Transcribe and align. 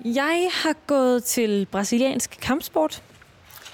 Jeg 0.00 0.48
har 0.52 0.74
gået 0.86 1.24
til 1.24 1.66
brasiliansk 1.70 2.38
kampsport. 2.42 3.02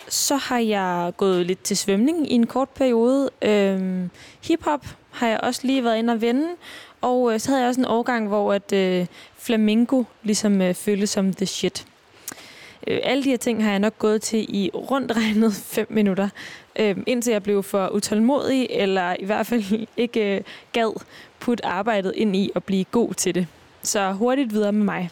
Så 0.09 0.37
har 0.37 0.59
jeg 0.59 1.13
gået 1.17 1.47
lidt 1.47 1.63
til 1.63 1.77
svømning 1.77 2.33
i 2.33 2.35
en 2.35 2.47
kort 2.47 2.69
periode. 2.69 3.31
Øhm, 3.43 4.11
hiphop 4.45 4.87
har 5.11 5.29
jeg 5.29 5.41
også 5.43 5.61
lige 5.65 5.85
været 5.85 5.99
inde 5.99 6.13
og 6.13 6.21
vende. 6.21 6.47
Og 7.01 7.35
øh, 7.35 7.41
så 7.41 7.49
havde 7.49 7.61
jeg 7.61 7.69
også 7.69 7.81
en 7.81 7.87
årgang, 7.87 8.29
hvor 8.29 8.53
at, 8.53 8.73
øh, 8.73 9.07
flamingo 9.37 10.05
ligesom 10.23 10.63
øh, 10.63 10.75
føltes 10.75 11.11
som 11.11 11.35
the 11.35 11.47
shit. 11.47 11.87
Øh, 12.87 13.01
alle 13.03 13.25
de 13.25 13.31
her 13.31 13.37
ting 13.37 13.65
har 13.65 13.71
jeg 13.71 13.79
nok 13.79 13.99
gået 13.99 14.23
til 14.23 14.57
i 14.57 14.71
rundt 14.75 15.13
regnet 15.17 15.53
5 15.77 15.87
minutter, 15.91 16.29
øh, 16.77 16.97
indtil 17.07 17.31
jeg 17.31 17.43
blev 17.43 17.63
for 17.63 17.89
utålmodig, 17.89 18.67
eller 18.71 19.17
i 19.19 19.25
hvert 19.25 19.47
fald 19.47 19.87
ikke 19.97 20.37
øh, 20.37 20.43
gad 20.73 21.01
putte 21.41 21.67
arbejdet 21.67 22.13
ind 22.17 22.37
i 22.37 22.51
at 22.55 22.65
blive 22.65 22.85
god 22.85 23.15
til 23.15 23.35
det. 23.35 23.47
Så 23.83 24.13
hurtigt 24.13 24.53
videre 24.53 24.73
med 24.73 24.85
mig. 24.85 25.11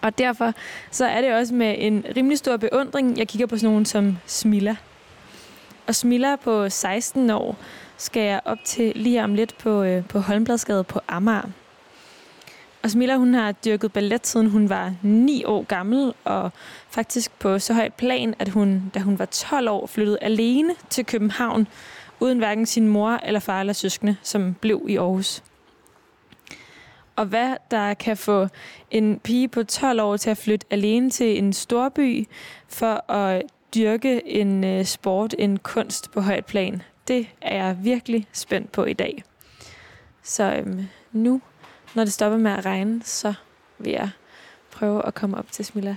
Og 0.00 0.18
derfor 0.18 0.52
så 0.90 1.06
er 1.06 1.20
det 1.20 1.34
også 1.34 1.54
med 1.54 1.74
en 1.78 2.04
rimelig 2.16 2.38
stor 2.38 2.56
beundring, 2.56 3.18
jeg 3.18 3.28
kigger 3.28 3.46
på 3.46 3.56
sådan 3.56 3.70
nogen 3.70 3.84
som 3.84 4.18
Smilla. 4.26 4.76
Og 5.86 5.94
Smilla 5.94 6.36
på 6.36 6.68
16 6.68 7.30
år 7.30 7.56
skal 7.96 8.22
jeg 8.22 8.40
op 8.44 8.58
til 8.64 8.92
lige 8.96 9.24
om 9.24 9.34
lidt 9.34 9.58
på, 9.58 9.82
øh, 9.82 10.06
på 10.06 10.18
Holmbladsgade 10.18 10.84
på 10.84 11.00
Amager. 11.08 11.42
Og 12.82 12.90
Smilla, 12.90 13.16
hun 13.16 13.34
har 13.34 13.52
dyrket 13.52 13.92
ballet, 13.92 14.26
siden 14.26 14.50
hun 14.50 14.68
var 14.68 14.94
9 15.02 15.44
år 15.44 15.62
gammel, 15.62 16.12
og 16.24 16.50
faktisk 16.90 17.38
på 17.38 17.58
så 17.58 17.74
højt 17.74 17.94
plan, 17.94 18.34
at 18.38 18.48
hun, 18.48 18.90
da 18.94 19.00
hun 19.00 19.18
var 19.18 19.24
12 19.24 19.68
år, 19.68 19.86
flyttede 19.86 20.18
alene 20.20 20.74
til 20.90 21.06
København, 21.06 21.66
uden 22.20 22.38
hverken 22.38 22.66
sin 22.66 22.88
mor 22.88 23.10
eller 23.10 23.40
far 23.40 23.60
eller 23.60 23.72
søskende, 23.72 24.16
som 24.22 24.54
blev 24.54 24.86
i 24.88 24.96
Aarhus. 24.96 25.42
Og 27.20 27.26
hvad 27.26 27.56
der 27.70 27.94
kan 27.94 28.16
få 28.16 28.48
en 28.90 29.18
pige 29.18 29.48
på 29.48 29.62
12 29.62 30.00
år 30.00 30.16
til 30.16 30.30
at 30.30 30.36
flytte 30.36 30.66
alene 30.70 31.10
til 31.10 31.38
en 31.38 31.52
storby 31.52 32.28
for 32.68 33.10
at 33.10 33.42
dyrke 33.74 34.28
en 34.28 34.64
øh, 34.64 34.84
sport, 34.84 35.34
en 35.38 35.58
kunst 35.58 36.10
på 36.10 36.20
højt 36.20 36.46
plan, 36.46 36.82
det 37.08 37.28
er 37.40 37.64
jeg 37.64 37.76
virkelig 37.82 38.26
spændt 38.32 38.72
på 38.72 38.84
i 38.84 38.92
dag. 38.92 39.24
Så 40.22 40.54
øhm, 40.54 40.88
nu 41.12 41.40
når 41.94 42.04
det 42.04 42.12
stopper 42.12 42.38
med 42.38 42.50
at 42.50 42.66
regne, 42.66 43.02
så 43.04 43.34
vil 43.78 43.92
jeg 43.92 44.10
prøve 44.70 45.06
at 45.06 45.14
komme 45.14 45.38
op 45.38 45.52
til 45.52 45.64
Smilla. 45.64 45.96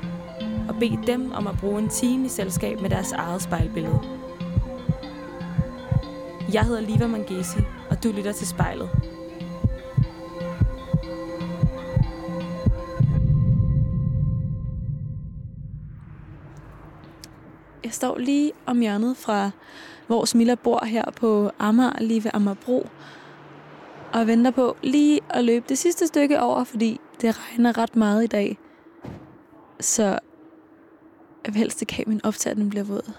bede 0.81 1.07
dem 1.07 1.31
om 1.31 1.47
at 1.47 1.57
bruge 1.59 1.81
en 1.81 1.89
time 1.89 2.25
i 2.25 2.29
selskab 2.29 2.81
med 2.81 2.89
deres 2.89 3.11
eget 3.11 3.41
spejlbillede. 3.41 3.99
Jeg 6.53 6.65
hedder 6.65 6.81
Liva 6.81 7.07
Mangesi, 7.07 7.59
og 7.89 8.03
du 8.03 8.11
lytter 8.11 8.31
til 8.31 8.47
spejlet. 8.47 8.89
Jeg 17.83 17.91
står 17.91 18.17
lige 18.17 18.51
om 18.65 18.79
hjørnet 18.79 19.17
fra, 19.17 19.51
hvor 20.07 20.25
Smilla 20.25 20.55
bor 20.55 20.85
her 20.85 21.11
på 21.15 21.51
Amager, 21.59 21.99
lige 21.99 22.23
ved 22.23 22.31
Amagerbro. 22.33 22.89
Og 24.13 24.27
venter 24.27 24.51
på 24.51 24.75
lige 24.83 25.19
at 25.29 25.43
løbe 25.43 25.65
det 25.69 25.77
sidste 25.77 26.07
stykke 26.07 26.41
over, 26.41 26.63
fordi 26.63 26.99
det 27.21 27.39
regner 27.39 27.77
ret 27.77 27.95
meget 27.95 28.23
i 28.23 28.27
dag. 28.27 28.57
Så 29.79 30.19
jeg 31.45 31.53
vil 31.53 31.59
helst 31.59 31.81
ikke 31.81 31.93
have, 31.93 32.03
at 32.49 32.57
min 32.57 32.69
bliver 32.69 32.83
våd. 32.83 33.13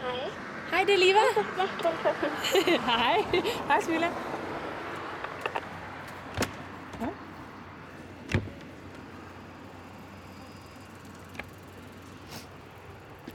Hej. 0.00 0.30
Hej, 0.70 0.84
det 0.84 0.94
er 0.94 0.98
Liva. 0.98 1.18
Hej. 2.80 3.42
Hej, 3.68 3.80
Smilla. 3.80 4.08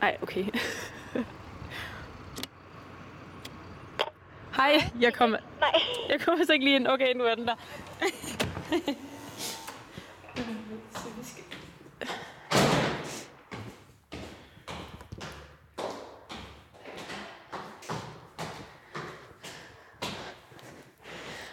Ej, 0.01 0.17
okay. 0.21 0.45
Hej, 4.55 4.81
jeg 5.01 5.13
kommer, 5.13 5.37
Nej. 5.59 5.71
jeg 6.09 6.21
kommer 6.21 6.45
så 6.45 6.53
ikke 6.53 6.65
lige 6.65 6.75
ind. 6.75 6.87
Okay, 6.87 7.13
nu 7.13 7.23
er 7.23 7.35
den 7.35 7.47
der. 7.47 7.55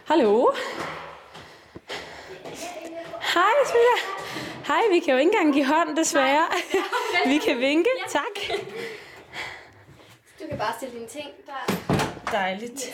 Hallo? 0.04 0.50
Hej, 3.34 3.54
Smilla. 3.66 3.96
Hej, 4.66 4.82
vi 4.90 4.98
kan 5.00 5.12
jo 5.14 5.18
ikke 5.18 5.30
engang 5.32 5.54
give 5.54 5.64
hånd, 5.66 5.96
desværre. 5.96 6.46
Vi 7.26 7.38
kan 7.38 7.58
vinke, 7.58 7.90
tak. 8.08 8.58
Kan 10.58 10.66
bare 10.66 10.76
stille 10.76 10.94
dine 10.94 11.08
ting 11.08 11.28
der. 11.46 11.74
Dejligt. 12.32 12.92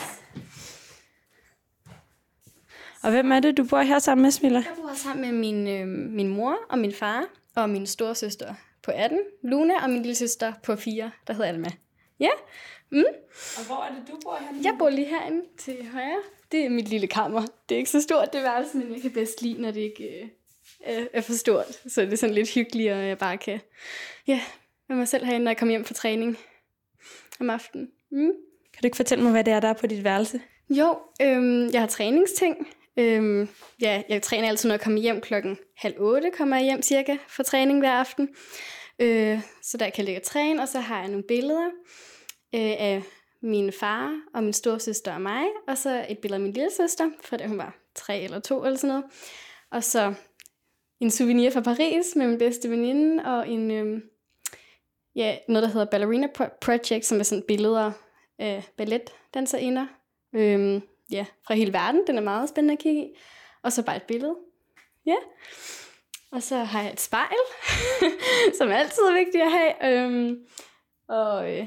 Og 3.02 3.10
hvem 3.10 3.32
er 3.32 3.40
det, 3.40 3.56
du 3.56 3.64
bor 3.64 3.80
her 3.80 3.98
sammen 3.98 4.22
med, 4.22 4.30
Smilla? 4.30 4.58
Jeg 4.58 4.76
bor 4.76 4.94
sammen 4.94 5.30
med 5.30 5.38
min, 5.38 5.68
øh, 5.68 5.86
min 5.88 6.28
mor 6.28 6.56
og 6.68 6.78
min 6.78 6.92
far 6.92 7.24
og 7.56 7.70
min 7.70 7.86
store 7.86 8.14
søster 8.14 8.54
på 8.82 8.90
18, 8.94 9.20
Luna, 9.42 9.82
og 9.82 9.90
min 9.90 10.02
lille 10.02 10.14
søster 10.14 10.52
på 10.62 10.76
4, 10.76 11.10
der 11.26 11.32
hedder 11.32 11.48
Alma. 11.48 11.68
Ja, 12.20 12.30
mm. 12.90 13.04
Og 13.58 13.66
hvor 13.66 13.84
er 13.84 13.94
det, 13.94 14.08
du 14.08 14.18
bor 14.24 14.38
her? 14.40 14.62
jeg 14.62 14.76
bor 14.78 14.90
lige 14.90 15.08
herinde 15.08 15.42
til 15.58 15.88
højre. 15.92 16.22
Det 16.52 16.64
er 16.64 16.68
mit 16.68 16.88
lille 16.88 17.06
kammer. 17.06 17.42
Det 17.68 17.74
er 17.74 17.78
ikke 17.78 17.90
så 17.90 18.00
stort, 18.02 18.32
det 18.32 18.42
værelse, 18.42 18.76
men 18.76 18.92
jeg 18.92 19.02
kan 19.02 19.10
bedst 19.10 19.42
lide, 19.42 19.62
når 19.62 19.70
det 19.70 19.80
ikke 19.80 20.28
øh, 20.88 21.06
er, 21.12 21.20
for 21.20 21.32
stort. 21.32 21.66
Så 21.88 22.00
det 22.00 22.12
er 22.12 22.16
sådan 22.16 22.34
lidt 22.34 22.54
hyggeligt, 22.54 22.92
og 22.92 23.06
jeg 23.06 23.18
bare 23.18 23.38
kan 23.38 23.60
ja, 24.26 24.40
være 24.88 24.98
mig 24.98 25.08
selv 25.08 25.24
herinde, 25.24 25.44
når 25.44 25.50
jeg 25.50 25.58
kommer 25.58 25.72
hjem 25.72 25.84
fra 25.84 25.94
træning 25.94 26.38
om 27.40 27.50
aftenen. 27.50 27.88
Mm. 28.10 28.32
Kan 28.72 28.82
du 28.82 28.86
ikke 28.86 28.96
fortælle 28.96 29.24
mig, 29.24 29.32
hvad 29.32 29.44
det 29.44 29.52
er, 29.52 29.60
der 29.60 29.68
er 29.68 29.72
på 29.72 29.86
dit 29.86 30.04
værelse? 30.04 30.40
Jo, 30.70 30.98
øhm, 31.22 31.68
jeg 31.72 31.80
har 31.80 31.86
træningsting. 31.86 32.68
Øhm, 32.96 33.48
ja, 33.80 34.02
jeg 34.08 34.22
træner 34.22 34.48
altid, 34.48 34.68
når 34.68 34.74
jeg 34.74 34.80
kommer 34.80 35.00
hjem 35.00 35.20
klokken 35.20 35.58
halv 35.76 35.94
otte, 35.98 36.30
kommer 36.30 36.56
jeg 36.56 36.64
hjem 36.64 36.82
cirka 36.82 37.16
for 37.28 37.42
træning 37.42 37.78
hver 37.78 37.92
aften. 37.92 38.28
Øh, 38.98 39.40
så 39.62 39.76
der 39.76 39.90
kan 39.90 39.98
jeg 39.98 40.04
ligge 40.04 40.20
og 40.20 40.22
træne, 40.22 40.62
og 40.62 40.68
så 40.68 40.80
har 40.80 41.00
jeg 41.00 41.08
nogle 41.08 41.24
billeder 41.28 41.66
øh, 42.54 42.74
af 42.78 43.02
min 43.42 43.72
far 43.72 44.20
og 44.34 44.42
min 44.42 44.52
storsøster 44.52 45.14
og 45.14 45.20
mig, 45.20 45.44
og 45.68 45.78
så 45.78 46.06
et 46.08 46.18
billede 46.18 46.36
af 46.36 46.42
min 46.42 46.52
lille 46.52 46.70
søster, 46.76 47.10
fra 47.24 47.36
da 47.36 47.46
hun 47.46 47.58
var 47.58 47.76
tre 47.94 48.20
eller 48.20 48.40
to 48.40 48.64
eller 48.64 48.78
sådan 48.78 48.88
noget. 48.88 49.04
Og 49.70 49.84
så 49.84 50.14
en 51.00 51.10
souvenir 51.10 51.50
fra 51.50 51.60
Paris 51.60 52.16
med 52.16 52.26
min 52.26 52.38
bedste 52.38 52.70
veninde, 52.70 53.24
og 53.24 53.48
en, 53.48 53.70
øhm, 53.70 54.02
ja, 55.16 55.38
noget, 55.48 55.62
der 55.62 55.72
hedder 55.72 55.86
Ballerina 55.86 56.26
Project, 56.60 57.04
som 57.04 57.18
er 57.18 57.22
sådan 57.22 57.44
billeder 57.48 57.92
af 58.38 58.64
balletdanserinder. 58.76 59.86
Øhm, 60.34 60.82
ja, 61.10 61.26
fra 61.46 61.54
hele 61.54 61.72
verden. 61.72 62.02
Den 62.06 62.18
er 62.18 62.22
meget 62.22 62.48
spændende 62.48 62.72
at 62.72 62.78
kigge 62.78 63.02
i. 63.02 63.16
Og 63.62 63.72
så 63.72 63.82
bare 63.82 63.96
et 63.96 64.02
billede. 64.02 64.36
Ja. 65.06 65.16
Og 66.32 66.42
så 66.42 66.56
har 66.56 66.82
jeg 66.82 66.92
et 66.92 67.00
spejl, 67.00 67.36
som 68.58 68.68
er 68.68 68.74
altid 68.74 69.02
er 69.02 69.14
vigtigt 69.14 69.44
at 69.44 69.50
have. 69.50 69.92
Øhm, 69.92 70.46
og 71.08 71.52
øh, 71.52 71.66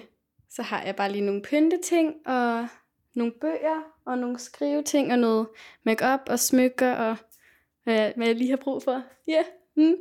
så 0.49 0.61
har 0.61 0.83
jeg 0.83 0.95
bare 0.95 1.11
lige 1.11 1.25
nogle 1.25 1.41
pynteting, 1.41 2.13
og 2.25 2.67
nogle 3.15 3.33
bøger, 3.41 3.81
og 4.05 4.17
nogle 4.17 4.39
skriveting, 4.39 5.11
og 5.11 5.19
noget 5.19 5.47
makeup 5.83 6.19
og 6.29 6.39
smykker, 6.39 6.95
og 6.95 7.17
hvad, 7.83 8.11
hvad 8.15 8.27
jeg 8.27 8.35
lige 8.35 8.49
har 8.49 8.57
brug 8.57 8.83
for. 8.83 9.03
Ja. 9.27 9.33
Yeah. 9.33 9.45
Mm. 9.75 9.95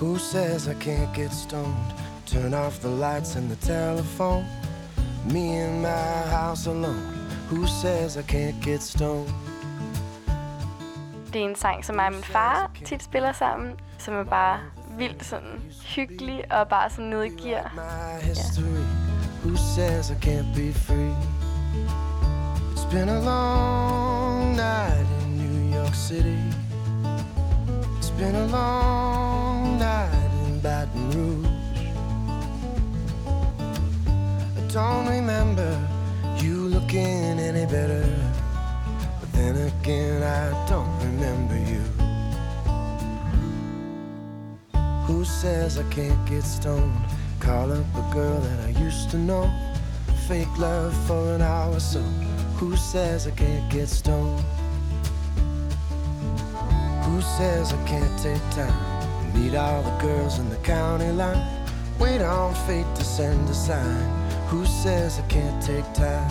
Who 0.00 0.18
says 0.18 0.68
I 0.68 0.74
can't 0.74 1.14
get 1.14 1.32
stoned? 1.32 1.94
Turn 2.26 2.52
off 2.52 2.80
the 2.80 2.88
lights 2.88 3.36
and 3.36 3.50
the 3.50 3.56
telephone. 3.56 4.44
Me 5.32 5.56
in 5.56 5.80
my 5.80 6.28
house 6.30 6.66
alone. 6.66 7.14
Who 7.48 7.66
says 7.66 8.18
I 8.18 8.22
can't 8.22 8.60
get 8.62 8.82
stoned? 8.82 9.30
Det 11.32 11.40
er 11.44 11.48
en 11.48 11.56
sang, 11.56 11.84
som 11.84 11.96
mig 11.96 12.06
og 12.06 12.12
min 12.12 12.24
far 12.24 12.70
tit 12.84 13.02
spiller 13.02 13.32
sammen, 13.32 13.72
som 13.98 14.14
er 14.14 14.24
bare 14.24 14.58
vildt 14.98 15.24
sådan 15.24 15.62
hyggelig 15.84 16.52
og 16.52 16.68
bare 16.68 16.90
sådan 16.90 17.04
nede 17.04 17.26
i 17.26 17.30
gear. 17.30 17.72
Who 19.44 19.56
says 19.56 20.10
I 20.10 20.14
can't 20.14 20.54
be 20.54 20.72
free? 20.72 21.14
It's 22.74 22.90
been 22.90 23.08
a 23.08 23.20
long 23.20 24.56
night 24.56 25.06
in 25.22 25.38
New 25.38 25.78
York 25.78 25.94
City. 25.94 26.38
It's 27.98 28.10
been 28.18 28.34
a 28.34 28.46
long 28.46 29.15
Rouge. 31.16 31.46
I 34.56 34.60
don't 34.72 35.08
remember 35.08 35.70
you 36.38 36.68
looking 36.68 37.38
any 37.38 37.64
better. 37.64 38.04
But 39.20 39.32
then 39.32 39.56
again, 39.56 40.22
I 40.22 40.68
don't 40.68 40.94
remember 41.00 41.56
you. 41.72 41.82
Who 45.06 45.24
says 45.24 45.78
I 45.78 45.84
can't 45.84 46.22
get 46.28 46.42
stoned? 46.42 46.92
Call 47.40 47.72
up 47.72 47.86
a 47.94 48.14
girl 48.14 48.38
that 48.40 48.60
I 48.68 48.70
used 48.80 49.10
to 49.12 49.18
know. 49.18 49.50
Fake 50.28 50.58
love 50.58 50.92
for 51.06 51.34
an 51.34 51.40
hour 51.40 51.80
so. 51.80 52.00
Who 52.58 52.76
says 52.76 53.26
I 53.26 53.30
can't 53.30 53.70
get 53.70 53.88
stoned? 53.88 54.40
Who 57.04 57.20
says 57.22 57.72
I 57.72 57.86
can't 57.86 58.18
take 58.20 58.42
time? 58.50 58.95
Meet 59.36 59.54
all 59.54 59.82
the 59.82 59.96
girls 59.98 60.38
in 60.38 60.48
the 60.48 60.56
county 60.56 61.10
line. 61.12 61.44
Wait 61.98 62.22
on 62.22 62.54
fate 62.66 62.86
to 62.94 63.04
send 63.04 63.46
a 63.50 63.54
sign. 63.54 64.08
Who 64.48 64.64
says 64.64 65.18
I 65.18 65.22
can't 65.28 65.62
take 65.62 65.84
time? 65.92 66.30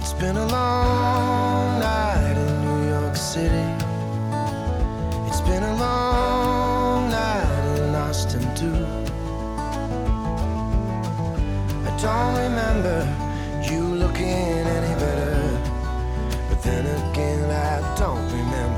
It's 0.00 0.12
been 0.12 0.36
a 0.36 0.46
long 0.48 1.80
night 1.80 2.34
in 2.36 2.52
New 2.66 2.90
York 2.90 3.16
City. 3.16 3.66
It's 5.28 5.40
been 5.40 5.62
a 5.62 5.76
long 5.76 7.10
night 7.10 7.78
in 7.78 7.94
Austin 7.94 8.44
too. 8.54 8.84
I 11.88 11.90
don't 12.04 12.36
remember 12.46 12.98
you 13.70 13.80
looking 14.02 14.62
any 14.76 14.94
better, 15.00 15.58
but 16.50 16.62
then 16.62 16.84
again 16.84 17.50
I 17.50 17.96
don't 17.96 18.26
remember 18.30 18.75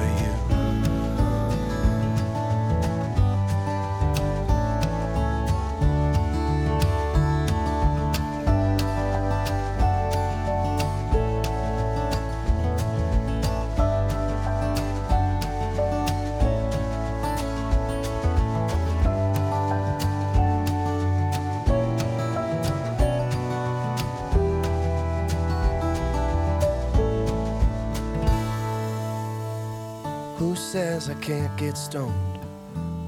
Who 30.39 30.55
says 30.55 31.11
I 31.11 31.15
can't 31.15 31.55
get 31.57 31.77
stoned? 31.77 32.39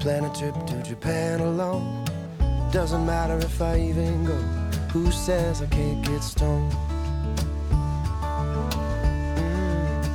Plan 0.01 0.25
a 0.25 0.33
trip 0.33 0.53
to 0.67 0.83
Japan 0.83 1.39
alone. 1.39 2.03
Doesn't 2.73 3.05
matter 3.05 3.37
if 3.37 3.61
I 3.61 3.79
even 3.79 4.25
go. 4.25 4.35
Who 4.91 5.09
says 5.11 5.61
I 5.61 5.67
can't 5.67 6.05
get 6.05 6.21
stoned? 6.21 6.73
Mm. 9.37 10.05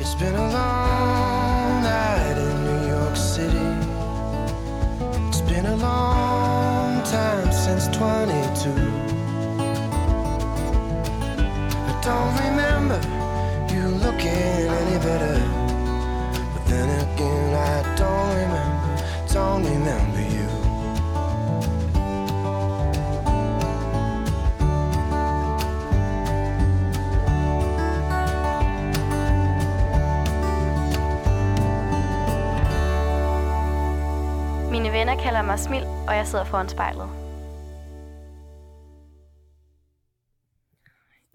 It's 0.00 0.14
been 0.14 0.36
a 0.36 0.52
long 0.52 1.82
night 1.82 2.36
in 2.38 2.64
New 2.64 2.90
York 2.94 3.16
City. 3.16 3.68
It's 5.26 5.40
been 5.40 5.66
a 5.66 5.74
long 5.74 7.02
time 7.02 7.50
since 7.50 7.88
22. 7.88 8.70
I 11.90 12.00
don't 12.06 12.36
remember 12.46 13.00
you 13.74 13.88
looking 13.98 14.30
any 14.30 14.98
better. 15.02 15.65
Don't 19.36 19.64
remember 19.74 20.22
you. 20.36 20.48
Mine 34.70 34.92
venner 34.92 35.16
kalder 35.22 35.42
mig 35.42 35.58
Smil, 35.58 35.84
og 36.08 36.16
jeg 36.16 36.26
sidder 36.26 36.44
foran 36.44 36.68
spejlet. 36.68 37.08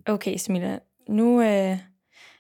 Okay, 0.05 0.37
Smilla. 0.37 0.79
Nu 1.09 1.41
øh, 1.41 1.77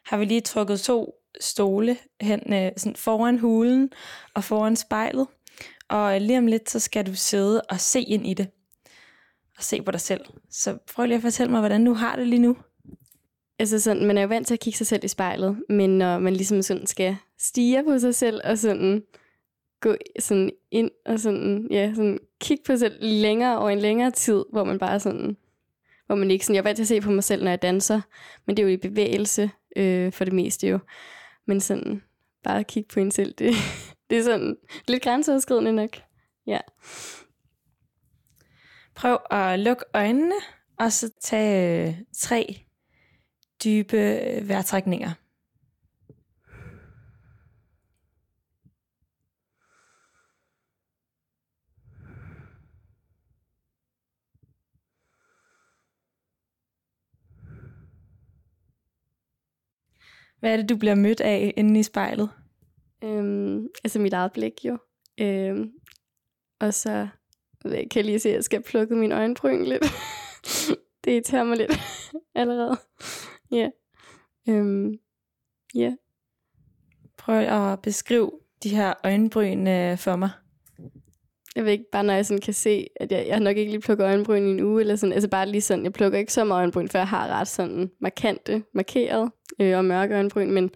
har 0.05 0.17
vi 0.17 0.25
lige 0.25 0.41
trukket 0.41 0.79
to 0.79 1.13
stole 1.39 1.97
hen 2.21 2.53
øh, 2.53 2.71
sådan 2.77 2.95
foran 2.95 3.39
hulen 3.39 3.91
og 4.35 4.43
foran 4.43 4.75
spejlet. 4.75 5.27
Og 5.91 6.21
lige 6.21 6.37
om 6.37 6.47
lidt, 6.47 6.69
så 6.69 6.79
skal 6.79 7.05
du 7.05 7.15
sidde 7.15 7.61
og 7.61 7.79
se 7.79 8.01
ind 8.01 8.27
i 8.27 8.33
det. 8.33 8.47
Og 9.57 9.63
se 9.63 9.81
på 9.81 9.91
dig 9.91 10.01
selv. 10.01 10.25
Så 10.49 10.77
prøv 10.95 11.05
lige 11.05 11.15
at 11.15 11.21
fortælle 11.21 11.51
mig, 11.51 11.59
hvordan 11.59 11.85
du 11.85 11.93
har 11.93 12.15
det 12.15 12.27
lige 12.27 12.41
nu. 12.41 12.57
Altså 13.59 13.79
sådan, 13.79 14.05
man 14.05 14.17
er 14.17 14.21
jo 14.21 14.27
vant 14.27 14.47
til 14.47 14.53
at 14.53 14.59
kigge 14.59 14.77
sig 14.77 14.87
selv 14.87 15.03
i 15.03 15.07
spejlet, 15.07 15.63
men 15.69 15.97
når 15.97 16.19
man 16.19 16.33
ligesom 16.33 16.61
sådan 16.61 16.87
skal 16.87 17.17
stige 17.39 17.83
på 17.83 17.99
sig 17.99 18.15
selv 18.15 18.41
og 18.43 18.57
sådan 18.57 19.03
gå 19.79 19.95
sådan 20.19 20.51
ind 20.71 20.91
og 21.05 21.19
sådan, 21.19 21.67
ja, 21.71 21.93
sådan 21.95 22.19
kigge 22.39 22.63
på 22.63 22.71
sig 22.71 22.79
selv 22.79 22.97
længere 23.01 23.59
over 23.59 23.69
en 23.69 23.79
længere 23.79 24.11
tid, 24.11 24.43
hvor 24.51 24.63
man 24.63 24.79
bare 24.79 24.99
sådan, 24.99 25.37
hvor 26.05 26.15
man 26.15 26.31
ikke 26.31 26.45
sådan, 26.45 26.55
jeg 26.55 26.61
er 26.61 26.63
vant 26.63 26.75
til 26.75 26.83
at 26.83 26.87
se 26.87 27.01
på 27.01 27.11
mig 27.11 27.23
selv, 27.23 27.43
når 27.43 27.51
jeg 27.51 27.61
danser, 27.61 28.01
men 28.45 28.57
det 28.57 28.63
er 28.63 28.67
jo 28.67 28.73
i 28.73 28.77
bevægelse 28.77 29.51
øh, 29.75 30.11
for 30.11 30.25
det 30.25 30.33
meste 30.33 30.67
jo. 30.67 30.79
Men 31.47 31.59
sådan, 31.59 32.01
bare 32.43 32.59
at 32.59 32.67
kigge 32.67 32.87
på 32.93 32.99
en 32.99 33.11
selv, 33.11 33.33
det, 33.33 33.53
det 34.11 34.19
er 34.19 34.23
sådan 34.23 34.57
lidt 34.87 35.03
grænseoverskridende 35.03 35.73
nok. 35.73 35.89
Ja. 36.47 36.59
Prøv 38.95 39.17
at 39.31 39.59
lukke 39.59 39.83
øjnene, 39.93 40.35
og 40.79 40.91
så 40.91 41.11
tage 41.21 41.87
øh, 41.87 41.95
tre 42.17 42.65
dybe 43.63 43.97
øh, 43.97 44.49
vejrtrækninger. 44.49 45.11
Hvad 60.39 60.53
er 60.53 60.57
det, 60.57 60.69
du 60.69 60.77
bliver 60.77 60.95
mødt 60.95 61.21
af 61.21 61.53
inde 61.57 61.79
i 61.79 61.83
spejlet? 61.83 62.29
Øhm, 63.03 63.67
altså 63.83 63.99
mit 63.99 64.13
eget 64.13 64.31
blik 64.31 64.65
jo. 64.65 64.77
Øhm, 65.19 65.71
og 66.59 66.73
så 66.73 67.07
jeg, 67.65 67.87
kan 67.91 67.95
jeg 67.95 68.05
lige 68.05 68.19
se, 68.19 68.29
at 68.29 68.35
jeg 68.35 68.43
skal 68.43 68.63
plukke 68.63 68.95
min 68.95 69.11
øjenbryn 69.11 69.63
lidt. 69.63 69.83
det 71.03 71.11
irriterer 71.11 71.43
mig 71.43 71.57
lidt 71.57 71.71
allerede. 72.35 72.77
Ja. 73.51 73.69
Øhm, 74.49 74.93
ja. 75.75 75.95
Prøv 77.17 77.35
at 77.35 77.81
beskrive 77.81 78.31
de 78.63 78.69
her 78.69 78.93
øjenbryn 79.03 79.67
øh, 79.67 79.97
for 79.97 80.15
mig. 80.15 80.29
Jeg 81.55 81.65
ved 81.65 81.71
ikke, 81.71 81.85
bare 81.91 82.03
når 82.03 82.13
jeg 82.13 82.25
sådan 82.25 82.41
kan 82.41 82.53
se, 82.53 82.87
at 82.95 83.11
jeg, 83.11 83.27
jeg 83.27 83.35
har 83.35 83.43
nok 83.43 83.57
ikke 83.57 83.71
lige 83.71 83.81
plukket 83.81 84.05
øjenbryn 84.05 84.47
i 84.47 84.51
en 84.51 84.63
uge, 84.63 84.81
eller 84.81 84.95
sådan, 84.95 85.13
altså 85.13 85.29
bare 85.29 85.49
lige 85.49 85.61
sådan, 85.61 85.83
jeg 85.83 85.93
plukker 85.93 86.19
ikke 86.19 86.33
så 86.33 86.43
meget 86.43 86.59
øjenbryn, 86.59 86.87
for 86.87 86.97
jeg 86.97 87.07
har 87.07 87.27
ret 87.27 87.47
sådan 87.47 87.91
markante, 87.99 88.63
markeret 88.73 89.31
øh, 89.59 89.77
og 89.77 89.85
mørke 89.85 90.15
øjenbryn, 90.15 90.51
men 90.51 90.71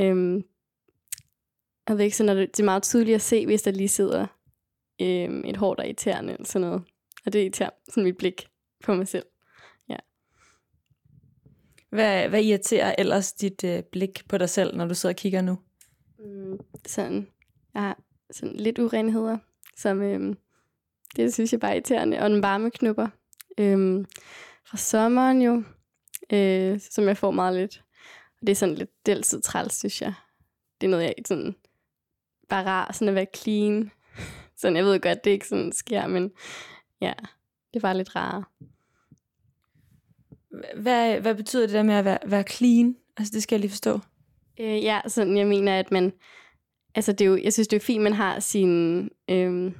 øhm, 0.00 0.42
jeg 1.88 1.98
ved 1.98 2.04
ikke, 2.04 2.16
sådan, 2.16 2.38
at 2.38 2.56
det 2.56 2.60
er 2.60 2.64
meget 2.64 2.82
tydeligt 2.82 3.14
at 3.14 3.20
se, 3.20 3.46
hvis 3.46 3.62
der 3.62 3.70
lige 3.70 3.88
sidder 3.88 4.26
øhm, 5.00 5.44
et 5.44 5.56
hår, 5.56 5.74
der 5.74 5.82
er 5.82 5.86
irriterende, 5.86 6.32
eller 6.32 6.46
sådan 6.46 6.68
noget. 6.68 6.82
Og 7.26 7.32
det 7.32 7.40
irriterer 7.40 7.70
sådan 7.88 8.04
mit 8.04 8.16
blik 8.16 8.46
på 8.84 8.94
mig 8.94 9.08
selv. 9.08 9.24
Hvad, 11.92 12.28
hvad 12.28 12.42
irriterer 12.42 12.94
ellers 12.98 13.32
dit 13.32 13.64
øh, 13.64 13.82
blik 13.82 14.28
på 14.28 14.38
dig 14.38 14.48
selv, 14.48 14.76
når 14.76 14.86
du 14.86 14.94
sidder 14.94 15.12
og 15.12 15.16
kigger 15.16 15.42
nu? 15.42 15.58
Mm, 16.18 16.58
sådan, 16.86 17.28
jeg 17.74 17.82
har 17.82 17.98
sådan 18.30 18.56
lidt 18.56 18.78
urenheder, 18.78 19.38
som 19.76 20.02
øhm, 20.02 20.36
det 21.16 21.34
synes 21.34 21.52
jeg 21.52 21.60
bare 21.60 21.70
er 21.70 21.74
irriterende. 21.74 22.18
Og 22.18 22.30
den 22.30 22.42
varme 22.42 22.70
knupper 22.70 23.08
øhm, 23.58 24.04
fra 24.66 24.76
sommeren 24.76 25.42
jo, 25.42 25.62
øh, 26.32 26.80
som 26.80 27.04
jeg 27.04 27.16
får 27.16 27.30
meget 27.30 27.56
lidt. 27.56 27.82
Og 28.40 28.46
det 28.46 28.50
er 28.50 28.56
sådan 28.56 28.74
lidt 28.74 29.06
deltid 29.06 29.40
træls, 29.40 29.74
synes 29.74 30.02
jeg. 30.02 30.14
Det 30.80 30.86
er 30.86 30.90
noget, 30.90 31.04
jeg 31.04 31.14
sådan 31.26 31.54
bare 32.52 32.66
rar, 32.66 32.92
sådan 32.92 33.08
at 33.08 33.14
være 33.14 33.26
clean. 33.36 33.90
sådan, 34.56 34.76
jeg 34.76 34.84
ved 34.84 35.00
godt, 35.00 35.24
det 35.24 35.30
ikke 35.30 35.48
sådan 35.48 35.72
sker, 35.72 36.06
men 36.06 36.32
ja, 37.00 37.12
det 37.74 37.76
er 37.76 37.80
bare 37.80 37.96
lidt 37.96 38.16
rarere. 38.16 38.44
Hvad, 40.76 41.20
hvad 41.20 41.34
betyder 41.34 41.66
det 41.66 41.74
der 41.74 41.82
med 41.82 41.94
at 41.94 42.04
være, 42.04 42.18
være 42.26 42.42
clean? 42.42 42.96
Altså, 43.16 43.32
det 43.34 43.42
skal 43.42 43.56
jeg 43.56 43.60
lige 43.60 43.70
forstå. 43.70 44.00
Øh, 44.60 44.84
ja, 44.84 45.00
sådan 45.06 45.36
jeg 45.36 45.46
mener, 45.46 45.78
at 45.78 45.90
man... 45.90 46.12
Altså, 46.94 47.12
det 47.12 47.20
er 47.20 47.28
jo, 47.28 47.36
jeg 47.36 47.52
synes, 47.52 47.68
det 47.68 47.76
er 47.76 47.80
fint, 47.80 48.02
man 48.02 48.12
har 48.12 48.40
sine 48.40 49.08
øhm, 49.30 49.74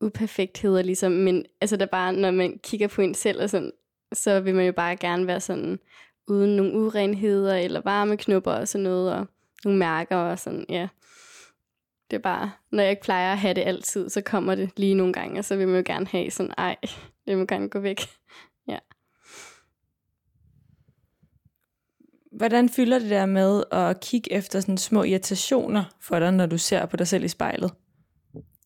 uperfektheder, 0.00 0.82
ligesom. 0.82 1.12
Men 1.12 1.46
altså, 1.60 1.76
der 1.76 1.86
bare, 1.86 2.12
når 2.12 2.30
man 2.30 2.60
kigger 2.62 2.88
på 2.88 3.02
en 3.02 3.14
selv, 3.14 3.42
og 3.42 3.50
sådan, 3.50 3.72
så 4.12 4.40
vil 4.40 4.54
man 4.54 4.66
jo 4.66 4.72
bare 4.72 4.96
gerne 4.96 5.26
være 5.26 5.40
sådan, 5.40 5.78
uden 6.26 6.56
nogle 6.56 6.72
urenheder, 6.72 7.56
eller 7.56 7.80
varmeknupper 7.84 8.52
og 8.52 8.68
sådan 8.68 8.82
noget, 8.82 9.12
og 9.12 9.26
nogle 9.64 9.78
mærker 9.78 10.16
og 10.16 10.38
sådan, 10.38 10.66
ja. 10.68 10.88
Det 12.10 12.16
er 12.16 12.20
bare, 12.20 12.52
når 12.72 12.82
jeg 12.82 12.90
ikke 12.90 13.02
plejer 13.02 13.32
at 13.32 13.38
have 13.38 13.54
det 13.54 13.62
altid, 13.62 14.08
så 14.08 14.20
kommer 14.20 14.54
det 14.54 14.70
lige 14.76 14.94
nogle 14.94 15.12
gange, 15.12 15.38
og 15.38 15.44
så 15.44 15.56
vil 15.56 15.68
man 15.68 15.76
jo 15.76 15.82
gerne 15.86 16.06
have 16.06 16.30
sådan, 16.30 16.54
ej, 16.58 16.76
det 17.26 17.38
må 17.38 17.44
gerne 17.44 17.68
gå 17.68 17.78
væk. 17.78 18.00
Ja. 18.68 18.78
Hvordan 22.32 22.68
fylder 22.68 22.98
det 22.98 23.10
der 23.10 23.26
med 23.26 23.62
at 23.72 24.00
kigge 24.00 24.32
efter 24.32 24.60
sådan 24.60 24.78
små 24.78 25.02
irritationer 25.02 25.84
for 26.00 26.18
dig, 26.18 26.32
når 26.32 26.46
du 26.46 26.58
ser 26.58 26.86
på 26.86 26.96
dig 26.96 27.08
selv 27.08 27.24
i 27.24 27.28
spejlet? 27.28 27.72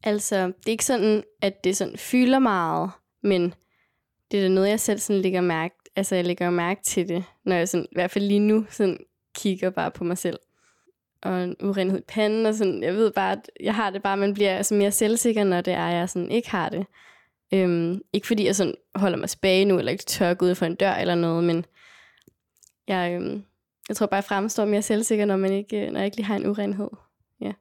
Altså, 0.04 0.46
det 0.46 0.66
er 0.66 0.70
ikke 0.70 0.84
sådan, 0.84 1.22
at 1.42 1.64
det 1.64 1.76
sådan 1.76 1.96
fylder 1.96 2.38
meget, 2.38 2.90
men 3.22 3.54
det 4.30 4.38
er 4.38 4.42
da 4.42 4.48
noget, 4.48 4.68
jeg 4.68 4.80
selv 4.80 4.98
sådan 4.98 5.22
lægger 5.22 5.40
mærke, 5.40 5.74
altså 5.96 6.14
jeg 6.14 6.24
lægger 6.24 6.50
mærke 6.50 6.82
til 6.82 7.08
det, 7.08 7.24
når 7.44 7.56
jeg 7.56 7.68
sådan, 7.68 7.86
i 7.90 7.94
hvert 7.94 8.10
fald 8.10 8.24
lige 8.24 8.40
nu 8.40 8.66
sådan 8.70 8.98
kigger 9.34 9.70
bare 9.70 9.90
på 9.90 10.04
mig 10.04 10.18
selv. 10.18 10.38
Og 11.24 11.44
en 11.44 11.56
urenhed 11.62 11.98
i 11.98 12.04
panden, 12.08 12.46
og 12.46 12.54
sådan, 12.54 12.82
jeg 12.82 12.94
ved 12.94 13.10
bare, 13.10 13.32
at 13.32 13.50
jeg 13.60 13.74
har 13.74 13.90
det 13.90 14.02
bare, 14.02 14.16
man 14.16 14.34
bliver 14.34 14.56
altså 14.56 14.74
mere 14.74 14.92
selvsikker, 14.92 15.44
når 15.44 15.60
det 15.60 15.72
er, 15.72 15.88
jeg 15.88 16.08
sådan 16.08 16.30
ikke 16.30 16.50
har 16.50 16.68
det. 16.68 16.86
Øhm, 17.52 18.00
ikke 18.12 18.26
fordi 18.26 18.46
jeg 18.46 18.56
sådan 18.56 18.74
holder 18.94 19.16
mig 19.16 19.28
tilbage 19.28 19.64
nu, 19.64 19.78
eller 19.78 19.92
ikke 19.92 20.04
tør 20.04 20.34
gå 20.34 20.46
ud 20.46 20.54
for 20.54 20.66
en 20.66 20.74
dør 20.74 20.92
eller 20.92 21.14
noget, 21.14 21.44
men 21.44 21.64
jeg, 22.88 23.12
øhm, 23.12 23.44
jeg 23.88 23.96
tror 23.96 24.06
bare, 24.06 24.16
jeg 24.16 24.24
fremstår 24.24 24.64
mere 24.64 24.82
selvsikker, 24.82 25.24
når, 25.24 25.36
man 25.36 25.52
ikke, 25.52 25.90
når 25.90 25.98
jeg 25.98 26.04
ikke 26.04 26.16
lige 26.16 26.26
har 26.26 26.36
en 26.36 26.46
urenhed. 26.46 26.88
Ja. 27.40 27.52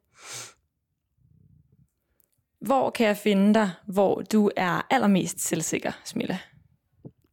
Hvor 2.61 2.89
kan 2.89 3.07
jeg 3.07 3.17
finde 3.17 3.53
dig, 3.53 3.69
hvor 3.87 4.21
du 4.21 4.51
er 4.55 4.87
allermest 4.89 5.39
selvsikker, 5.39 5.91
Smilla? 6.05 6.39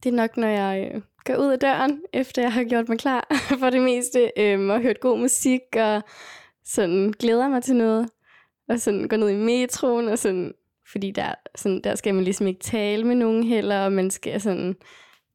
Det 0.03 0.09
er 0.09 0.15
nok, 0.15 0.37
når 0.37 0.47
jeg 0.47 0.91
øh, 0.93 1.01
går 1.25 1.35
ud 1.35 1.51
af 1.51 1.59
døren, 1.59 2.01
efter 2.13 2.41
jeg 2.41 2.53
har 2.53 2.63
gjort 2.63 2.89
mig 2.89 2.99
klar 2.99 3.27
for 3.59 3.69
det 3.69 3.81
meste, 3.81 4.31
øh, 4.37 4.69
og 4.69 4.81
hørt 4.81 4.99
god 4.99 5.19
musik, 5.19 5.61
og 5.75 6.01
sådan 6.65 7.13
glæder 7.19 7.49
mig 7.49 7.63
til 7.63 7.75
noget, 7.75 8.09
og 8.69 8.79
sådan 8.79 9.07
går 9.07 9.17
ned 9.17 9.29
i 9.29 9.35
metroen, 9.35 10.07
og 10.07 10.19
sådan, 10.19 10.53
fordi 10.91 11.11
der, 11.11 11.33
sådan, 11.55 11.81
der 11.83 11.95
skal 11.95 12.15
man 12.15 12.23
ligesom 12.23 12.47
ikke 12.47 12.59
tale 12.59 13.03
med 13.03 13.15
nogen 13.15 13.43
heller, 13.43 13.85
og 13.85 13.93
man 13.93 14.11
skal 14.11 14.41
sådan, 14.41 14.75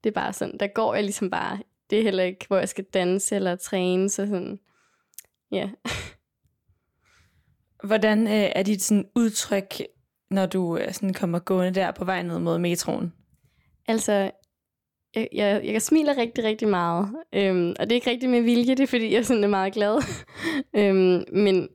det 0.04 0.10
er 0.10 0.14
bare 0.14 0.32
sådan, 0.32 0.58
der 0.60 0.66
går 0.66 0.94
jeg 0.94 1.04
ligesom 1.04 1.30
bare, 1.30 1.58
det 1.90 1.98
er 1.98 2.02
heller 2.02 2.24
ikke, 2.24 2.44
hvor 2.48 2.58
jeg 2.58 2.68
skal 2.68 2.84
danse 2.84 3.36
eller 3.36 3.56
træne, 3.56 4.08
så 4.08 4.26
sådan, 4.26 4.58
ja. 5.52 5.70
Hvordan 7.84 8.26
øh, 8.26 8.50
er 8.54 8.62
dit 8.62 8.82
sådan 8.82 9.08
udtryk, 9.14 9.74
når 10.30 10.46
du 10.46 10.76
øh, 10.76 10.92
sådan 10.92 11.14
kommer 11.14 11.38
gående 11.38 11.80
der 11.80 11.90
på 11.90 12.04
vej 12.04 12.22
ned 12.22 12.38
mod 12.38 12.58
metroen? 12.58 13.12
Altså, 13.88 14.30
jeg, 15.16 15.28
jeg, 15.32 15.64
jeg 15.64 15.82
smiler 15.82 16.16
rigtig, 16.16 16.44
rigtig 16.44 16.68
meget. 16.68 17.08
Øhm, 17.32 17.74
og 17.78 17.84
det 17.86 17.92
er 17.92 17.96
ikke 17.96 18.10
rigtig 18.10 18.28
med 18.30 18.40
vilje, 18.40 18.74
det 18.74 18.80
er 18.80 18.86
fordi, 18.86 19.14
jeg 19.14 19.26
sådan 19.26 19.44
er 19.44 19.48
meget 19.48 19.72
glad. 19.72 20.02
øhm, 20.80 21.24
men 21.32 21.68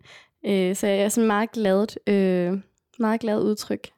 øh, 0.45 0.75
så 0.75 0.87
jeg 0.87 0.97
er 0.97 1.09
sådan 1.09 1.27
meget 1.27 1.51
glad, 1.51 1.87
øh, 2.07 2.53
meget 2.99 3.21
glad 3.21 3.41
udtryk. 3.41 3.89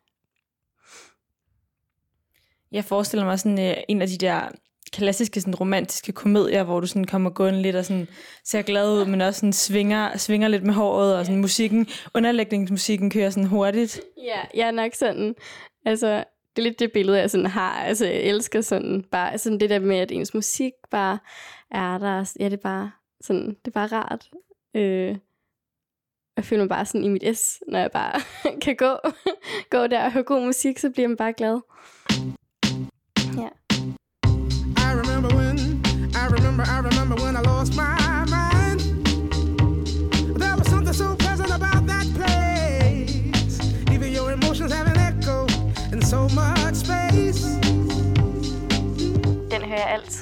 Jeg 2.71 2.85
forestiller 2.85 3.25
mig 3.25 3.39
sådan 3.39 3.59
øh, 3.59 3.75
en 3.87 4.01
af 4.01 4.07
de 4.07 4.17
der 4.17 4.49
klassiske 4.93 5.41
sådan 5.41 5.55
romantiske 5.55 6.11
komedier, 6.11 6.63
hvor 6.63 6.79
du 6.79 6.87
sådan 6.87 7.05
kommer 7.05 7.29
gående 7.29 7.61
lidt 7.61 7.75
og 7.75 7.85
sådan 7.85 8.07
ser 8.43 8.61
glad 8.61 8.91
ud, 8.91 9.05
men 9.05 9.21
også 9.21 9.39
sådan 9.39 9.53
svinger, 9.53 10.17
svinger 10.17 10.47
lidt 10.47 10.63
med 10.63 10.73
håret, 10.73 11.15
og 11.17 11.25
sådan 11.25 11.41
musikken, 11.41 11.87
underlægningsmusikken 12.13 13.09
kører 13.09 13.29
sådan 13.29 13.49
hurtigt. 13.49 14.01
Ja, 14.17 14.39
jeg 14.59 14.67
er 14.67 14.71
nok 14.71 14.93
sådan, 14.93 15.35
altså, 15.85 16.23
det 16.55 16.61
er 16.61 16.63
lidt 16.63 16.79
det 16.79 16.91
billede, 16.91 17.19
jeg 17.19 17.29
sådan 17.29 17.45
har. 17.45 17.73
Altså, 17.73 18.05
jeg 18.05 18.21
elsker 18.21 18.61
sådan 18.61 19.05
bare, 19.11 19.37
sådan 19.37 19.59
det 19.59 19.69
der 19.69 19.79
med, 19.79 19.97
at 19.97 20.11
ens 20.11 20.33
musik 20.33 20.73
bare 20.91 21.19
er 21.71 21.97
der. 21.97 22.33
Ja, 22.39 22.45
det 22.45 22.53
er 22.53 22.57
bare 22.57 22.91
sådan, 23.21 23.49
det 23.49 23.67
er 23.67 23.71
bare 23.71 23.87
rart. 23.87 24.29
Øh, 24.75 25.17
jeg 26.37 26.45
føler 26.45 26.63
mig 26.63 26.69
bare 26.69 26.85
sådan 26.85 27.03
i 27.03 27.09
mit 27.09 27.37
S, 27.37 27.59
når 27.67 27.79
jeg 27.79 27.91
bare 27.91 28.21
kan 28.65 28.75
gå, 28.75 28.97
gå 29.69 29.87
der 29.87 30.05
og 30.05 30.11
høre 30.11 30.23
god 30.23 30.45
musik, 30.45 30.79
så 30.79 30.89
bliver 30.89 31.07
man 31.07 31.17
bare 31.17 31.33
glad. 31.33 31.59
Ja. 33.37 33.49
I 34.85 34.89
remember 35.01 35.35
when, 35.37 35.57
I 36.21 36.25
remember, 36.35 36.63
I 36.63 36.77
remember 36.77 36.92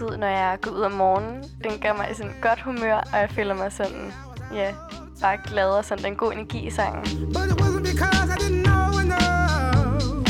altid, 0.01 0.17
når 0.17 0.27
jeg 0.27 0.57
går 0.61 0.71
ud 0.71 0.81
om 0.81 0.91
morgenen. 0.91 1.43
Den 1.63 1.79
gør 1.81 1.93
mig 1.93 2.11
i 2.11 2.13
sådan 2.13 2.33
godt 2.41 2.61
humør, 2.61 2.95
og 2.95 3.19
jeg 3.19 3.29
føler 3.29 3.53
mig 3.53 3.71
sådan, 3.71 4.13
ja, 4.53 4.73
bare 5.21 5.37
glad 5.45 5.69
og 5.69 5.85
sådan, 5.85 6.03
den 6.03 6.15
god 6.15 6.33
energi 6.33 6.67
i 6.67 6.71
sangen. 6.71 7.03
But 7.33 7.45
it 7.45 7.61
wasn't 7.61 7.83
because 7.83 8.29
I 8.29 8.37
didn't 8.43 8.63
know 8.63 8.99
enough. 8.99 10.27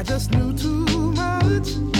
I 0.00 0.12
just 0.12 0.30
knew 0.30 0.52
too 0.56 1.10
much. 1.10 1.99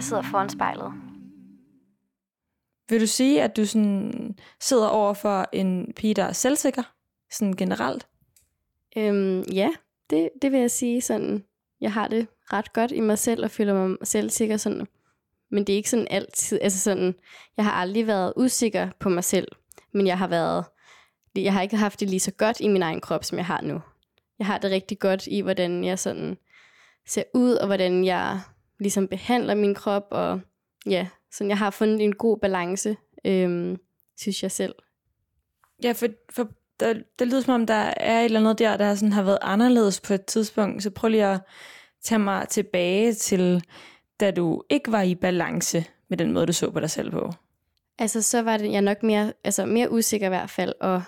Jeg 0.00 0.04
sidder 0.04 0.22
foran 0.22 0.48
spejlet. 0.48 0.92
Vil 2.88 3.00
du 3.00 3.06
sige, 3.06 3.42
at 3.42 3.56
du 3.56 3.64
sådan 3.64 4.34
sidder 4.60 4.88
over 4.88 5.14
for 5.14 5.46
en 5.52 5.92
pige, 5.96 6.14
der 6.14 6.24
er 6.24 6.32
selvsikker, 6.32 6.82
sådan 7.30 7.52
generelt? 7.52 8.06
Øhm, 8.96 9.40
ja, 9.40 9.70
det, 10.10 10.30
det 10.42 10.52
vil 10.52 10.60
jeg 10.60 10.70
sige 10.70 11.00
sådan. 11.00 11.44
Jeg 11.80 11.92
har 11.92 12.08
det 12.08 12.28
ret 12.52 12.72
godt 12.72 12.90
i 12.90 13.00
mig 13.00 13.18
selv 13.18 13.44
og 13.44 13.50
føler 13.50 13.74
mig 13.74 13.96
selvsikker 14.02 14.56
sådan. 14.56 14.86
Men 15.50 15.64
det 15.64 15.72
er 15.72 15.76
ikke 15.76 15.90
sådan 15.90 16.08
altid, 16.10 16.58
altså 16.62 16.78
sådan, 16.78 17.14
jeg 17.56 17.64
har 17.64 17.72
aldrig 17.72 18.06
været 18.06 18.32
usikker 18.36 18.88
på 18.98 19.08
mig 19.08 19.24
selv, 19.24 19.48
men 19.92 20.06
jeg 20.06 20.18
har 20.18 20.28
været, 20.28 20.64
jeg 21.34 21.52
har 21.52 21.62
ikke 21.62 21.76
haft 21.76 22.00
det 22.00 22.10
lige 22.10 22.20
så 22.20 22.32
godt 22.32 22.60
i 22.60 22.68
min 22.68 22.82
egen 22.82 23.00
krop, 23.00 23.24
som 23.24 23.38
jeg 23.38 23.46
har 23.46 23.60
nu. 23.62 23.80
Jeg 24.38 24.46
har 24.46 24.58
det 24.58 24.70
rigtig 24.70 24.98
godt 24.98 25.26
i, 25.26 25.40
hvordan 25.40 25.84
jeg 25.84 25.98
sådan 25.98 26.38
ser 27.06 27.24
ud, 27.34 27.52
og 27.52 27.66
hvordan 27.66 28.04
jeg 28.04 28.40
ligesom 28.80 29.08
behandler 29.08 29.54
min 29.54 29.74
krop, 29.74 30.06
og 30.10 30.40
ja, 30.86 31.06
sådan 31.32 31.50
jeg 31.50 31.58
har 31.58 31.70
fundet 31.70 32.00
en 32.00 32.14
god 32.14 32.38
balance, 32.38 32.96
øhm, 33.24 33.76
synes 34.16 34.42
jeg 34.42 34.50
selv. 34.50 34.74
Ja, 35.82 35.92
for, 35.92 36.06
for 36.30 36.48
der, 36.80 36.94
det 37.18 37.26
lyder 37.26 37.40
som 37.40 37.54
om, 37.54 37.66
der 37.66 37.92
er 37.96 38.20
et 38.20 38.24
eller 38.24 38.40
andet 38.40 38.58
der, 38.58 38.76
der 38.76 38.94
sådan 38.94 39.12
har 39.12 39.22
været 39.22 39.38
anderledes 39.42 40.00
på 40.00 40.14
et 40.14 40.24
tidspunkt. 40.24 40.82
Så 40.82 40.90
prøv 40.90 41.08
lige 41.08 41.26
at 41.26 41.40
tage 42.02 42.18
mig 42.18 42.48
tilbage 42.48 43.14
til, 43.14 43.64
da 44.20 44.30
du 44.30 44.62
ikke 44.70 44.92
var 44.92 45.02
i 45.02 45.14
balance 45.14 45.84
med 46.08 46.18
den 46.18 46.32
måde, 46.32 46.46
du 46.46 46.52
så 46.52 46.70
på 46.70 46.80
dig 46.80 46.90
selv 46.90 47.10
på. 47.10 47.32
Altså, 47.98 48.22
så 48.22 48.42
var 48.42 48.56
det 48.56 48.72
jeg 48.72 48.82
nok 48.82 49.02
mere, 49.02 49.32
altså, 49.44 49.66
mere 49.66 49.90
usikker 49.90 50.26
i 50.26 50.28
hvert 50.28 50.50
fald, 50.50 50.72
og 50.80 51.02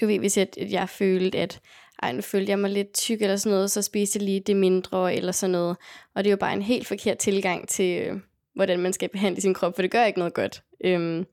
du 0.00 0.06
ved, 0.06 0.18
hvis 0.18 0.38
jeg, 0.38 0.48
jeg 0.56 0.88
følte, 0.88 1.38
at 1.38 1.60
ej, 2.02 2.12
nu 2.12 2.20
følte 2.20 2.50
jeg 2.50 2.58
mig 2.58 2.70
lidt 2.70 2.94
tyk 2.94 3.22
eller 3.22 3.36
sådan 3.36 3.54
noget, 3.54 3.70
så 3.70 3.82
spiste 3.82 4.16
jeg 4.16 4.24
lige 4.24 4.40
det 4.40 4.56
mindre 4.56 5.14
eller 5.14 5.32
sådan 5.32 5.50
noget. 5.50 5.76
Og 6.14 6.24
det 6.24 6.30
er 6.30 6.32
jo 6.32 6.36
bare 6.36 6.52
en 6.52 6.62
helt 6.62 6.86
forkert 6.86 7.18
tilgang 7.18 7.68
til, 7.68 8.02
øh, 8.02 8.20
hvordan 8.54 8.78
man 8.78 8.92
skal 8.92 9.08
behandle 9.08 9.40
sin 9.40 9.54
krop, 9.54 9.74
for 9.74 9.82
det 9.82 9.90
gør 9.90 10.04
ikke 10.04 10.18
noget 10.18 10.34
godt. 10.34 10.62
Øhm. 10.84 11.26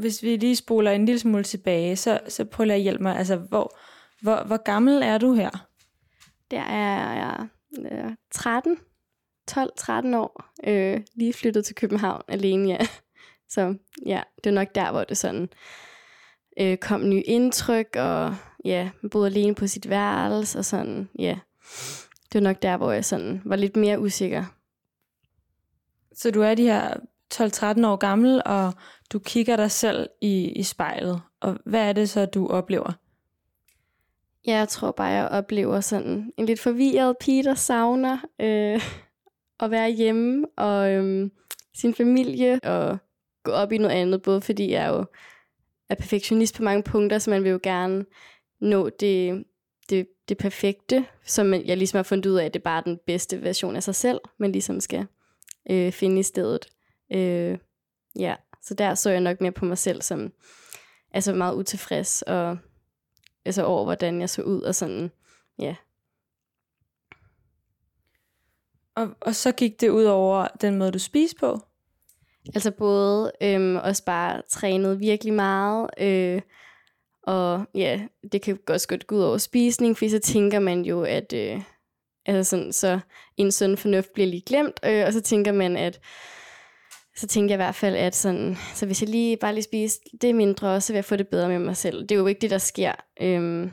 Hvis 0.00 0.22
vi 0.22 0.36
lige 0.36 0.56
spoler 0.56 0.90
en 0.90 1.06
lille 1.06 1.18
smule 1.18 1.44
tilbage, 1.44 1.96
så, 1.96 2.20
så 2.28 2.44
prøv 2.44 2.70
at 2.70 2.80
hjælpe 2.80 3.02
mig. 3.02 3.16
Altså, 3.16 3.36
hvor, 3.36 3.78
hvor, 4.22 4.44
hvor 4.46 4.62
gammel 4.62 5.02
er 5.02 5.18
du 5.18 5.34
her? 5.34 5.68
Der 6.50 6.60
er 6.60 7.14
jeg 7.14 7.48
øh, 7.92 8.10
13, 8.30 8.76
12-13 9.50 10.16
år, 10.16 10.44
øh, 10.66 11.00
lige 11.14 11.32
flyttet 11.32 11.64
til 11.64 11.74
København 11.74 12.22
alene, 12.28 12.68
ja. 12.68 12.78
Så 13.48 13.74
ja, 14.06 14.22
det 14.44 14.50
er 14.50 14.54
nok 14.54 14.74
der, 14.74 14.90
hvor 14.90 15.04
det 15.04 15.16
sådan 15.16 15.48
øh, 16.60 16.76
kom 16.76 17.08
nye 17.08 17.22
indtryk, 17.22 17.96
og 17.96 18.36
ja, 18.66 18.90
man 19.02 19.10
boede 19.10 19.26
alene 19.26 19.54
på 19.54 19.66
sit 19.66 19.88
værelse, 19.88 20.58
og 20.58 20.64
sådan, 20.64 21.08
ja. 21.18 21.38
Det 22.32 22.34
var 22.34 22.40
nok 22.40 22.62
der, 22.62 22.76
hvor 22.76 22.92
jeg 22.92 23.04
sådan 23.04 23.42
var 23.44 23.56
lidt 23.56 23.76
mere 23.76 24.00
usikker. 24.00 24.44
Så 26.14 26.30
du 26.30 26.42
er 26.42 26.54
de 26.54 26.62
her 26.62 26.94
12-13 27.34 27.86
år 27.86 27.96
gammel, 27.96 28.42
og 28.44 28.72
du 29.12 29.18
kigger 29.18 29.56
dig 29.56 29.70
selv 29.70 30.08
i, 30.20 30.52
i 30.52 30.62
spejlet. 30.62 31.22
Og 31.40 31.58
hvad 31.64 31.88
er 31.88 31.92
det 31.92 32.08
så, 32.08 32.26
du 32.26 32.48
oplever? 32.48 32.92
Jeg 34.46 34.68
tror 34.68 34.90
bare, 34.90 35.08
jeg 35.08 35.28
oplever 35.28 35.80
sådan 35.80 36.32
en 36.36 36.46
lidt 36.46 36.60
forvirret 36.60 37.16
pige, 37.20 37.44
der 37.44 37.54
savner 37.54 38.18
øh, 38.40 38.80
at 39.60 39.70
være 39.70 39.90
hjemme, 39.90 40.46
og 40.56 40.92
øh, 40.92 41.30
sin 41.74 41.94
familie, 41.94 42.60
og 42.62 42.98
gå 43.42 43.50
op 43.50 43.72
i 43.72 43.78
noget 43.78 43.94
andet, 43.94 44.22
både 44.22 44.40
fordi 44.40 44.70
jeg 44.70 44.88
jo 44.88 45.04
er 45.88 45.94
perfektionist 45.94 46.56
på 46.56 46.62
mange 46.62 46.82
punkter, 46.82 47.18
så 47.18 47.30
man 47.30 47.44
vil 47.44 47.50
jo 47.50 47.60
gerne 47.62 48.04
nå 48.60 48.88
det, 48.88 49.44
det, 49.90 50.08
det 50.28 50.38
perfekte, 50.38 51.06
som 51.24 51.54
jeg 51.54 51.76
ligesom 51.76 51.96
har 51.96 52.02
fundet 52.02 52.26
ud 52.26 52.36
af, 52.36 52.44
at 52.44 52.54
det 52.54 52.60
er 52.60 52.64
bare 52.64 52.82
den 52.84 52.98
bedste 53.06 53.42
version 53.42 53.76
af 53.76 53.82
sig 53.82 53.94
selv, 53.94 54.20
man 54.38 54.52
ligesom 54.52 54.80
skal 54.80 55.06
øh, 55.70 55.92
finde 55.92 56.20
i 56.20 56.22
stedet. 56.22 56.66
Øh, 57.12 57.58
ja, 58.18 58.34
så 58.62 58.74
der 58.74 58.94
så 58.94 59.10
jeg 59.10 59.20
nok 59.20 59.40
mere 59.40 59.52
på 59.52 59.64
mig 59.64 59.78
selv 59.78 60.02
som 60.02 60.32
altså 61.12 61.34
meget 61.34 61.54
utilfreds 61.54 62.22
og 62.22 62.58
altså 63.44 63.64
over, 63.64 63.84
hvordan 63.84 64.20
jeg 64.20 64.30
så 64.30 64.42
ud 64.42 64.62
og 64.62 64.74
sådan, 64.74 65.10
ja. 65.58 65.76
Og, 68.94 69.08
og 69.20 69.34
så 69.34 69.52
gik 69.52 69.80
det 69.80 69.88
ud 69.88 70.04
over 70.04 70.48
den 70.60 70.78
måde, 70.78 70.92
du 70.92 70.98
spiser 70.98 71.36
på? 71.40 71.60
Altså 72.54 72.70
både 72.70 73.32
øhm, 73.42 73.76
også 73.76 74.04
bare 74.04 74.42
trænet 74.48 75.00
virkelig 75.00 75.32
meget, 75.34 75.90
øh, 75.98 76.42
og 77.26 77.66
ja, 77.74 78.00
det 78.32 78.42
kan 78.42 78.58
også 78.68 78.88
godt 78.88 79.06
gå 79.06 79.16
ud 79.16 79.22
over 79.22 79.38
spisning, 79.38 79.98
for 79.98 80.08
så 80.08 80.18
tænker 80.18 80.58
man 80.58 80.82
jo, 80.82 81.02
at 81.02 81.32
øh, 81.32 81.60
altså 82.26 82.50
sådan, 82.50 82.72
så 82.72 83.00
en 83.36 83.52
sund 83.52 83.76
fornuft 83.76 84.12
bliver 84.12 84.26
lige 84.26 84.42
glemt, 84.46 84.80
øh, 84.84 85.04
og 85.06 85.12
så 85.12 85.20
tænker 85.20 85.52
man, 85.52 85.76
at 85.76 86.00
så 87.16 87.26
tænker 87.26 87.54
jeg 87.54 87.56
i 87.56 87.64
hvert 87.64 87.74
fald, 87.74 87.96
at 87.96 88.14
sådan, 88.14 88.56
så 88.74 88.86
hvis 88.86 89.02
jeg 89.02 89.08
lige 89.08 89.36
bare 89.36 89.54
lige 89.54 89.62
spiser 89.62 90.00
det 90.20 90.34
mindre, 90.34 90.80
så 90.80 90.92
vil 90.92 90.96
jeg 90.96 91.04
få 91.04 91.16
det 91.16 91.28
bedre 91.28 91.48
med 91.48 91.58
mig 91.58 91.76
selv. 91.76 92.02
Det 92.02 92.10
er 92.10 92.16
jo 92.18 92.26
ikke 92.26 92.40
det, 92.40 92.50
der 92.50 92.58
sker. 92.58 92.92
Øhm, 93.20 93.70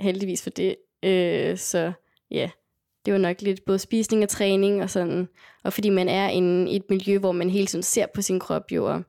heldigvis 0.00 0.42
for 0.42 0.50
det. 0.50 0.76
Øh, 1.02 1.58
så 1.58 1.92
ja, 2.30 2.50
det 3.04 3.12
var 3.12 3.18
nok 3.18 3.42
lidt 3.42 3.64
både 3.64 3.78
spisning 3.78 4.22
og 4.22 4.28
træning 4.28 4.82
og 4.82 4.90
sådan. 4.90 5.28
Og 5.64 5.72
fordi 5.72 5.88
man 5.88 6.08
er 6.08 6.28
inde 6.28 6.70
i 6.70 6.76
et 6.76 6.90
miljø, 6.90 7.18
hvor 7.18 7.32
man 7.32 7.50
hele 7.50 7.66
tiden 7.66 7.82
ser 7.82 8.06
på 8.14 8.22
sin 8.22 8.40
krop 8.40 8.72
jo. 8.72 8.86
Og, 8.86 9.02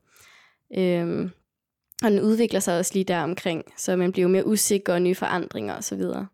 øhm, 0.77 1.31
og 2.03 2.11
den 2.11 2.19
udvikler 2.19 2.59
sig 2.59 2.77
også 2.77 2.93
lige 2.93 3.03
der 3.03 3.19
omkring, 3.19 3.63
så 3.77 3.95
man 3.95 4.11
bliver 4.11 4.27
mere 4.27 4.47
usikker 4.47 4.93
og 4.93 5.01
nye 5.01 5.15
forandringer 5.15 5.73
og 5.73 5.83
så 5.83 5.95
videre. 5.95 6.27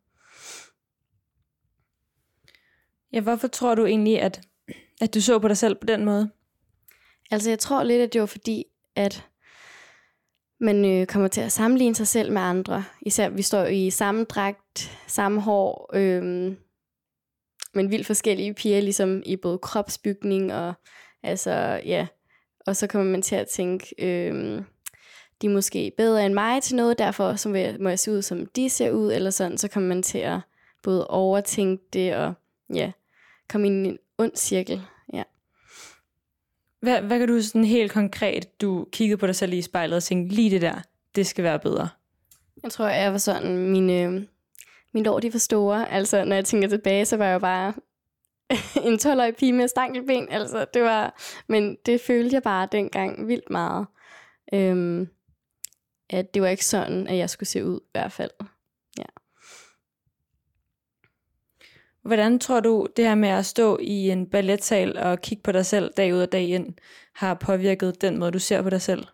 Ja, 3.13 3.21
hvorfor 3.21 3.47
tror 3.47 3.75
du 3.75 3.85
egentlig, 3.85 4.21
at, 4.21 4.41
at 5.01 5.13
du 5.13 5.21
så 5.21 5.39
på 5.39 5.47
dig 5.47 5.57
selv 5.57 5.75
på 5.75 5.85
den 5.85 6.05
måde? 6.05 6.29
Altså 7.31 7.49
jeg 7.49 7.59
tror 7.59 7.83
lidt, 7.83 8.01
at 8.01 8.13
det 8.13 8.21
var 8.21 8.27
fordi, 8.27 8.63
at 8.95 9.27
man 10.59 10.85
øh, 10.85 11.07
kommer 11.07 11.27
til 11.27 11.41
at 11.41 11.51
sammenligne 11.51 11.95
sig 11.95 12.07
selv 12.07 12.31
med 12.31 12.41
andre. 12.41 12.83
Især 13.01 13.29
vi 13.29 13.41
står 13.41 13.65
i 13.65 13.89
samme 13.89 14.23
dragt, 14.23 14.99
samme 15.07 15.41
hår, 15.41 15.89
øh, 15.93 16.23
men 17.73 17.91
vildt 17.91 18.07
forskellige 18.07 18.53
piger, 18.53 18.81
ligesom 18.81 19.23
i 19.25 19.35
både 19.35 19.57
kropsbygning 19.57 20.53
og 20.53 20.73
altså, 21.23 21.81
ja. 21.85 22.07
Og 22.65 22.75
så 22.75 22.87
kommer 22.87 23.11
man 23.11 23.21
til 23.21 23.35
at 23.35 23.47
tænke, 23.47 23.95
øh, 23.99 24.63
de 25.41 25.47
er 25.47 25.51
måske 25.51 25.91
bedre 25.97 26.25
end 26.25 26.33
mig 26.33 26.63
til 26.63 26.75
noget, 26.75 26.99
derfor 26.99 27.35
så 27.35 27.49
må 27.49 27.55
jeg, 27.55 27.77
må 27.79 27.89
jeg 27.89 27.99
se 27.99 28.11
ud, 28.11 28.21
som 28.21 28.45
de 28.45 28.69
ser 28.69 28.91
ud, 28.91 29.13
eller 29.13 29.29
sådan. 29.29 29.57
Så 29.57 29.67
kommer 29.67 29.89
man 29.89 30.03
til 30.03 30.17
at 30.17 30.39
både 30.83 31.07
overtænke 31.07 31.83
det 31.93 32.15
og 32.15 32.33
ja, 32.73 32.91
komme 33.49 33.67
ind 33.67 33.87
i 33.87 33.89
en 33.89 33.97
ond 34.17 34.31
cirkel. 34.35 34.81
Ja. 35.13 35.23
Hvad, 36.79 37.01
hvad 37.01 37.19
kan 37.19 37.27
du 37.27 37.41
sådan 37.41 37.63
helt 37.63 37.91
konkret, 37.91 38.61
du 38.61 38.87
kiggede 38.91 39.17
på 39.17 39.27
dig 39.27 39.35
selv 39.35 39.53
i 39.53 39.61
spejlet 39.61 39.97
og 39.97 40.03
tænkte, 40.03 40.35
lige 40.35 40.51
det 40.51 40.61
der, 40.61 40.81
det 41.15 41.27
skal 41.27 41.43
være 41.43 41.59
bedre? 41.59 41.89
Jeg 42.63 42.71
tror, 42.71 42.87
jeg 42.87 43.11
var 43.11 43.17
sådan, 43.17 43.57
mine, 43.57 44.27
mine 44.93 45.05
lår, 45.05 45.19
de 45.19 45.33
var 45.33 45.39
store. 45.39 45.91
Altså, 45.91 46.25
når 46.25 46.35
jeg 46.35 46.45
tænker 46.45 46.67
tilbage, 46.67 47.05
så 47.05 47.17
var 47.17 47.25
jeg 47.25 47.33
jo 47.33 47.39
bare 47.39 47.73
en 48.87 48.93
12-årig 48.93 49.35
pige 49.35 49.53
med 49.53 49.67
stankelben. 49.67 50.27
Altså, 50.31 50.65
det 50.73 50.81
var, 50.81 51.15
men 51.47 51.77
det 51.85 52.01
følte 52.01 52.33
jeg 52.33 52.43
bare 52.43 52.67
dengang 52.71 53.27
vildt 53.27 53.49
meget. 53.49 53.85
Øhm, 54.53 55.07
at 56.09 56.33
det 56.33 56.41
var 56.41 56.47
ikke 56.47 56.65
sådan, 56.65 57.07
at 57.07 57.17
jeg 57.17 57.29
skulle 57.29 57.49
se 57.49 57.65
ud 57.65 57.79
i 57.79 57.89
hvert 57.91 58.11
fald. 58.11 58.31
Ja. 58.97 59.03
Hvordan 62.01 62.39
tror 62.39 62.59
du, 62.59 62.87
det 62.97 63.05
her 63.05 63.15
med 63.15 63.29
at 63.29 63.45
stå 63.45 63.77
i 63.81 64.09
en 64.09 64.29
balletsal 64.29 64.97
og 64.97 65.21
kigge 65.21 65.43
på 65.43 65.51
dig 65.51 65.65
selv 65.65 65.93
dag 65.97 66.13
ud 66.13 66.21
og 66.21 66.31
dag 66.31 66.47
ind, 66.47 66.73
har 67.13 67.33
påvirket 67.33 68.01
den 68.01 68.17
måde, 68.17 68.31
du 68.31 68.39
ser 68.39 68.61
på 68.61 68.69
dig 68.69 68.81
selv? 68.81 69.05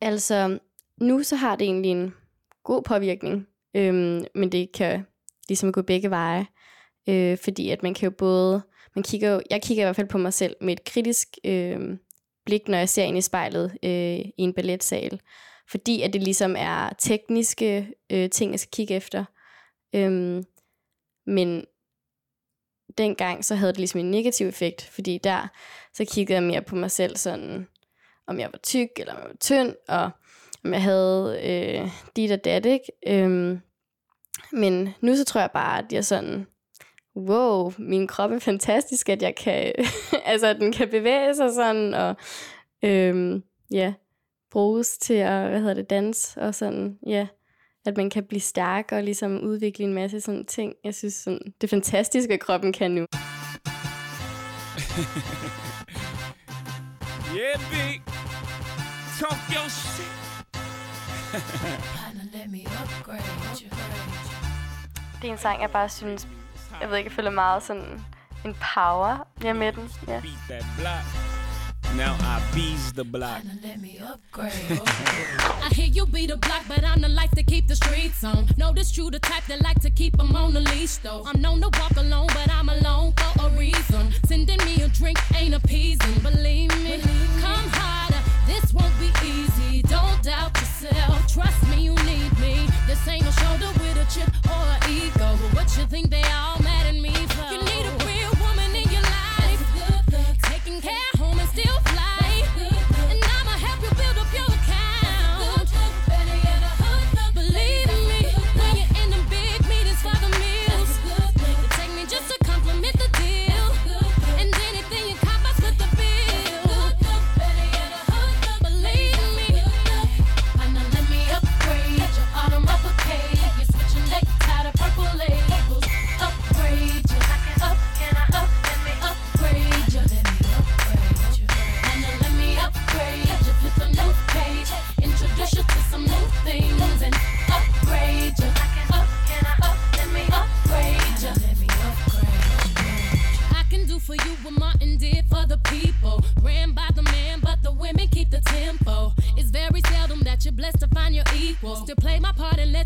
Altså, 0.00 0.58
nu 0.96 1.22
så 1.22 1.36
har 1.36 1.56
det 1.56 1.64
egentlig 1.64 1.90
en 1.90 2.14
god 2.64 2.82
påvirkning, 2.82 3.46
øhm, 3.74 4.24
men 4.34 4.52
det 4.52 4.72
kan 4.72 5.06
ligesom 5.48 5.72
gå 5.72 5.82
begge 5.82 6.10
veje, 6.10 6.46
øh, 7.08 7.38
fordi 7.38 7.70
at 7.70 7.82
man 7.82 7.94
kan 7.94 8.06
jo 8.06 8.10
både, 8.10 8.62
man 8.94 9.02
kigger 9.02 9.30
jo, 9.30 9.40
jeg 9.50 9.62
kigger 9.62 9.84
i 9.84 9.86
hvert 9.86 9.96
fald 9.96 10.08
på 10.08 10.18
mig 10.18 10.32
selv 10.32 10.56
med 10.60 10.72
et 10.72 10.84
kritisk 10.84 11.28
øh, 11.44 11.98
blik, 12.46 12.68
når 12.68 12.78
jeg 12.78 12.88
ser 12.88 13.04
ind 13.04 13.18
i 13.18 13.20
spejlet 13.20 13.78
øh, 13.82 14.18
i 14.18 14.32
en 14.36 14.52
balletsal, 14.52 15.20
fordi 15.70 16.02
at 16.02 16.12
det 16.12 16.22
ligesom 16.22 16.54
er 16.58 16.90
tekniske 16.98 17.92
øh, 18.12 18.30
ting, 18.30 18.50
jeg 18.52 18.60
skal 18.60 18.70
kigge 18.70 18.94
efter. 18.94 19.24
Øhm, 19.94 20.44
men 21.26 21.64
dengang, 22.98 23.44
så 23.44 23.54
havde 23.54 23.72
det 23.72 23.78
ligesom 23.78 24.00
en 24.00 24.10
negativ 24.10 24.46
effekt, 24.46 24.82
fordi 24.82 25.18
der, 25.24 25.48
så 25.94 26.04
kiggede 26.04 26.34
jeg 26.34 26.42
mere 26.42 26.62
på 26.62 26.76
mig 26.76 26.90
selv 26.90 27.16
sådan, 27.16 27.68
om 28.26 28.40
jeg 28.40 28.48
var 28.52 28.58
tyk, 28.62 28.88
eller 28.96 29.12
om 29.12 29.20
jeg 29.20 29.28
var 29.28 29.36
tynd, 29.40 29.74
og 29.88 30.10
om 30.64 30.72
jeg 30.72 30.82
havde 30.82 31.40
øh, 31.44 31.90
dit 32.16 32.30
og 32.30 32.44
dat, 32.44 32.66
ikke? 32.66 32.84
Øhm, 33.06 33.60
men 34.52 34.94
nu 35.00 35.16
så 35.16 35.24
tror 35.24 35.40
jeg 35.40 35.50
bare, 35.54 35.78
at 35.78 35.92
jeg 35.92 36.04
sådan, 36.04 36.46
wow, 37.16 37.72
min 37.78 38.06
krop 38.06 38.32
er 38.32 38.38
fantastisk, 38.38 39.08
at 39.08 39.22
jeg 39.22 39.34
kan, 39.34 39.72
altså 40.24 40.46
at 40.46 40.56
den 40.56 40.72
kan 40.72 40.88
bevæge 40.88 41.34
sig 41.34 41.54
sådan, 41.54 41.94
og 41.94 42.16
øhm, 42.82 43.42
ja, 43.70 43.92
bruges 44.50 44.98
til 44.98 45.14
at, 45.14 45.48
hvad 45.48 45.60
hedder 45.60 45.74
det, 45.74 45.90
danse, 45.90 46.40
og 46.40 46.54
sådan, 46.54 46.98
ja, 47.06 47.26
at 47.86 47.96
man 47.96 48.10
kan 48.10 48.24
blive 48.24 48.40
stærk 48.40 48.92
og 48.92 49.02
ligesom 49.02 49.40
udvikle 49.40 49.84
en 49.84 49.94
masse 49.94 50.20
sådan 50.20 50.46
ting. 50.46 50.74
Jeg 50.84 50.94
synes, 50.94 51.14
sådan, 51.14 51.40
det 51.60 51.66
er 51.66 51.68
fantastisk, 51.68 52.28
hvad 52.28 52.38
kroppen 52.38 52.72
kan 52.72 52.90
nu. 52.90 53.06
yeah, 57.36 57.58
big. 57.70 58.02
Talk 59.18 59.40
your 59.54 59.68
shit. 59.68 60.26
Det 65.22 65.28
er 65.28 65.32
en 65.32 65.38
sang, 65.38 65.62
jeg 65.62 65.70
bare 65.70 65.88
synes, 65.88 66.28
jeg 66.80 66.90
ved 66.90 66.96
ikke, 66.96 67.08
jeg 67.08 67.16
føler 67.16 67.30
meget 67.30 67.62
sådan 67.62 68.00
en 68.44 68.56
power 68.74 69.28
ja, 69.44 69.52
med 69.52 69.72
den. 69.72 69.90
Ja. 70.08 70.22
Beat 71.96 72.02
that 72.04 72.14
block. 72.14 72.20
Now 72.20 72.36
I 72.36 72.54
bees 72.54 72.92
the 72.92 73.04
block. 73.04 73.42
I 75.64 75.68
hear 75.72 75.86
you 75.86 76.06
be 76.06 76.26
the 76.26 76.36
block, 76.36 76.64
but 76.68 76.84
I'm 76.84 77.00
the 77.00 77.08
life 77.08 77.30
to 77.32 77.42
keep 77.42 77.68
the 77.68 77.76
streets 77.76 78.22
on. 78.22 78.46
Notice 78.58 78.96
you 78.96 79.10
the 79.10 79.18
type 79.18 79.44
that 79.46 79.62
like 79.62 79.80
to 79.80 79.90
keep 79.90 80.16
them 80.16 80.36
on 80.36 80.52
the 80.52 80.60
leash, 80.60 80.96
though. 80.96 81.22
I'm 81.24 81.40
known 81.40 81.60
to 81.62 81.70
walk 81.78 81.96
alone, 81.96 82.26
but 82.28 82.50
I'm 82.52 82.68
alone 82.68 83.14
for 83.16 83.46
a 83.46 83.50
reason. 83.50 84.12
Sending 84.26 84.58
me 84.66 84.82
a 84.82 84.88
drink 84.88 85.18
ain't 85.34 85.54
appeasing, 85.54 86.18
believe 86.22 86.70
me. 86.84 87.00
Come 87.40 87.68
harder, 87.72 88.22
this 88.46 88.74
won't 88.74 88.92
be 88.98 89.10
easy. 89.26 89.82
Don't 89.82 90.22
doubt 90.22 90.54
yourself, 90.60 91.32
trust 91.32 91.66
me, 91.70 91.84
you 91.84 91.94
need 92.04 92.38
me. 92.38 92.68
This 92.86 93.08
ain't 93.08 93.26
a 93.26 93.32
shoulder 93.32 93.70
with 93.80 93.96
a 93.96 94.06
chip 94.12 94.28
or 94.46 94.64
an 94.74 94.90
ego, 94.90 95.38
but 95.40 95.54
what 95.54 95.76
you 95.78 95.86
think 95.86 96.10
they 96.10 96.24
all 96.24 96.58
mad 96.62 96.86
at 96.86 97.00
me 97.00 97.15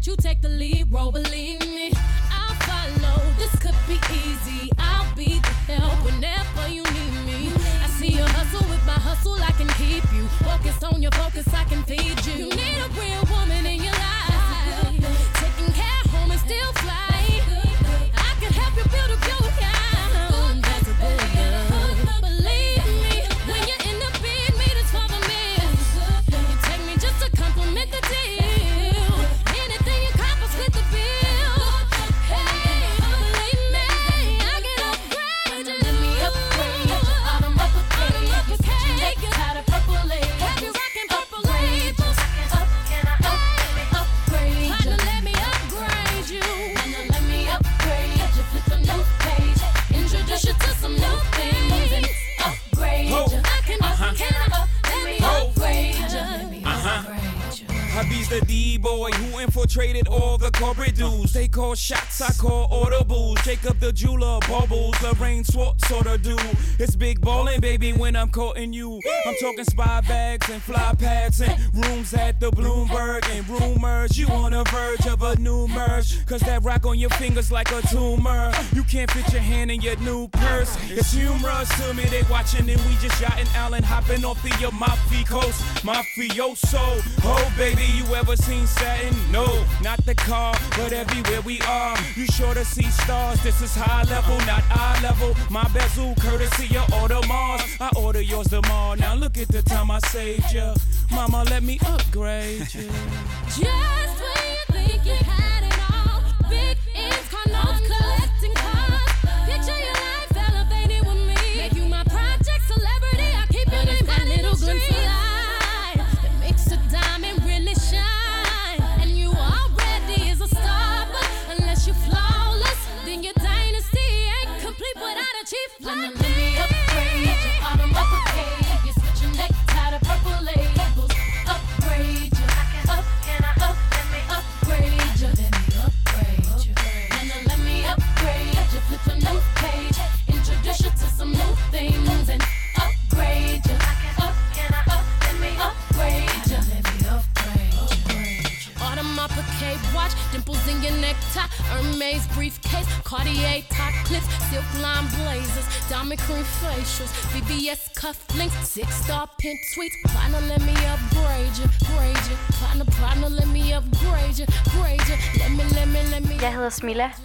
my 0.00 0.06
part 0.06 0.06
and 0.06 0.06
let 0.06 0.06
you 0.06 0.16
take 0.16 0.40
the 0.40 0.48
lead 0.48 0.92
role. 0.92 1.12
Believe 1.12 1.69
shots, 61.80 62.20
I 62.20 62.30
call 62.34 62.68
audibles. 62.68 63.42
Jacob 63.42 63.80
the 63.80 63.92
jeweler, 63.92 64.38
bubbles, 64.46 64.94
Lorraine 65.02 65.44
Swartz 65.44 65.88
sort 65.88 66.06
of 66.06 66.22
do. 66.22 66.36
It's 66.78 66.94
big 66.94 67.20
ballin', 67.20 67.49
baby, 67.70 67.92
when 67.92 68.16
I'm 68.16 68.30
courting 68.30 68.72
you. 68.72 69.00
I'm 69.26 69.34
talking 69.40 69.64
spy 69.64 70.00
bags 70.00 70.48
and 70.50 70.60
fly 70.60 70.92
pads 70.98 71.40
and 71.40 71.54
rooms 71.72 72.12
at 72.14 72.40
the 72.40 72.50
Bloomberg 72.50 73.24
and 73.30 73.48
rumors. 73.48 74.18
You 74.18 74.26
on 74.26 74.50
the 74.50 74.64
verge 74.64 75.06
of 75.06 75.22
a 75.22 75.36
new 75.38 75.68
merge. 75.68 76.26
Cause 76.26 76.40
that 76.40 76.64
rock 76.64 76.84
on 76.84 76.98
your 76.98 77.10
fingers 77.10 77.52
like 77.52 77.70
a 77.70 77.80
tumor. 77.82 78.50
You 78.74 78.82
can't 78.82 79.08
fit 79.12 79.32
your 79.32 79.42
hand 79.42 79.70
in 79.70 79.80
your 79.82 79.94
new 79.98 80.26
purse. 80.28 80.76
It's 80.90 81.12
humorous 81.12 81.68
to 81.80 81.94
me, 81.94 82.04
they 82.06 82.22
watching 82.28 82.68
and 82.68 82.80
we 82.86 82.96
just 82.96 83.20
yachting 83.20 83.46
Allen 83.54 83.84
hopping 83.84 84.24
off 84.24 84.42
the 84.42 84.66
Amalfi 84.66 85.22
coast. 85.22 85.60
Mafioso, 85.84 86.84
oh 87.22 87.54
baby, 87.56 87.86
you 87.94 88.04
ever 88.16 88.34
seen 88.34 88.66
satin? 88.66 89.14
No, 89.30 89.46
not 89.80 90.04
the 90.06 90.16
car, 90.16 90.54
but 90.76 90.92
everywhere 90.92 91.40
we 91.42 91.60
are. 91.60 91.96
You 92.16 92.26
sure 92.26 92.54
to 92.54 92.64
see 92.64 92.90
stars, 92.90 93.40
this 93.44 93.62
is 93.62 93.76
high 93.76 94.02
level, 94.10 94.38
not 94.46 94.64
eye 94.70 94.98
level. 95.04 95.36
My 95.50 95.68
bezel, 95.68 96.16
courtesy 96.16 96.76
of 96.76 96.86
Audemars. 96.98 97.59
I 97.80 97.90
order 97.96 98.20
yours 98.20 98.48
tomorrow. 98.48 98.94
Now 98.94 99.14
look 99.14 99.38
at 99.38 99.48
the 99.48 99.62
time 99.62 99.90
I 99.90 99.98
saved 100.00 100.52
ya. 100.52 100.74
Mama, 101.10 101.44
let 101.50 101.62
me 101.62 101.78
upgrade 101.86 102.74
you. 102.74 102.90
Just 103.48 104.09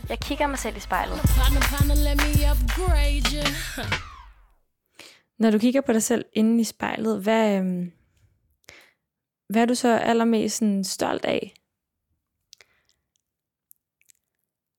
Jeg 0.09 0.19
kigger 0.19 0.47
mig 0.47 0.59
selv 0.59 0.77
i 0.77 0.79
spejlet. 0.79 1.17
Når 5.41 5.51
du 5.51 5.59
kigger 5.59 5.81
på 5.81 5.93
dig 5.93 6.03
selv 6.03 6.25
inde 6.33 6.61
i 6.61 6.63
spejlet, 6.63 7.23
hvad, 7.23 7.57
øhm, 7.59 7.91
hvad 9.49 9.61
er 9.61 9.65
du 9.65 9.75
så 9.75 9.97
allermest 9.97 10.57
sådan, 10.57 10.83
stolt 10.83 11.25
af? 11.25 11.53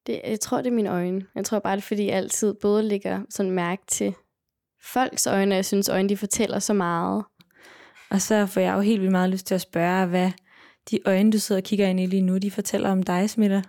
Det, 0.07 0.21
jeg 0.25 0.41
tror, 0.41 0.57
det 0.57 0.67
er 0.67 0.75
mine 0.75 0.91
øjne. 0.91 1.27
Jeg 1.35 1.45
tror 1.45 1.59
bare, 1.59 1.77
det 1.77 1.83
er, 1.83 1.87
fordi 1.87 2.07
jeg 2.07 2.17
altid 2.17 2.55
både 2.55 2.83
lægger 2.83 3.23
sådan 3.31 3.53
mærke 3.53 3.83
til 3.87 4.15
folks 4.83 5.27
øjne, 5.27 5.53
og 5.53 5.57
jeg 5.57 5.65
synes, 5.65 5.89
øjne 5.89 6.09
de 6.09 6.17
fortæller 6.17 6.59
så 6.59 6.73
meget. 6.73 7.25
Og 8.11 8.21
så 8.21 8.47
får 8.47 8.61
jeg 8.61 8.75
jo 8.75 8.81
helt 8.81 9.01
vildt 9.01 9.13
meget 9.13 9.31
lyst 9.31 9.47
til 9.47 9.55
at 9.55 9.61
spørge, 9.61 10.07
hvad 10.07 10.31
de 10.91 10.99
øjne, 11.07 11.33
du 11.33 11.39
sidder 11.39 11.61
og 11.61 11.65
kigger 11.65 11.87
ind 11.87 12.01
i 12.01 12.07
lige 12.07 12.23
nu, 12.23 12.39
de 12.39 12.51
fortæller 12.51 12.91
om 12.91 13.03
dig, 13.03 13.31
Smitter. 13.31 13.63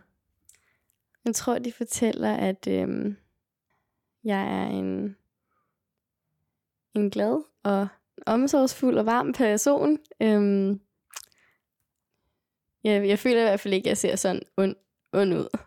Jeg 1.28 1.36
tror, 1.36 1.60
de 1.60 1.72
fortæller, 1.72 2.34
at 2.36 2.68
øhm, 2.68 3.18
jeg 4.24 4.42
er 4.42 4.68
en 4.68 5.16
en 6.96 7.10
glad 7.10 7.44
og 7.63 7.88
omsorgsfuld 8.26 8.98
og 8.98 9.06
varm 9.06 9.34
person. 9.34 9.98
Øhm, 10.22 10.82
jeg, 12.84 13.08
jeg 13.08 13.20
føler 13.20 13.40
i 13.40 13.44
hvert 13.44 13.60
fald 13.60 13.74
ikke, 13.74 13.88
at 13.88 13.90
jeg 13.90 13.98
ser 13.98 14.16
sådan 14.16 14.42
ond, 14.58 14.76
ond 15.13 15.34
ud, 15.34 15.58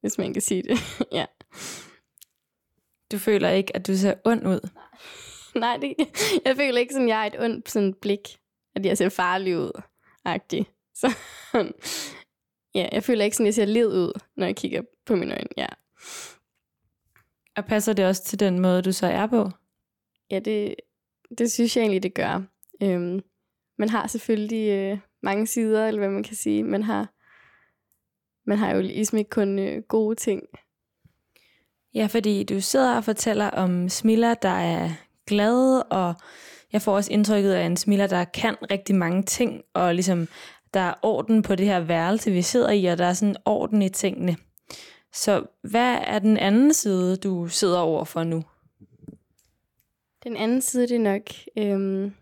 hvis 0.00 0.18
man 0.18 0.32
kan 0.32 0.42
sige 0.42 0.62
det. 0.62 0.78
ja. 1.18 1.26
Du 3.12 3.18
føler 3.18 3.48
ikke, 3.48 3.76
at 3.76 3.86
du 3.86 3.96
ser 3.96 4.14
ond 4.24 4.46
ud. 4.46 4.68
Nej, 5.60 5.76
det, 5.76 5.94
jeg 6.44 6.56
føler 6.56 6.78
ikke, 6.78 6.92
sådan, 6.92 7.08
jeg 7.08 7.18
har 7.18 7.26
et 7.26 7.40
ondt 7.40 7.70
sådan 7.70 7.94
blik, 7.94 8.38
at 8.74 8.86
jeg 8.86 8.98
ser 8.98 9.08
farlig 9.08 9.58
ud. 9.58 9.82
Agtig. 10.24 10.66
Så, 11.00 11.12
ja, 12.74 12.88
jeg 12.92 13.04
føler 13.04 13.24
ikke, 13.24 13.36
sådan, 13.36 13.46
at 13.46 13.48
jeg 13.48 13.54
ser 13.54 13.64
led 13.72 13.86
ud, 13.86 14.20
når 14.36 14.46
jeg 14.46 14.56
kigger 14.56 14.82
på 15.08 15.16
mine 15.16 15.34
øjne. 15.34 15.48
Ja, 15.56 15.66
Og 17.56 17.64
passer 17.64 17.92
det 17.92 18.06
også 18.06 18.24
til 18.24 18.40
den 18.40 18.58
måde, 18.60 18.82
du 18.82 18.92
så 18.92 19.06
er 19.06 19.26
på? 19.26 19.50
ja 20.30 20.38
det, 20.38 20.74
det 21.38 21.52
synes 21.52 21.76
jeg 21.76 21.82
egentlig, 21.82 22.02
det 22.02 22.14
gør. 22.14 22.42
Øhm, 22.82 23.20
man 23.78 23.88
har 23.88 24.06
selvfølgelig 24.06 24.68
øh, 24.70 24.98
mange 25.22 25.46
sider, 25.46 25.86
eller 25.86 26.00
hvad 26.00 26.10
man 26.10 26.22
kan 26.22 26.36
sige. 26.36 26.62
Man 26.62 26.82
har, 26.82 27.12
man 28.46 28.58
har 28.58 28.74
jo 28.74 28.80
ligesom 28.80 29.18
ikke 29.18 29.30
kun 29.30 29.58
øh, 29.58 29.82
gode 29.82 30.14
ting. 30.16 30.42
Ja, 31.94 32.06
fordi 32.06 32.44
du 32.44 32.60
sidder 32.60 32.96
og 32.96 33.04
fortæller 33.04 33.50
om 33.50 33.88
Smilla, 33.88 34.34
der 34.42 34.48
er 34.48 34.90
glad, 35.26 35.82
og 35.90 36.14
jeg 36.72 36.82
får 36.82 36.94
også 36.96 37.12
indtrykket 37.12 37.52
af 37.52 37.66
en 37.66 37.76
Smilla, 37.76 38.06
der 38.06 38.24
kan 38.24 38.56
rigtig 38.70 38.94
mange 38.94 39.22
ting, 39.22 39.62
og 39.74 39.94
ligesom 39.94 40.28
der 40.74 40.80
er 40.80 40.94
orden 41.02 41.42
på 41.42 41.54
det 41.54 41.66
her 41.66 41.80
værelse, 41.80 42.30
vi 42.30 42.42
sidder 42.42 42.70
i, 42.70 42.84
og 42.84 42.98
der 42.98 43.04
er 43.06 43.12
sådan 43.12 43.36
orden 43.44 43.82
i 43.82 43.88
tingene. 43.88 44.36
Så 45.18 45.46
hvad 45.62 45.98
er 46.04 46.18
den 46.18 46.36
anden 46.36 46.74
side, 46.74 47.16
du 47.16 47.48
sidder 47.48 47.78
over 47.78 48.04
for 48.04 48.24
nu? 48.24 48.44
Den 50.24 50.36
anden 50.36 50.60
side, 50.60 50.88
det 50.88 50.96
er 50.96 51.00
nok 51.00 51.22
øhm, 51.56 52.12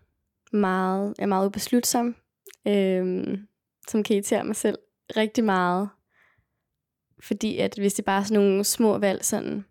meget, 0.51 1.15
er 1.19 1.25
meget 1.25 1.47
ubeslutsom, 1.47 2.15
øhm, 2.67 3.47
som 3.87 4.03
kan 4.03 4.13
irritere 4.13 4.43
mig 4.43 4.55
selv 4.55 4.77
rigtig 5.17 5.43
meget. 5.43 5.89
Fordi 7.19 7.57
at 7.57 7.75
hvis 7.77 7.93
det 7.93 8.05
bare 8.05 8.19
er 8.19 8.23
sådan 8.23 8.43
nogle 8.43 8.63
små 8.63 8.97
valg, 8.97 9.25
sådan, 9.25 9.65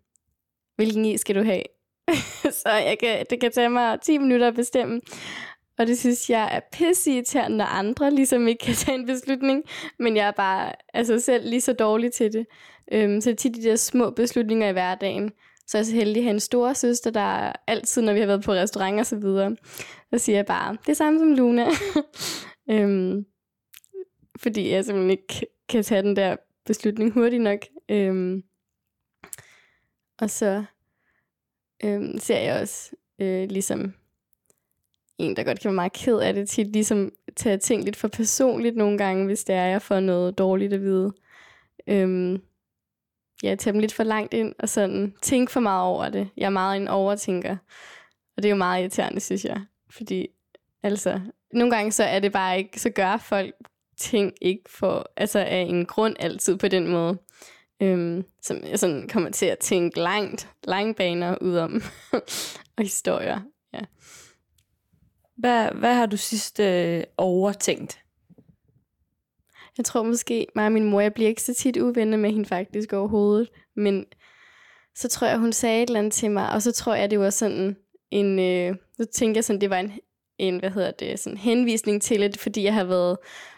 hvilken 0.75 1.05
is 1.05 1.21
skal 1.21 1.35
du 1.35 1.43
have? 1.43 1.63
så 2.63 2.69
jeg 2.69 2.97
kan, 2.99 3.25
det 3.29 3.39
kan 3.39 3.51
tage 3.51 3.69
mig 3.69 4.01
10 4.01 4.17
minutter 4.17 4.47
at 4.47 4.55
bestemme. 4.55 5.01
Og 5.77 5.87
det 5.87 5.97
synes 5.99 6.29
jeg 6.29 6.49
er 6.55 6.59
pisseirriterende, 6.71 7.57
når 7.57 7.65
andre 7.65 8.11
ligesom 8.11 8.47
ikke 8.47 8.65
kan 8.65 8.75
tage 8.75 8.97
en 8.97 9.05
beslutning. 9.05 9.63
Men 9.99 10.17
jeg 10.17 10.27
er 10.27 10.31
bare 10.31 10.73
altså 10.93 11.19
selv 11.19 11.49
lige 11.49 11.61
så 11.61 11.73
dårlig 11.73 12.11
til 12.11 12.33
det. 12.33 12.45
Øhm, 12.91 13.21
så 13.21 13.29
det 13.29 13.33
er 13.33 13.37
tit 13.37 13.55
de 13.55 13.63
der 13.63 13.75
små 13.75 14.09
beslutninger 14.09 14.69
i 14.69 14.71
hverdagen. 14.71 15.31
Så 15.67 15.77
er 15.77 15.79
jeg 15.79 15.85
så 15.85 15.93
heldig 15.93 16.17
at 16.17 16.23
have 16.23 16.33
en 16.33 16.39
store 16.39 16.75
søster, 16.75 17.11
der 17.11 17.51
altid, 17.67 18.01
når 18.01 18.13
vi 18.13 18.19
har 18.19 18.27
været 18.27 18.43
på 18.43 18.53
restaurant 18.53 18.99
og 18.99 19.05
så 19.05 19.15
videre, 19.15 19.55
så 20.13 20.17
siger 20.17 20.35
jeg 20.37 20.45
bare, 20.45 20.77
det 20.85 20.89
er 20.89 20.93
samme 20.93 21.19
som 21.19 21.33
Luna. 21.33 21.67
øhm, 22.71 23.25
fordi 24.39 24.69
jeg 24.69 24.85
simpelthen 24.85 25.11
ikke 25.11 25.47
kan 25.69 25.83
tage 25.83 26.01
den 26.01 26.15
der 26.15 26.35
beslutning 26.65 27.11
hurtigt 27.11 27.43
nok. 27.43 27.59
Øhm, 27.89 28.43
og 30.19 30.29
så 30.29 30.63
øhm, 31.83 32.19
ser 32.19 32.39
jeg 32.39 32.61
også 32.61 32.95
øh, 33.19 33.49
ligesom 33.49 33.93
en, 35.17 35.35
der 35.35 35.43
godt 35.43 35.59
kan 35.59 35.69
være 35.69 35.75
meget 35.75 35.93
ked 35.93 36.19
af 36.19 36.33
det, 36.33 36.49
tit 36.49 36.67
ligesom 36.67 37.11
tage 37.35 37.57
ting 37.57 37.83
lidt 37.83 37.95
for 37.95 38.07
personligt 38.07 38.75
nogle 38.75 38.97
gange, 38.97 39.25
hvis 39.25 39.43
det 39.43 39.55
er, 39.55 39.65
jeg 39.65 39.81
får 39.81 39.99
noget 39.99 40.37
dårligt 40.37 40.73
at 40.73 40.81
vide. 40.81 41.13
Øhm, 41.87 42.41
ja, 43.43 43.55
tage 43.55 43.73
dem 43.73 43.79
lidt 43.79 43.93
for 43.93 44.03
langt 44.03 44.33
ind, 44.33 44.55
og 44.59 44.69
sådan 44.69 45.13
tænke 45.21 45.51
for 45.51 45.59
meget 45.59 45.83
over 45.83 46.09
det. 46.09 46.29
Jeg 46.37 46.45
er 46.45 46.49
meget 46.49 46.81
en 46.81 46.87
overtænker, 46.87 47.57
og 48.37 48.43
det 48.43 48.45
er 48.45 48.49
jo 48.49 48.55
meget 48.55 48.81
irriterende, 48.81 49.19
synes 49.19 49.45
jeg. 49.45 49.61
Fordi, 49.89 50.27
altså, 50.83 51.19
nogle 51.53 51.75
gange 51.75 51.91
så 51.91 52.03
er 52.03 52.19
det 52.19 52.31
bare 52.31 52.57
ikke, 52.57 52.79
så 52.79 52.89
gør 52.89 53.17
folk 53.17 53.55
ting 53.97 54.33
ikke 54.41 54.69
for, 54.69 55.11
altså 55.17 55.39
af 55.39 55.65
en 55.69 55.85
grund 55.85 56.15
altid 56.19 56.57
på 56.57 56.67
den 56.67 56.87
måde. 56.87 57.17
Øhm, 57.81 58.23
som 58.41 58.57
jeg 58.63 58.79
sådan 58.79 59.07
kommer 59.07 59.29
til 59.29 59.45
at 59.45 59.59
tænke 59.59 59.99
langt, 59.99 60.49
lange 60.63 60.93
baner 60.93 61.37
ud 61.41 61.55
om, 61.55 61.81
og 62.77 62.83
historier. 62.83 63.41
Ja. 63.73 63.79
Hvad, 65.37 65.71
hvad 65.71 65.93
har 65.93 66.05
du 66.05 66.17
sidst 66.17 66.59
øh, 66.59 67.03
overtænkt? 67.17 67.99
Jeg 69.77 69.85
tror 69.85 70.03
måske, 70.03 70.47
mig 70.55 70.65
og 70.65 70.71
min 70.71 70.89
mor, 70.89 71.01
jeg 71.01 71.13
bliver 71.13 71.29
ikke 71.29 71.41
så 71.41 71.53
tit 71.53 71.77
uvenner 71.77 72.17
med 72.17 72.31
hende 72.31 72.45
faktisk 72.45 72.93
overhovedet. 72.93 73.49
Men 73.75 74.05
så 74.95 75.07
tror 75.07 75.27
jeg, 75.27 75.37
hun 75.37 75.53
sagde 75.53 75.83
et 75.83 75.89
eller 75.89 75.99
andet 75.99 76.13
til 76.13 76.31
mig, 76.31 76.51
og 76.51 76.61
så 76.61 76.71
tror 76.71 76.95
jeg, 76.95 77.11
det 77.11 77.19
var 77.19 77.29
sådan 77.29 77.75
en, 78.11 78.39
øh, 78.39 78.75
så 78.97 79.05
tænker 79.05 79.37
jeg 79.37 79.43
sådan, 79.43 79.61
det 79.61 79.69
var 79.69 79.79
en, 79.79 79.91
en, 80.37 80.59
hvad 80.59 80.69
hedder 80.69 80.91
det, 80.91 81.19
sådan 81.19 81.37
henvisning 81.37 82.01
til 82.01 82.21
det, 82.21 82.39
fordi 82.39 82.63
jeg 82.63 82.73
har 82.73 82.83
været 82.83 83.17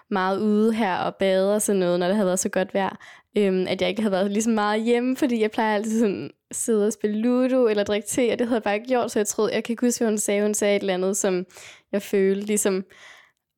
meget 0.09 0.39
ude 0.39 0.73
her 0.73 0.97
og 0.97 1.15
bade 1.15 1.55
og 1.55 1.61
sådan 1.61 1.79
noget, 1.79 1.99
når 1.99 2.07
det 2.07 2.15
havde 2.15 2.27
været 2.27 2.39
så 2.39 2.49
godt 2.49 2.73
vejr. 2.73 2.97
Øhm, 3.37 3.65
at 3.67 3.81
jeg 3.81 3.89
ikke 3.89 4.01
havde 4.01 4.11
været 4.11 4.31
ligesom 4.31 4.53
meget 4.53 4.83
hjemme, 4.83 5.17
fordi 5.17 5.41
jeg 5.41 5.51
plejer 5.51 5.75
altid 5.75 5.99
sådan 5.99 6.31
sidde 6.51 6.87
og 6.87 6.93
spille 6.93 7.21
Ludo 7.21 7.67
eller 7.67 7.83
drikke 7.83 8.07
te, 8.07 8.31
og 8.31 8.39
det 8.39 8.47
havde 8.47 8.57
jeg 8.57 8.63
bare 8.63 8.75
ikke 8.75 8.87
gjort, 8.87 9.11
så 9.11 9.19
jeg 9.19 9.27
troede, 9.27 9.53
jeg 9.53 9.63
kan 9.63 9.73
ikke 9.73 9.85
huske, 9.85 9.99
hvad 9.99 10.11
hun 10.11 10.17
sagde. 10.17 10.41
Hun 10.41 10.53
sagde 10.53 10.75
et 10.75 10.79
eller 10.79 10.93
andet, 10.93 11.17
som 11.17 11.45
jeg 11.91 12.01
følte 12.01 12.45
ligesom 12.45 12.85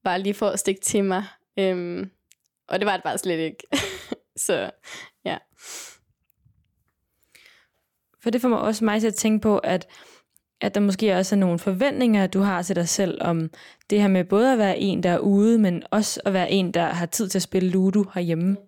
bare 0.03 0.21
lige 0.21 0.34
for 0.34 0.47
at 0.47 0.60
stikke 0.60 0.81
til 0.81 1.03
mig. 1.03 1.23
Øhm, 1.60 2.10
og 2.67 2.79
det 2.79 2.86
var 2.86 2.93
det 2.93 3.03
bare 3.03 3.17
slet 3.17 3.39
ikke. 3.39 3.63
så 4.45 4.71
ja. 5.25 5.38
For 8.23 8.29
det 8.29 8.41
får 8.41 8.49
mig 8.49 8.60
også 8.60 8.86
mig 8.86 9.01
til 9.01 9.07
at 9.07 9.15
tænke 9.15 9.41
på, 9.41 9.57
at, 9.57 9.88
at 10.62 10.75
der 10.75 10.81
måske 10.81 11.15
også 11.15 11.36
er 11.36 11.39
nogle 11.39 11.60
forventninger, 11.60 12.27
du 12.27 12.39
har 12.39 12.62
til 12.62 12.75
dig 12.75 12.89
selv 12.89 13.21
om 13.21 13.49
det 13.89 14.01
her 14.01 14.07
med 14.07 14.23
både 14.23 14.51
at 14.51 14.57
være 14.57 14.77
en, 14.77 15.03
der 15.03 15.10
er 15.10 15.19
ude, 15.19 15.60
men 15.60 15.84
også 15.91 16.21
at 16.25 16.34
være 16.34 16.51
en, 16.51 16.71
der 16.71 16.86
har 16.86 17.05
tid 17.05 17.29
til 17.29 17.38
at 17.38 17.43
spille 17.43 17.69
Ludo 17.69 18.03
herhjemme. 18.13 18.49
Ja, 18.49 18.65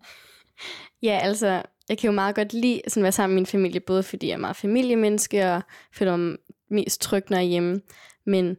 Ja, 1.03 1.19
altså, 1.23 1.63
jeg 1.89 1.97
kan 1.97 2.07
jo 2.07 2.11
meget 2.11 2.35
godt 2.35 2.53
lide 2.53 2.81
sådan 2.87 3.01
at 3.01 3.03
være 3.03 3.11
sammen 3.11 3.35
med 3.35 3.41
min 3.41 3.45
familie, 3.45 3.79
både 3.79 4.03
fordi 4.03 4.27
jeg 4.27 4.33
er 4.33 4.37
meget 4.37 4.55
familiemenneske, 4.55 5.51
og 5.51 5.61
føler 5.93 6.15
mig 6.15 6.37
mest 6.69 7.01
tryg, 7.01 7.23
når 7.29 7.37
jeg 7.37 7.45
er 7.45 7.49
hjemme. 7.49 7.81
Men, 8.25 8.57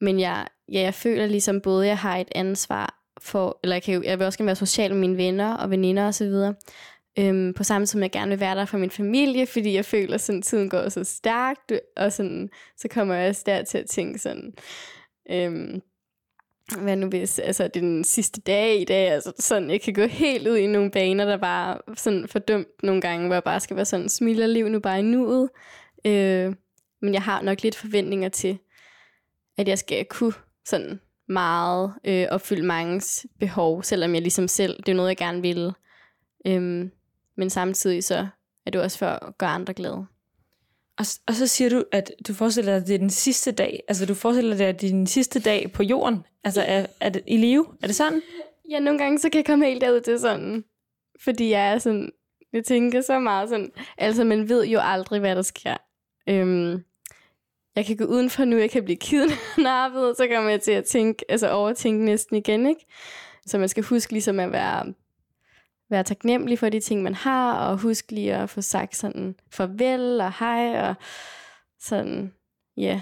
men 0.00 0.20
jeg, 0.20 0.46
ja, 0.72 0.80
jeg 0.80 0.94
føler 0.94 1.26
ligesom 1.26 1.60
både, 1.60 1.84
at 1.84 1.88
jeg 1.88 1.98
har 1.98 2.16
et 2.16 2.28
ansvar 2.34 3.02
for, 3.20 3.60
eller 3.62 3.76
jeg, 3.76 3.82
kan 3.82 3.94
jo, 3.94 4.02
jeg 4.02 4.18
vil 4.18 4.26
også 4.26 4.38
gerne 4.38 4.46
være 4.46 4.56
social 4.56 4.90
med 4.90 5.00
mine 5.00 5.16
venner 5.16 5.54
og 5.54 5.70
veninder 5.70 6.06
og 6.06 6.14
så 6.14 6.24
videre. 6.24 6.54
Øhm, 7.18 7.54
på 7.54 7.64
samme 7.64 7.86
tid 7.86 7.92
som 7.92 8.02
jeg 8.02 8.10
gerne 8.10 8.30
vil 8.30 8.40
være 8.40 8.54
der 8.54 8.64
for 8.64 8.78
min 8.78 8.90
familie, 8.90 9.46
fordi 9.46 9.74
jeg 9.74 9.84
føler, 9.84 10.14
at 10.14 10.44
tiden 10.44 10.70
går 10.70 10.88
så 10.88 11.04
stærkt, 11.04 11.72
og 11.96 12.12
sådan, 12.12 12.50
så 12.76 12.88
kommer 12.88 13.14
jeg 13.14 13.28
også 13.28 13.42
der 13.46 13.64
til 13.64 13.78
at 13.78 13.86
tænke 13.86 14.18
sådan, 14.18 14.54
øhm, 15.30 15.82
hvad 16.76 16.96
nu 16.96 17.08
hvis, 17.08 17.38
altså 17.38 17.64
det 17.64 17.76
er 17.76 17.80
den 17.80 18.04
sidste 18.04 18.40
dag 18.40 18.80
i 18.80 18.84
dag, 18.84 19.08
altså 19.08 19.32
sådan, 19.38 19.70
jeg 19.70 19.80
kan 19.80 19.94
gå 19.94 20.06
helt 20.06 20.48
ud 20.48 20.56
i 20.56 20.66
nogle 20.66 20.90
baner, 20.90 21.24
der 21.24 21.36
bare 21.36 21.78
sådan 21.96 22.28
fordømt 22.28 22.82
nogle 22.82 23.00
gange, 23.00 23.26
hvor 23.26 23.34
jeg 23.34 23.44
bare 23.44 23.60
skal 23.60 23.76
være 23.76 23.84
sådan, 23.84 24.08
smiler 24.08 24.46
liv 24.46 24.68
nu 24.68 24.80
bare 24.80 24.98
i 24.98 25.02
nuet. 25.02 25.48
Øh, 26.04 26.54
men 27.02 27.14
jeg 27.14 27.22
har 27.22 27.42
nok 27.42 27.62
lidt 27.62 27.76
forventninger 27.76 28.28
til, 28.28 28.58
at 29.58 29.68
jeg 29.68 29.78
skal 29.78 30.04
kunne 30.04 30.32
sådan 30.64 31.00
meget 31.28 31.94
øh, 32.04 32.26
opfylde 32.30 32.66
mangens 32.66 33.26
behov, 33.40 33.82
selvom 33.82 34.14
jeg 34.14 34.22
ligesom 34.22 34.48
selv, 34.48 34.76
det 34.76 34.88
er 34.88 34.96
noget, 34.96 35.08
jeg 35.08 35.16
gerne 35.16 35.42
vil. 35.42 35.72
Øhm, 36.46 36.90
men 37.36 37.50
samtidig 37.50 38.04
så 38.04 38.26
er 38.66 38.70
det 38.70 38.80
også 38.80 38.98
for 38.98 39.06
at 39.06 39.38
gøre 39.38 39.50
andre 39.50 39.74
glade. 39.74 40.06
Og, 40.98 41.06
og 41.26 41.34
så 41.34 41.46
siger 41.46 41.70
du, 41.70 41.84
at 41.92 42.12
du 42.28 42.34
forestiller 42.34 42.72
dig, 42.72 42.80
at 42.80 42.86
det 42.86 42.94
er 42.94 42.98
den 42.98 43.10
sidste 43.10 43.52
dag. 43.52 43.82
Altså 43.88 44.06
du 44.06 44.14
forestiller 44.14 44.56
dig, 44.56 44.66
at 44.66 44.80
det 44.80 44.86
er 44.86 44.90
din 44.90 45.06
sidste 45.06 45.40
dag 45.40 45.72
på 45.72 45.82
jorden. 45.82 46.24
Altså 46.44 46.62
er, 46.62 46.86
er 47.00 47.08
det 47.08 47.22
i 47.26 47.36
live? 47.36 47.66
Er 47.82 47.86
det 47.86 47.96
sådan? 47.96 48.22
Ja, 48.70 48.78
nogle 48.78 48.98
gange 48.98 49.18
så 49.18 49.30
kan 49.30 49.38
jeg 49.38 49.46
komme 49.46 49.66
helt 49.66 49.80
derud 49.80 50.00
til 50.00 50.20
sådan, 50.20 50.64
fordi 51.20 51.50
jeg 51.50 51.72
er 51.72 51.78
sådan, 51.78 52.12
jeg 52.52 52.64
tænker 52.64 53.00
så 53.00 53.18
meget 53.18 53.48
sådan, 53.48 53.70
altså 53.98 54.24
man 54.24 54.48
ved 54.48 54.66
jo 54.66 54.80
aldrig, 54.82 55.20
hvad 55.20 55.36
der 55.36 55.42
sker. 55.42 55.76
Øhm, 56.28 56.84
jeg 57.76 57.86
kan 57.86 57.96
gå 57.96 58.04
udenfor 58.04 58.44
nu, 58.44 58.56
jeg 58.56 58.70
kan 58.70 58.84
blive 58.84 58.96
kidnappet, 58.96 60.16
så 60.16 60.26
kommer 60.34 60.50
jeg 60.50 60.60
til 60.60 60.72
at 60.72 60.84
tænke, 60.84 61.24
altså 61.28 61.50
overtænke 61.50 62.04
næsten 62.04 62.36
igen, 62.36 62.66
ikke? 62.66 62.86
Så 63.46 63.58
man 63.58 63.68
skal 63.68 63.84
huske 63.84 64.12
ligesom 64.12 64.40
at 64.40 64.52
være, 64.52 64.94
være 65.90 66.02
taknemmelig 66.02 66.58
for 66.58 66.68
de 66.68 66.80
ting, 66.80 67.02
man 67.02 67.14
har, 67.14 67.68
og 67.68 67.78
huske 67.78 68.12
lige 68.12 68.34
at 68.34 68.50
få 68.50 68.60
sagt 68.60 68.96
sådan 68.96 69.34
farvel 69.52 70.20
og 70.20 70.32
hej, 70.38 70.88
og 70.88 70.94
sådan, 71.80 72.32
ja. 72.76 73.00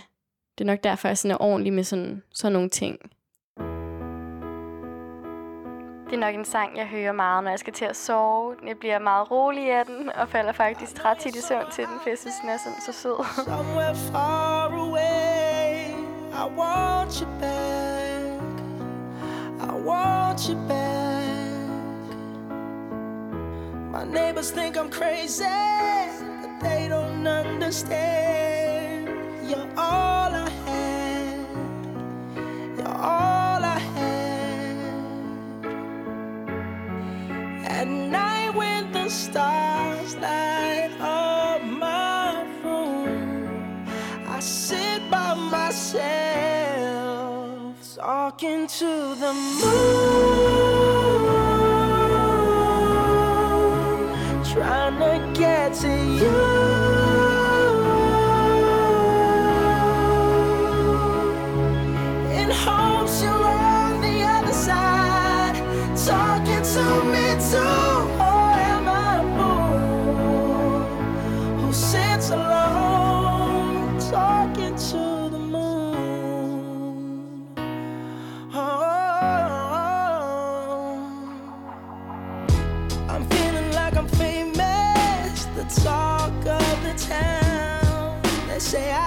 Det 0.58 0.64
er 0.64 0.66
nok 0.66 0.84
derfor, 0.84 1.08
jeg 1.08 1.18
sådan 1.18 1.30
er 1.34 1.42
ordentlig 1.42 1.72
med 1.72 1.84
sådan, 1.84 2.22
sådan 2.34 2.52
nogle 2.52 2.68
ting. 2.68 2.98
Det 6.06 6.14
er 6.14 6.20
nok 6.20 6.34
en 6.34 6.44
sang, 6.44 6.76
jeg 6.76 6.86
hører 6.86 7.12
meget, 7.12 7.44
når 7.44 7.50
jeg 7.50 7.58
skal 7.58 7.72
til 7.72 7.84
at 7.84 7.96
sove. 7.96 8.54
Jeg 8.66 8.76
bliver 8.78 8.98
meget 8.98 9.30
rolig 9.30 9.72
af 9.72 9.86
den, 9.86 10.10
og 10.10 10.28
falder 10.28 10.52
faktisk 10.52 11.04
ret 11.04 11.18
tit 11.18 11.36
i 11.36 11.40
søvn 11.40 11.70
til 11.72 11.84
den, 11.84 12.00
for 12.02 12.08
jeg 12.08 12.18
synes, 12.18 12.34
den 12.42 12.50
er 12.50 12.56
sådan 12.64 12.80
så 12.86 12.92
sød. 12.92 13.24
Somewhere 13.44 13.94
far 13.94 14.68
away, 14.68 15.90
I 16.32 16.44
want 16.58 17.18
you 17.20 17.28
back. 17.40 18.60
I 19.60 19.88
want 19.88 20.40
you 20.48 20.68
back. 20.68 21.15
My 23.96 24.04
neighbors 24.04 24.50
think 24.50 24.76
I'm 24.76 24.90
crazy, 24.90 25.44
but 25.44 26.60
they 26.60 26.86
don't 26.86 27.26
understand. 27.26 29.08
You're 29.48 29.70
all 29.74 30.30
I 30.34 30.50
had. 30.66 31.46
You're 32.76 32.88
all 32.88 33.64
I 33.64 33.78
had. 33.96 34.76
At 37.64 37.88
night 37.88 38.50
when 38.54 38.92
the 38.92 39.08
stars 39.08 40.14
light 40.16 40.90
up 41.00 41.64
my 41.64 42.44
room, 42.62 43.88
I 44.28 44.40
sit 44.40 45.10
by 45.10 45.32
myself 45.32 45.96
talking 47.96 48.66
to 48.66 49.14
the 49.22 49.32
moon. 49.32 50.95
Get 55.34 55.74
to 55.74 55.88
you. 55.88 56.36
In 62.40 62.50
hopes 62.50 63.22
you're 63.22 63.32
on 63.32 64.00
the 64.00 64.22
other 64.22 64.52
side, 64.52 65.56
talking 66.06 66.62
to 66.74 67.04
me 67.12 67.26
too. 67.50 67.85
Say 88.66 88.90
I've 88.90 89.05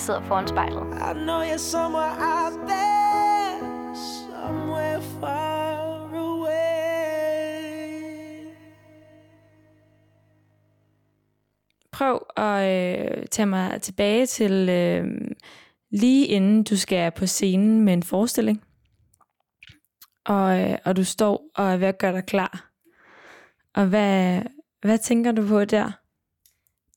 Jeg 0.00 0.04
sidder 0.04 0.22
foran 0.22 0.48
spejlet. 0.48 0.82
I 0.82 1.12
know 1.12 1.42
you're 1.42 1.58
somewhere 1.58 2.10
out 2.10 2.68
there, 2.68 3.94
somewhere 3.94 5.02
far 5.20 6.16
away. 6.16 6.50
Prøv 11.92 12.26
at 12.36 12.64
øh, 12.68 13.26
tage 13.26 13.46
mig 13.46 13.82
tilbage 13.82 14.26
til 14.26 14.68
øh, 14.68 15.06
lige 15.90 16.26
inden 16.26 16.64
du 16.64 16.76
skal 16.76 17.10
på 17.10 17.26
scenen 17.26 17.80
med 17.80 17.92
en 17.92 18.02
forestilling. 18.02 18.64
Og, 20.26 20.60
øh, 20.60 20.78
og 20.84 20.96
du 20.96 21.04
står 21.04 21.42
og 21.54 21.72
er 21.72 21.76
ved 21.76 21.88
at 21.88 21.98
gøre 21.98 22.12
dig 22.12 22.26
klar. 22.26 22.70
Og 23.74 23.86
hvad, 23.86 24.42
hvad 24.82 24.98
tænker 24.98 25.32
du 25.32 25.46
på 25.46 25.64
der? 25.64 25.99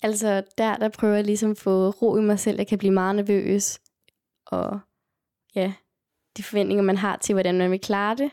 Altså, 0.03 0.43
der, 0.57 0.77
der 0.77 0.89
prøver 0.89 1.15
jeg 1.15 1.23
ligesom 1.23 1.51
at 1.51 1.57
få 1.57 1.89
ro 1.89 2.17
i 2.17 2.21
mig 2.21 2.39
selv. 2.39 2.57
Jeg 2.57 2.67
kan 2.67 2.77
blive 2.77 2.93
meget 2.93 3.15
nervøs. 3.15 3.79
Og 4.45 4.79
ja, 5.55 5.73
de 6.37 6.43
forventninger, 6.43 6.83
man 6.83 6.97
har 6.97 7.17
til, 7.17 7.33
hvordan 7.33 7.57
man 7.57 7.71
vil 7.71 7.79
klare 7.79 8.15
det. 8.15 8.31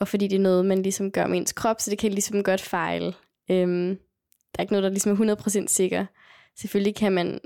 Og 0.00 0.08
fordi 0.08 0.28
det 0.28 0.36
er 0.36 0.40
noget, 0.40 0.66
man 0.66 0.82
ligesom 0.82 1.10
gør 1.10 1.26
med 1.26 1.38
ens 1.38 1.52
krop, 1.52 1.80
så 1.80 1.90
det 1.90 1.98
kan 1.98 2.10
ligesom 2.10 2.42
godt 2.42 2.60
fejle. 2.60 3.14
Øhm, 3.50 3.88
der 4.52 4.58
er 4.58 4.62
ikke 4.62 4.72
noget, 4.72 4.82
der 4.82 4.90
ligesom 4.90 5.28
er 5.28 5.36
100% 5.64 5.66
sikker. 5.66 6.06
Selvfølgelig 6.56 6.94
kan 6.94 7.12
man 7.12 7.40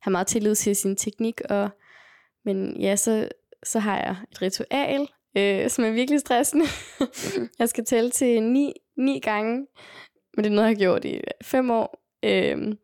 have 0.00 0.10
meget 0.12 0.26
tillid 0.26 0.54
til 0.54 0.76
sin 0.76 0.96
teknik, 0.96 1.40
og, 1.50 1.70
men 2.44 2.80
ja, 2.80 2.96
så, 2.96 3.28
så 3.62 3.78
har 3.78 3.96
jeg 3.96 4.16
et 4.32 4.42
ritual, 4.42 5.08
øh, 5.36 5.70
som 5.70 5.84
er 5.84 5.90
virkelig 5.90 6.20
stressende. 6.20 6.64
jeg 7.58 7.68
skal 7.68 7.84
tælle 7.84 8.10
til 8.10 8.42
ni, 8.42 8.72
ni 8.96 9.20
gange, 9.20 9.66
men 10.36 10.44
det 10.44 10.50
er 10.50 10.54
noget, 10.54 10.68
jeg 10.68 10.76
har 10.76 10.80
gjort 10.80 11.04
i 11.04 11.20
fem 11.42 11.70
år. 11.70 12.01
Øhm, 12.22 12.78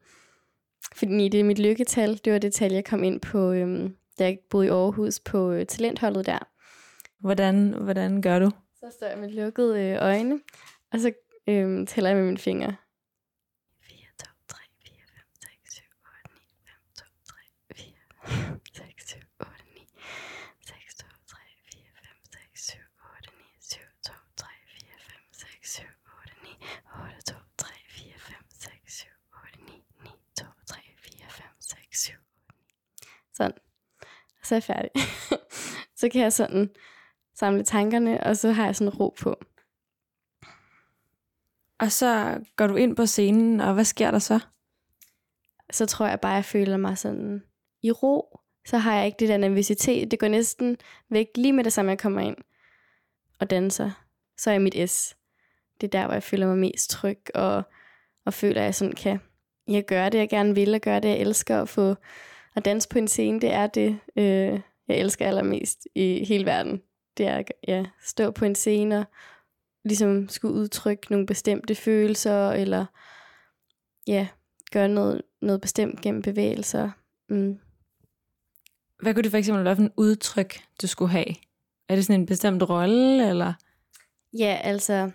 fordi 0.97 1.29
det 1.29 1.41
er 1.41 1.45
mit 1.45 1.59
lykketal. 1.59 2.21
Det 2.25 2.33
var 2.33 2.39
det 2.39 2.53
tal, 2.53 2.73
jeg 2.73 2.85
kom 2.85 3.05
ind 3.05 3.21
på, 3.21 3.53
øhm, 3.53 3.97
da 4.19 4.25
jeg 4.25 4.39
boede 4.51 4.67
i 4.67 4.71
Aarhus 4.71 5.21
på 5.21 5.51
øh, 5.53 5.67
talentholdet 5.67 6.27
der. 6.27 6.39
Hvordan, 7.21 7.75
hvordan 7.81 8.23
gør 8.23 8.39
du? 8.39 8.51
Så 8.75 8.87
står 8.97 9.07
jeg 9.07 9.19
med 9.19 9.29
lukkede 9.29 9.81
øh, 9.81 9.97
øjne, 10.01 10.41
og 10.93 11.01
så 11.01 11.13
øhm, 11.49 11.87
tæller 11.87 12.11
jeg 12.11 12.17
med 12.17 12.25
mine 12.25 12.39
fingre. 12.39 12.77
Så 34.49 34.55
er 34.55 34.57
jeg 34.57 34.63
færdig. 34.63 34.91
så 36.01 36.09
kan 36.09 36.23
jeg 36.23 36.33
sådan 36.33 36.71
samle 37.35 37.65
tankerne, 37.65 38.25
og 38.25 38.37
så 38.37 38.53
har 38.53 38.65
jeg 38.65 38.77
sådan 38.77 38.95
ro 38.95 39.15
på. 39.21 39.41
Og 41.79 41.93
så 41.93 42.41
går 42.57 42.67
du 42.67 42.77
ind 42.77 42.97
på 42.97 43.07
scenen, 43.07 43.61
og 43.61 43.75
hvad 43.75 43.85
sker 43.85 44.11
der 44.11 44.19
så? 44.19 44.41
Så 45.71 45.87
tror 45.87 46.07
jeg 46.07 46.21
bare, 46.21 46.33
jeg 46.33 46.45
føler 46.45 46.77
mig 46.77 46.99
sådan 46.99 47.43
i 47.83 47.91
ro. 47.91 48.39
Så 48.67 48.79
har 48.79 48.95
jeg 48.95 49.07
ikke 49.07 49.17
det 49.19 49.29
der 49.29 49.37
nervøsitet. 49.37 50.11
Det 50.11 50.19
går 50.19 50.29
næsten 50.29 50.77
væk 51.11 51.27
lige 51.35 51.53
med 51.53 51.65
det 51.65 51.73
samme, 51.73 51.91
jeg 51.91 51.99
kommer 51.99 52.21
ind 52.21 52.37
og 53.41 53.51
danser. 53.51 53.91
Så 54.39 54.51
er 54.51 54.55
jeg 54.55 54.63
mit 54.63 54.91
S. 54.91 55.17
Det 55.81 55.87
er 55.87 55.99
der, 55.99 56.05
hvor 56.05 56.13
jeg 56.13 56.23
føler 56.23 56.47
mig 56.47 56.59
mest 56.59 56.91
tryg, 56.91 57.21
og, 57.35 57.63
og 58.25 58.35
føler, 58.35 58.61
at 58.61 58.65
jeg 58.65 58.75
sådan 58.75 58.95
kan 58.95 59.21
jeg 59.69 59.85
gøre 59.87 60.11
det, 60.11 60.19
jeg 60.19 60.29
gerne 60.29 60.55
vil, 60.55 60.75
og 60.75 60.81
gøre 60.81 61.01
det, 61.01 61.09
jeg 61.09 61.19
elsker 61.19 61.63
at 61.63 61.69
få 61.69 61.97
at 62.59 62.65
danse 62.65 62.89
på 62.89 62.99
en 62.99 63.09
scene. 63.09 63.41
Det 63.41 63.53
er 63.53 63.67
det, 63.67 63.99
øh, 64.17 64.61
jeg 64.89 64.99
elsker 64.99 65.27
allermest 65.27 65.89
i 65.95 66.25
hele 66.25 66.47
verden. 66.47 66.83
Det 67.17 67.27
er 67.27 67.37
at 67.37 67.53
ja, 67.69 67.85
stå 68.03 68.31
på 68.31 68.45
en 68.45 68.55
scene 68.55 68.99
og 68.99 69.05
ligesom 69.85 70.29
skulle 70.29 70.55
udtrykke 70.55 71.07
nogle 71.11 71.27
bestemte 71.27 71.75
følelser, 71.75 72.51
eller 72.51 72.87
ja, 74.07 74.29
gøre 74.73 74.89
noget, 74.89 75.23
noget 75.41 75.61
bestemt 75.61 76.01
gennem 76.01 76.23
bevægelser. 76.23 76.91
Mm. 77.29 77.59
Hvad 79.03 79.15
kunne 79.15 79.23
det 79.23 79.31
for 79.31 79.39
eksempel 79.39 79.65
være 79.65 79.77
for 79.77 79.83
en 79.83 79.93
udtryk, 79.97 80.61
du 80.83 80.87
skulle 80.87 81.11
have? 81.11 81.35
Er 81.89 81.95
det 81.95 82.05
sådan 82.07 82.21
en 82.21 82.27
bestemt 82.27 82.63
rolle, 82.63 83.29
eller? 83.29 83.53
Ja, 84.39 84.61
altså, 84.63 85.11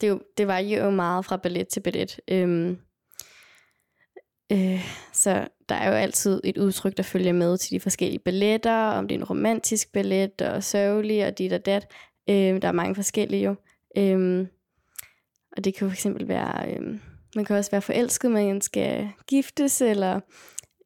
det, 0.00 0.08
jo, 0.08 0.20
det 0.38 0.46
var 0.46 0.58
jo 0.58 0.90
meget 0.90 1.24
fra 1.24 1.36
ballet 1.36 1.68
til 1.68 1.80
ballet. 1.80 2.20
Øhm, 2.28 2.78
øh, 4.52 4.80
så 5.12 5.48
der 5.68 5.74
er 5.74 5.88
jo 5.88 5.94
altid 5.94 6.40
et 6.44 6.58
udtryk, 6.58 6.96
der 6.96 7.02
følger 7.02 7.32
med 7.32 7.58
til 7.58 7.70
de 7.70 7.80
forskellige 7.80 8.18
balletter, 8.18 8.74
om 8.74 9.08
det 9.08 9.14
er 9.14 9.18
en 9.18 9.24
romantisk 9.24 9.92
ballet, 9.92 10.42
og 10.42 10.64
sørgelig, 10.64 11.26
og 11.26 11.38
dit 11.38 11.52
og 11.52 11.66
dat. 11.66 11.86
Øh, 12.30 12.62
der 12.62 12.68
er 12.68 12.72
mange 12.72 12.94
forskellige 12.94 13.42
jo. 13.42 13.54
Øh, 13.96 14.46
og 15.56 15.64
det 15.64 15.74
kan 15.74 15.88
for 15.88 15.94
eksempel 15.94 16.28
være, 16.28 16.70
øh, 16.70 16.98
man 17.36 17.44
kan 17.44 17.56
også 17.56 17.70
være 17.70 17.82
forelsket, 17.82 18.30
man 18.30 18.60
skal 18.60 19.08
giftes, 19.26 19.80
eller 19.80 20.20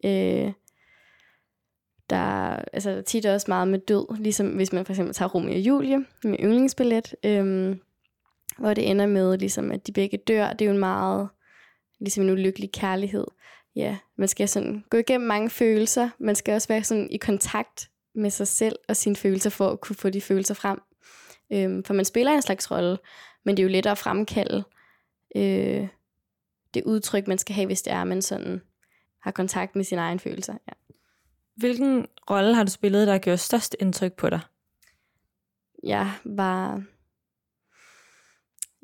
øh, 0.05 0.53
der 2.11 2.57
altså, 2.72 2.91
er 2.91 2.97
altså, 2.97 3.03
tit 3.07 3.26
også 3.26 3.45
meget 3.49 3.68
med 3.68 3.78
død, 3.78 4.16
ligesom 4.18 4.49
hvis 4.49 4.72
man 4.72 4.85
for 4.85 4.93
eksempel 4.93 5.14
tager 5.14 5.28
Romeo 5.28 5.55
og 5.55 5.61
Julie, 5.61 5.99
med 6.24 6.37
yndlingsballet, 6.41 7.14
øh, 7.24 7.76
hvor 8.59 8.74
det 8.74 8.91
ender 8.91 9.07
med, 9.07 9.39
ligesom, 9.39 9.70
at 9.70 9.87
de 9.87 9.93
begge 9.93 10.18
dør. 10.18 10.53
Det 10.53 10.61
er 10.61 10.66
jo 10.66 10.72
en 10.72 10.78
meget, 10.78 11.28
ligesom 12.01 12.24
en 12.24 12.30
ulykkelig 12.30 12.72
kærlighed. 12.72 13.26
Ja, 13.77 13.99
man 14.16 14.29
skal 14.29 14.49
sådan 14.49 14.85
gå 14.91 14.97
igennem 14.97 15.29
mange 15.29 15.51
følelser. 15.51 16.09
Man 16.18 16.35
skal 16.35 16.55
også 16.55 16.68
være 16.68 16.85
sådan 16.85 17.11
i 17.11 17.16
kontakt 17.16 17.91
med 18.14 18.31
sig 18.31 18.49
selv 18.49 18.77
og 18.89 18.97
sine 18.97 19.16
følelser, 19.16 19.51
for 19.51 19.68
at 19.68 19.81
kunne 19.81 19.97
få 19.97 20.11
de 20.11 20.20
følelser 20.20 20.55
frem. 20.55 20.83
Øhm, 21.53 21.85
for 21.85 21.95
man 21.95 22.05
spiller 22.05 22.33
en 22.33 22.43
slags 22.43 22.70
rolle, 22.70 22.99
men 23.45 23.57
det 23.57 23.62
er 23.62 23.64
jo 23.64 23.73
lettere 23.73 23.93
at 23.93 23.99
fremkalde 23.99 24.64
øh, 25.37 25.89
det 26.75 26.83
udtryk, 26.85 27.29
man 27.29 27.39
skal 27.39 27.55
have, 27.55 27.66
hvis 27.66 27.83
det 27.83 27.93
er, 27.93 28.01
at 28.01 28.07
man 28.07 28.23
sådan 28.23 28.62
har 29.23 29.31
kontakt 29.31 29.77
med 29.77 29.85
sine 29.85 30.01
egne 30.01 30.20
følelser. 30.20 30.53
Ja. 30.68 30.73
Hvilken 31.57 32.07
rolle 32.31 32.55
har 32.55 32.64
du 32.64 32.70
spillet, 32.70 33.07
der 33.07 33.12
har 33.12 33.18
gjort 33.18 33.41
størst 33.41 33.77
indtryk 33.81 34.12
på 34.12 34.31
dig? 34.31 34.41
Jeg 35.83 36.12
var 36.25 36.83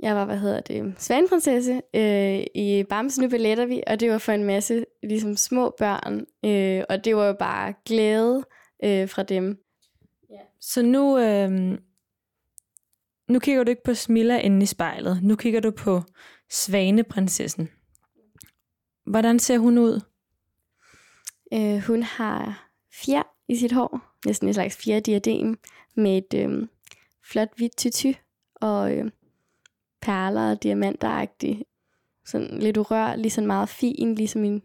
jeg 0.03 0.17
var, 0.17 0.25
hvad 0.25 0.39
hedder 0.39 0.61
det, 0.61 0.95
svaneprinsesse 0.99 1.83
øh, 1.95 2.47
i 2.55 2.85
Bamse 2.89 3.23
Nu 3.23 3.29
Balletter 3.29 3.67
vi, 3.67 3.83
og 3.87 4.01
det 4.01 4.11
var 4.11 4.19
for 4.19 4.33
en 4.33 4.45
masse 4.45 4.85
ligesom 5.03 5.37
små 5.37 5.75
børn, 5.79 6.27
øh, 6.45 6.85
og 6.89 7.05
det 7.05 7.17
var 7.17 7.27
jo 7.27 7.33
bare 7.39 7.75
glæde 7.85 8.45
øh, 8.85 9.09
fra 9.09 9.23
dem. 9.23 9.59
Så 10.61 10.83
nu, 10.83 11.19
øh, 11.19 11.79
nu 13.29 13.39
kigger 13.39 13.65
du 13.65 13.71
ikke 13.71 13.85
på 13.85 13.95
Smilla 13.95 14.39
inde 14.39 14.63
i 14.63 14.67
spejlet. 14.67 15.23
Nu 15.23 15.37
kigger 15.37 15.61
du 15.61 15.71
på 15.71 16.03
Svaneprinsessen. 16.51 17.69
Hvordan 19.07 19.39
ser 19.39 19.59
hun 19.59 19.79
ud? 19.79 20.01
Øh, 21.55 21.79
hun 21.79 22.03
har 22.03 22.69
fjer 23.05 23.23
i 23.49 23.57
sit 23.57 23.73
hår, 23.73 24.01
næsten 24.27 24.49
et 24.49 24.55
slags 24.55 24.77
fjerdiadem, 24.77 25.59
med 25.97 26.19
et 26.19 26.35
øh, 26.35 26.69
flot 27.25 27.49
hvidt 27.57 27.77
tyty, 27.77 28.13
og 28.55 28.97
øh, 28.97 29.11
perler 30.01 30.51
og 30.51 30.63
diamanteragtig. 30.63 31.65
Sådan 32.27 32.59
lidt 32.59 32.77
urørlig, 32.77 33.33
sådan 33.33 33.47
meget 33.47 33.69
fin, 33.69 34.15
ligesom 34.15 34.45
en, 34.45 34.63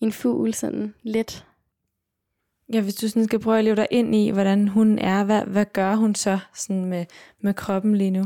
en 0.00 0.12
fugl, 0.12 0.54
sådan 0.54 0.94
let. 1.02 1.46
Ja, 2.72 2.80
hvis 2.80 2.94
du 2.94 3.08
sådan 3.08 3.24
skal 3.24 3.38
prøve 3.38 3.58
at 3.58 3.64
leve 3.64 3.76
dig 3.76 3.86
ind 3.90 4.14
i, 4.14 4.30
hvordan 4.30 4.68
hun 4.68 4.98
er, 4.98 5.24
hvad, 5.24 5.42
hvad 5.44 5.64
gør 5.72 5.94
hun 5.94 6.14
så 6.14 6.38
sådan 6.54 6.84
med, 6.84 7.06
med 7.40 7.54
kroppen 7.54 7.96
lige 7.96 8.10
nu? 8.10 8.24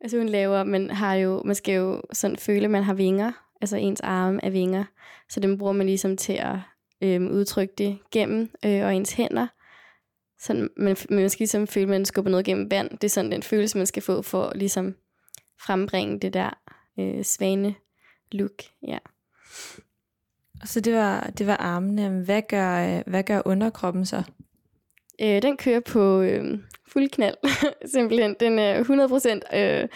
Altså 0.00 0.18
hun 0.18 0.28
laver, 0.28 0.64
man 0.64 0.90
har 0.90 1.14
jo, 1.14 1.42
man 1.44 1.54
skal 1.54 1.74
jo 1.74 2.02
sådan 2.12 2.36
føle, 2.36 2.64
at 2.64 2.70
man 2.70 2.82
har 2.82 2.94
vinger, 2.94 3.32
altså 3.60 3.76
ens 3.76 4.00
arme 4.00 4.40
er 4.42 4.50
vinger, 4.50 4.84
så 5.28 5.40
dem 5.40 5.58
bruger 5.58 5.72
man 5.72 5.86
ligesom 5.86 6.16
til 6.16 6.32
at 6.32 6.56
øh, 7.02 7.22
udtrykke 7.22 7.74
det 7.78 7.98
gennem, 8.12 8.50
øh, 8.64 8.84
og 8.84 8.94
ens 8.94 9.12
hænder. 9.12 9.46
Sådan, 10.40 10.68
man, 10.76 10.96
man 11.10 11.30
skal 11.30 11.40
ligesom 11.42 11.66
føle, 11.66 11.82
at 11.82 11.88
man 11.88 12.04
skubber 12.04 12.30
noget 12.30 12.46
gennem 12.46 12.70
vand. 12.70 12.90
Det 12.90 13.04
er 13.04 13.08
sådan 13.08 13.32
den 13.32 13.42
følelse, 13.42 13.78
man 13.78 13.86
skal 13.86 14.02
få 14.02 14.22
for 14.22 14.52
ligesom 14.54 14.94
frembringe 15.60 16.20
det 16.20 16.34
der 16.34 16.50
øh, 16.98 17.24
svane 17.24 17.74
look. 18.32 18.62
Ja. 18.86 18.98
Så 20.64 20.80
det 20.80 20.94
var, 20.94 21.30
det 21.38 21.46
var 21.46 21.56
armene. 21.56 22.24
Hvad 22.24 22.42
gør, 22.48 23.02
hvad 23.10 23.22
gør 23.22 23.42
underkroppen 23.44 24.06
så? 24.06 24.22
Øh, 25.20 25.42
den 25.42 25.56
kører 25.56 25.80
på 25.80 26.20
øh, 26.20 26.58
fuld 26.88 27.08
knald, 27.08 27.36
simpelthen. 27.94 28.36
Den 28.40 28.58
er 28.58 28.78
100 28.78 29.08
procent, 29.08 29.44
øh, 29.54 29.88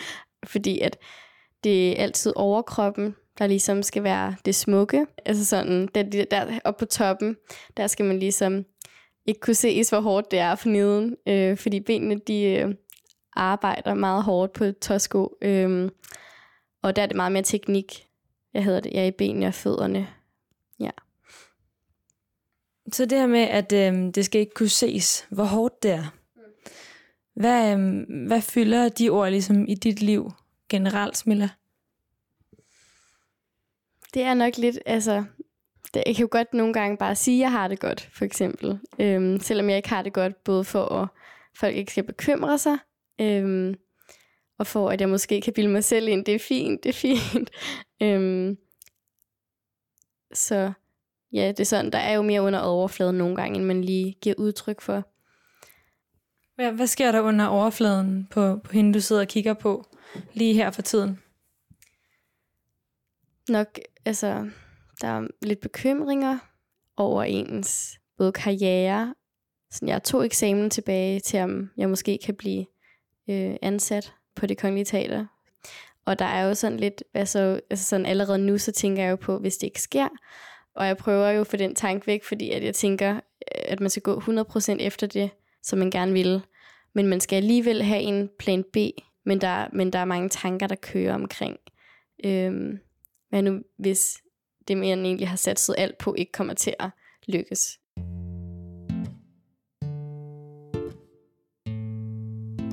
fordi 0.45 0.81
at 0.81 0.99
det 1.65 1.91
er 1.91 2.03
altid 2.03 2.33
overkroppen, 2.37 3.15
der 3.39 3.47
ligesom 3.47 3.83
skal 3.83 4.03
være 4.03 4.37
det 4.45 4.55
smukke. 4.55 5.07
Altså 5.25 5.45
sådan, 5.45 5.89
der, 5.95 6.25
der 6.31 6.59
oppe 6.65 6.79
på 6.79 6.87
toppen, 6.87 7.37
der 7.77 7.87
skal 7.87 8.05
man 8.05 8.19
ligesom 8.19 8.65
ikke 9.27 9.41
kunne 9.41 9.55
ses, 9.55 9.91
hvor 9.91 10.01
hårdt 10.01 10.31
det 10.31 10.39
er 10.39 10.55
for 10.55 10.69
neden, 10.69 11.17
øh, 11.29 11.57
fordi 11.57 11.81
benene, 11.81 12.21
de 12.27 12.43
øh, 12.43 12.75
arbejder 13.33 13.95
meget 13.95 14.23
hårdt 14.23 14.53
på 14.53 14.73
tåsko, 14.73 15.37
øh, 15.43 15.91
og 16.83 16.97
der 16.97 17.03
er 17.03 17.07
det 17.07 17.17
meget 17.17 17.33
mere 17.33 17.43
teknik, 17.43 18.07
jeg 18.55 18.65
hedder 18.65 18.81
det, 18.81 18.93
jeg 18.93 19.03
er 19.03 19.07
i 19.07 19.11
benene 19.11 19.47
og 19.47 19.55
fødderne. 19.55 20.09
Ja. 20.81 20.91
Så 22.93 23.05
det 23.05 23.19
her 23.19 23.27
med, 23.27 23.41
at 23.41 23.73
øh, 23.73 24.15
det 24.15 24.25
skal 24.25 24.41
ikke 24.41 24.55
kunne 24.55 24.69
ses, 24.69 25.27
hvor 25.31 25.45
hårdt 25.45 25.83
det 25.83 25.91
er. 25.91 26.15
Hvad, 27.35 27.79
øh, 27.79 28.05
hvad 28.27 28.41
fylder 28.41 28.89
de 28.89 29.09
ord 29.09 29.31
ligesom 29.31 29.67
i 29.69 29.75
dit 29.75 30.03
liv 30.03 30.33
generelt, 30.69 31.17
Smilla? 31.17 31.49
Det 34.15 34.23
er 34.23 34.35
nok 34.35 34.57
lidt, 34.57 34.79
altså, 34.87 35.25
det, 35.95 36.03
jeg 36.07 36.17
kan 36.17 36.23
jo 36.23 36.29
godt 36.31 36.55
nogle 36.55 36.73
gange 36.73 36.97
bare 36.97 37.17
sige, 37.17 37.37
at 37.37 37.41
jeg 37.41 37.51
har 37.51 37.69
det 37.69 37.81
godt, 37.81 38.09
for 38.13 38.25
eksempel. 38.25 38.79
Øhm, 38.99 39.41
selvom 39.41 39.69
jeg 39.69 39.77
ikke 39.77 39.89
har 39.89 40.03
det 40.03 40.13
godt, 40.13 40.45
både 40.45 40.65
for 40.65 40.85
at 40.85 41.09
folk 41.55 41.77
ikke 41.77 41.93
skal 41.93 42.05
bekymre 42.05 42.59
sig, 42.59 42.79
øhm, 43.21 43.75
og 44.59 44.67
for 44.67 44.91
at 44.91 45.01
jeg 45.01 45.09
måske 45.09 45.41
kan 45.41 45.53
bilde 45.53 45.71
mig 45.71 45.85
selv 45.85 46.09
ind, 46.09 46.25
det 46.25 46.35
er 46.35 46.39
fint, 46.39 46.83
det 46.83 46.89
er 46.89 46.93
fint. 46.93 47.51
øhm, 48.03 48.59
så 50.33 50.73
ja, 51.33 51.49
det 51.49 51.61
er 51.61 51.65
sådan, 51.65 51.93
der 51.93 51.99
er 51.99 52.13
jo 52.13 52.23
mere 52.23 52.43
under 52.43 52.59
overfladen 52.59 53.19
nogle 53.19 53.37
gange, 53.37 53.57
end 53.57 53.67
man 53.67 53.85
lige 53.85 54.17
giver 54.21 54.35
udtryk 54.39 54.81
for. 54.81 55.05
Hvad, 56.55 56.73
hvad 56.73 56.87
sker 56.87 57.13
der 57.13 57.21
under 57.21 57.47
overfladen 57.47 58.29
på, 58.31 58.57
på 58.65 58.73
hende, 58.73 58.95
du 58.95 59.01
sidder 59.01 59.23
og 59.23 59.29
kigger 59.29 59.55
på 59.55 59.87
lige 60.33 60.55
her 60.55 60.71
for 60.71 60.83
tiden? 60.83 61.19
Nok, 63.49 63.79
altså, 64.05 64.51
der 65.01 65.09
er 65.09 65.29
lidt 65.43 65.61
bekymringer 65.61 66.39
over 66.97 67.23
ens 67.23 67.99
både 68.19 68.33
karriere. 68.33 69.15
Så 69.71 69.87
jeg 69.87 70.03
tog 70.03 70.25
eksamen 70.27 70.71
tilbage 70.71 71.21
til, 71.21 71.41
om 71.41 71.71
jeg 71.77 71.89
måske 71.89 72.19
kan 72.25 72.35
blive 72.35 72.67
øh, 73.31 73.57
ansat 73.63 74.13
på 74.35 74.47
det 74.47 74.59
kongelige 74.59 74.85
teater. 74.85 75.27
Og 76.05 76.19
der 76.19 76.25
er 76.25 76.47
jo 76.47 76.55
sådan 76.55 76.81
lidt, 76.81 77.05
altså, 77.15 77.61
altså 77.71 77.85
sådan 77.85 78.07
allerede 78.07 78.39
nu, 78.39 78.59
så 78.59 78.73
tænker 78.73 79.03
jeg 79.03 79.11
jo 79.11 79.17
på, 79.17 79.39
hvis 79.39 79.57
det 79.57 79.67
ikke 79.67 79.83
sker. 79.83 80.09
Og 80.75 80.87
jeg 80.87 80.97
prøver 80.97 81.31
jo 81.31 81.45
for 81.45 81.57
den 81.57 81.75
tanke 81.75 82.07
væk, 82.07 82.25
fordi 82.25 82.51
at 82.51 82.65
jeg 82.65 82.75
tænker, 82.75 83.21
at 83.47 83.81
man 83.81 83.91
skal 83.91 84.03
gå 84.03 84.21
100% 84.21 84.77
efter 84.81 85.07
det, 85.07 85.31
som 85.63 85.79
man 85.79 85.91
gerne 85.91 86.13
vil. 86.13 86.43
Men 86.95 87.07
man 87.07 87.21
skal 87.21 87.37
alligevel 87.37 87.83
have 87.83 88.03
en 88.03 88.31
plan 88.39 88.65
B, 88.73 88.77
men 89.25 89.41
der, 89.41 89.69
men 89.73 89.93
der 89.93 89.99
er 89.99 90.05
mange 90.05 90.29
tanker, 90.29 90.67
der 90.67 90.75
kører 90.75 91.15
omkring. 91.15 91.57
Øhm, 92.25 92.79
hvad 93.29 93.43
nu, 93.43 93.61
hvis 93.79 94.19
det, 94.69 94.77
man 94.77 95.05
egentlig 95.05 95.29
har 95.29 95.37
sat 95.37 95.71
alt 95.79 95.99
på, 95.99 96.15
ikke 96.19 96.33
kommer 96.33 96.55
til 96.55 96.75
at 96.79 96.91
lykkes? 97.27 97.80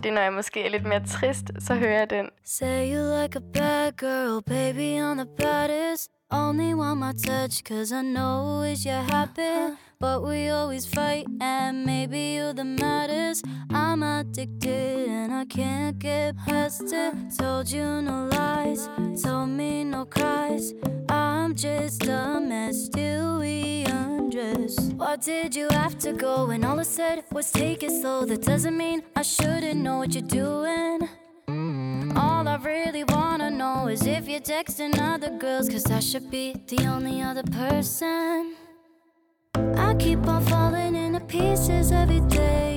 Det 0.03 0.13
når 0.13 0.21
jeg 0.21 0.33
måske 0.33 0.65
er 0.65 0.69
lidt 0.69 0.85
mere 0.85 1.05
trist, 1.05 1.51
så 1.59 1.75
hører 1.75 1.97
jeg 1.99 2.09
den. 2.09 2.29
Say 2.45 2.93
you 2.93 3.21
like 3.21 3.35
a 3.35 3.41
bad 3.53 3.91
girl, 3.91 4.41
baby, 4.43 5.01
on 5.01 5.17
the 5.17 5.27
baddest. 5.37 6.16
Only 6.29 6.73
want 6.73 6.99
my 6.99 7.13
touch, 7.13 7.63
cause 7.63 7.93
I 7.93 8.01
know 8.01 8.61
it's 8.61 8.83
your 8.83 9.01
habit. 9.01 9.77
But 9.97 10.23
we 10.23 10.49
always 10.49 10.85
fight, 10.85 11.25
and 11.39 11.85
maybe 11.85 12.35
you're 12.35 12.53
the 12.53 12.65
maddest. 12.65 13.45
I'm 13.69 14.03
addicted, 14.03 15.07
and 15.07 15.33
I 15.33 15.45
can't 15.45 15.97
get 15.97 16.35
past 16.45 16.83
it. 16.91 17.13
Told 17.39 17.71
you 17.71 18.01
no 18.01 18.27
lies, 18.29 18.89
told 19.23 19.49
me 19.49 19.85
no 19.85 20.03
cries. 20.03 20.73
I'm 21.07 21.55
just 21.55 22.05
a 22.05 22.41
mess 22.41 22.89
till 22.89 23.39
we 23.39 23.85
undress. 23.85 24.77
Why 24.97 25.15
did 25.15 25.55
you 25.55 25.69
have 25.71 25.97
to 25.99 26.11
go 26.11 26.47
when 26.47 26.65
all 26.65 26.77
I 26.77 26.83
said 26.83 27.23
was 27.31 27.49
take 27.51 27.83
it 27.83 27.91
slow? 28.01 28.25
That 28.25 28.41
doesn't 28.41 28.75
mean 28.77 29.01
I 29.15 29.21
shouldn't 29.21 29.79
know 29.79 29.99
what 29.99 30.13
you're 30.13 30.27
doing. 30.27 31.07
All 32.17 32.47
I 32.47 32.57
really 32.61 33.05
wanna 33.05 33.46
know 33.87 33.93
is 33.93 34.05
if 34.05 34.27
you're 34.27 34.39
texting 34.39 34.99
other 34.99 35.29
girls, 35.37 35.69
cause 35.69 35.89
I 35.91 35.99
should 35.99 36.29
be 36.29 36.55
the 36.67 36.85
only 36.87 37.21
other 37.21 37.43
person. 37.43 38.55
I 39.55 39.95
keep 39.95 40.27
on 40.27 40.45
falling 40.45 40.95
into 40.95 41.19
pieces 41.21 41.91
every 41.91 42.21
day. 42.21 42.76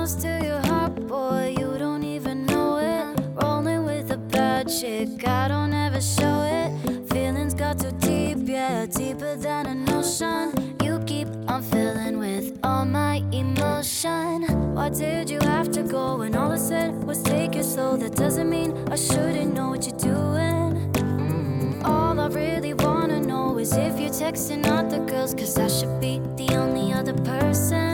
almost 0.00 0.22
to 0.22 0.40
your 0.42 0.60
heart, 0.60 0.94
boy. 1.06 1.54
You 1.58 1.76
don't 1.76 2.02
even 2.02 2.46
know 2.46 2.78
it. 2.78 3.20
Rolling 3.42 3.84
with 3.84 4.10
a 4.10 4.16
bad 4.16 4.66
chick, 4.66 5.28
I 5.28 5.46
don't 5.48 5.74
ever 5.74 6.00
show 6.00 6.38
it. 6.58 7.06
Feelings 7.12 7.52
got 7.52 7.78
too 7.78 7.92
deep, 7.98 8.38
yeah, 8.48 8.86
deeper 8.86 9.36
than 9.36 9.66
an 9.66 9.86
ocean. 9.90 10.74
You 10.82 11.00
keep 11.04 11.28
on 11.48 11.62
filling 11.62 12.18
with 12.18 12.58
all 12.62 12.86
my 12.86 13.16
emotion. 13.30 14.44
Why 14.74 14.88
did 14.88 15.28
you 15.28 15.40
have 15.42 15.70
to 15.72 15.82
go 15.82 16.16
when 16.16 16.34
all 16.34 16.50
I 16.50 16.56
said 16.56 17.04
was 17.04 17.22
take 17.22 17.54
it 17.54 17.64
slow? 17.64 17.98
That 17.98 18.16
doesn't 18.16 18.48
mean 18.48 18.70
I 18.90 18.96
shouldn't 18.96 19.52
know 19.52 19.68
what 19.68 19.86
you're 19.86 19.98
doing. 19.98 20.92
Mm, 20.94 21.84
all 21.84 22.18
I 22.18 22.28
really 22.28 22.72
wanna 22.72 23.20
know 23.20 23.58
is 23.58 23.76
if 23.76 24.00
you're 24.00 24.16
texting 24.24 24.64
other 24.66 25.04
girls, 25.04 25.34
cause 25.34 25.58
I 25.58 25.68
should 25.68 26.00
be 26.00 26.20
the 26.40 26.56
only 26.56 26.90
other 26.94 27.12
person. 27.12 27.89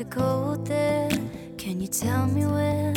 To 0.00 0.04
go 0.04 0.56
there? 0.64 1.10
Can 1.58 1.78
you 1.78 1.86
tell 1.86 2.26
me 2.26 2.46
where? 2.46 2.94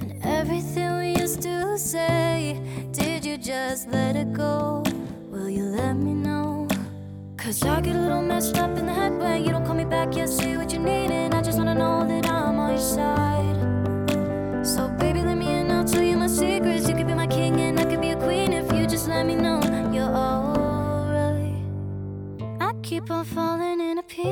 And 0.00 0.20
everything 0.22 0.98
we 0.98 1.18
used 1.18 1.40
to 1.42 1.78
say, 1.78 2.60
did 2.92 3.24
you 3.24 3.38
just 3.38 3.88
let 3.88 4.16
it 4.16 4.34
go? 4.34 4.82
Will 5.30 5.48
you 5.48 5.64
let 5.64 5.94
me 5.94 6.12
know? 6.12 6.68
Cause 7.38 7.62
I 7.62 7.80
get 7.80 7.96
a 7.96 8.00
little 8.00 8.20
messed 8.20 8.58
up 8.58 8.76
in 8.76 8.84
the 8.84 8.92
head 8.92 9.16
when 9.16 9.44
you 9.44 9.50
don't 9.50 9.64
call 9.64 9.76
me 9.76 9.86
back. 9.86 10.14
Yeah, 10.14 10.26
say 10.26 10.58
what 10.58 10.70
you 10.74 10.78
need, 10.78 11.10
and 11.10 11.34
I 11.34 11.40
just 11.40 11.56
wanna 11.56 11.74
know 11.74 12.06
that 12.06 12.28
I'm 12.28 12.58
on 12.58 12.70
your 12.72 12.86
side. 12.96 13.56
So, 14.66 14.88
baby, 14.88 15.22
let 15.22 15.38
me 15.38 15.48
in, 15.48 15.70
I'll 15.70 15.86
tell 15.86 16.02
you 16.02 16.18
my 16.18 16.26
secrets. 16.26 16.86
You 16.86 16.94
could 16.96 17.06
be 17.06 17.14
my 17.14 17.28
king, 17.28 17.58
and 17.60 17.80
I 17.80 17.84
could 17.86 18.02
be 18.02 18.10
a 18.10 18.16
queen 18.16 18.52
if 18.52 18.70
you 18.74 18.86
just 18.86 19.08
let 19.08 19.24
me 19.24 19.36
know 19.36 19.58
you're 19.90 20.04
alright. 20.04 21.62
I 22.60 22.72
keep 22.82 23.10
on 23.10 23.24
falling 23.24 23.65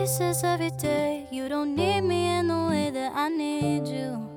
pieces 0.05 0.44
every 0.44 0.70
day. 0.72 1.26
You 1.30 1.48
don't 1.48 1.74
need 1.74 2.02
me 2.02 2.28
in 2.38 2.48
the 2.48 2.66
way 2.68 2.90
that 2.90 3.12
I 3.14 3.30
need 3.30 3.88
you. 3.88 4.28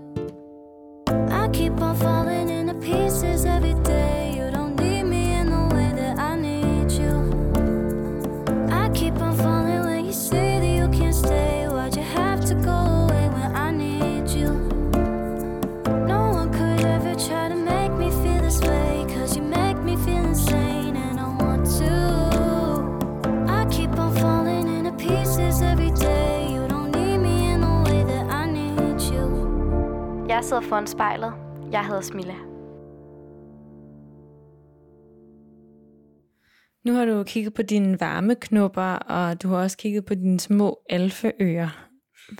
I 1.29 1.49
keep 1.49 1.73
on 1.81 1.93
falling 1.97 2.47
into 2.47 2.73
pieces 2.75 3.43
every 3.43 3.73
day. 3.83 4.26
Jeg 30.37 30.45
sidder 30.45 30.61
foran 30.61 30.87
spejlet. 30.87 31.33
Jeg 31.71 31.85
hedder 31.85 32.01
Smilla. 32.01 32.35
Nu 36.83 36.93
har 36.93 37.05
du 37.05 37.23
kigget 37.23 37.53
på 37.53 37.61
dine 37.61 37.99
varmeknopper, 37.99 38.93
og 38.93 39.43
du 39.43 39.47
har 39.47 39.57
også 39.57 39.77
kigget 39.77 40.05
på 40.05 40.15
dine 40.15 40.39
små 40.39 40.79
alfeører. 40.89 41.89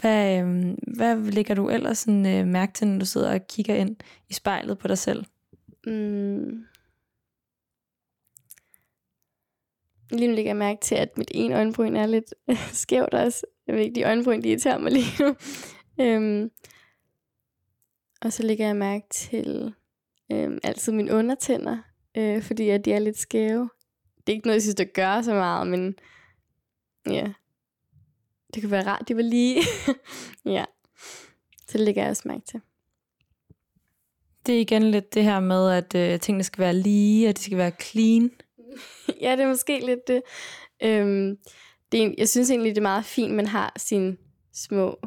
Hvad, 0.02 0.42
øhm, 0.42 0.78
hvad 0.98 1.18
lægger 1.18 1.56
du 1.56 1.70
ellers 1.70 1.98
sådan, 1.98 2.26
øh, 2.26 2.48
mærke 2.48 2.74
til, 2.74 2.88
når 2.88 3.00
du 3.00 3.06
sidder 3.06 3.34
og 3.34 3.48
kigger 3.48 3.76
ind 3.76 3.96
i 4.30 4.34
spejlet 4.34 4.78
på 4.78 4.88
dig 4.88 4.98
selv? 4.98 5.26
Mm. 5.88 6.64
Lige 10.12 10.28
nu 10.28 10.36
lægger 10.36 10.50
jeg 10.50 10.58
mærke 10.58 10.82
til, 10.82 10.96
at 10.96 11.18
mit 11.18 11.32
ene 11.34 11.56
øjenbryn 11.56 11.96
er 11.96 12.06
lidt 12.06 12.34
skævt 12.84 13.14
også. 13.14 13.46
Jeg 13.68 13.76
ved 13.76 13.82
ikke, 13.82 13.96
de 13.96 14.04
øjenbryn, 14.04 14.44
de 14.44 14.50
irriterer 14.50 14.78
mig 14.78 14.92
lige 14.92 15.24
nu. 15.24 15.36
øhm. 16.06 16.52
Og 18.22 18.34
så 18.34 18.44
lægger 18.44 18.66
jeg 18.66 18.76
mærke 18.76 19.06
til 19.10 19.74
øhm, 20.32 20.60
altid 20.64 20.94
mine 20.94 21.14
undertænder, 21.14 21.78
øh, 22.18 22.44
fordi 22.44 22.70
at 22.70 22.86
de 22.86 22.94
er 22.94 23.00
lidt 23.00 23.18
skæve. 23.18 23.70
Det 24.18 24.34
er 24.34 24.36
ikke 24.36 24.48
noget, 24.48 24.56
jeg 24.56 24.62
synes, 24.62 24.76
der 24.76 24.84
gør 24.84 25.22
så 25.22 25.34
meget, 25.34 25.68
men 25.68 25.96
ja, 27.10 27.32
det 28.54 28.64
kunne 28.64 28.72
være 28.72 28.88
rart, 28.88 29.08
de 29.08 29.16
var 29.16 29.22
lige. 29.22 29.62
ja, 30.56 30.66
så 31.68 31.78
det 31.78 31.82
lægger 31.82 32.02
jeg 32.02 32.10
også 32.10 32.24
mærke 32.26 32.46
til. 32.46 32.62
Det 34.46 34.56
er 34.56 34.60
igen 34.60 34.92
lidt 34.92 35.14
det 35.14 35.24
her 35.24 35.40
med, 35.40 35.72
at 35.72 35.96
øh, 35.96 36.20
tingene 36.20 36.44
skal 36.44 36.62
være 36.62 36.74
lige, 36.74 37.30
og 37.30 37.38
de 37.38 37.42
skal 37.42 37.58
være 37.58 37.72
clean. 37.82 38.32
ja, 39.22 39.32
det 39.32 39.40
er 39.40 39.48
måske 39.48 39.86
lidt 39.86 40.08
det. 40.08 40.22
Øhm, 40.84 41.38
det 41.92 42.04
er, 42.04 42.14
jeg 42.18 42.30
synes 42.30 42.50
egentlig, 42.50 42.70
det 42.70 42.78
er 42.78 42.82
meget 42.82 43.06
fint, 43.06 43.34
man 43.34 43.48
har 43.48 43.74
sine 43.78 44.18
små 44.54 45.00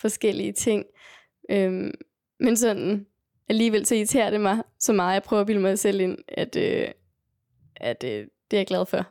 forskellige 0.00 0.52
ting. 0.52 0.84
Øhm, 1.50 1.90
men 2.40 2.56
sådan, 2.56 3.06
alligevel 3.48 3.86
så 3.86 3.94
irriterer 3.94 4.30
det 4.30 4.40
mig 4.40 4.62
så 4.78 4.92
meget, 4.92 5.14
jeg 5.14 5.22
prøver 5.22 5.40
at 5.40 5.46
bilde 5.46 5.60
mig 5.60 5.78
selv 5.78 6.00
ind, 6.00 6.18
at, 6.28 6.56
øh, 6.56 6.88
at 7.76 8.04
øh, 8.04 8.26
det 8.50 8.56
er 8.56 8.60
jeg 8.60 8.66
glad 8.66 8.86
for. 8.86 9.06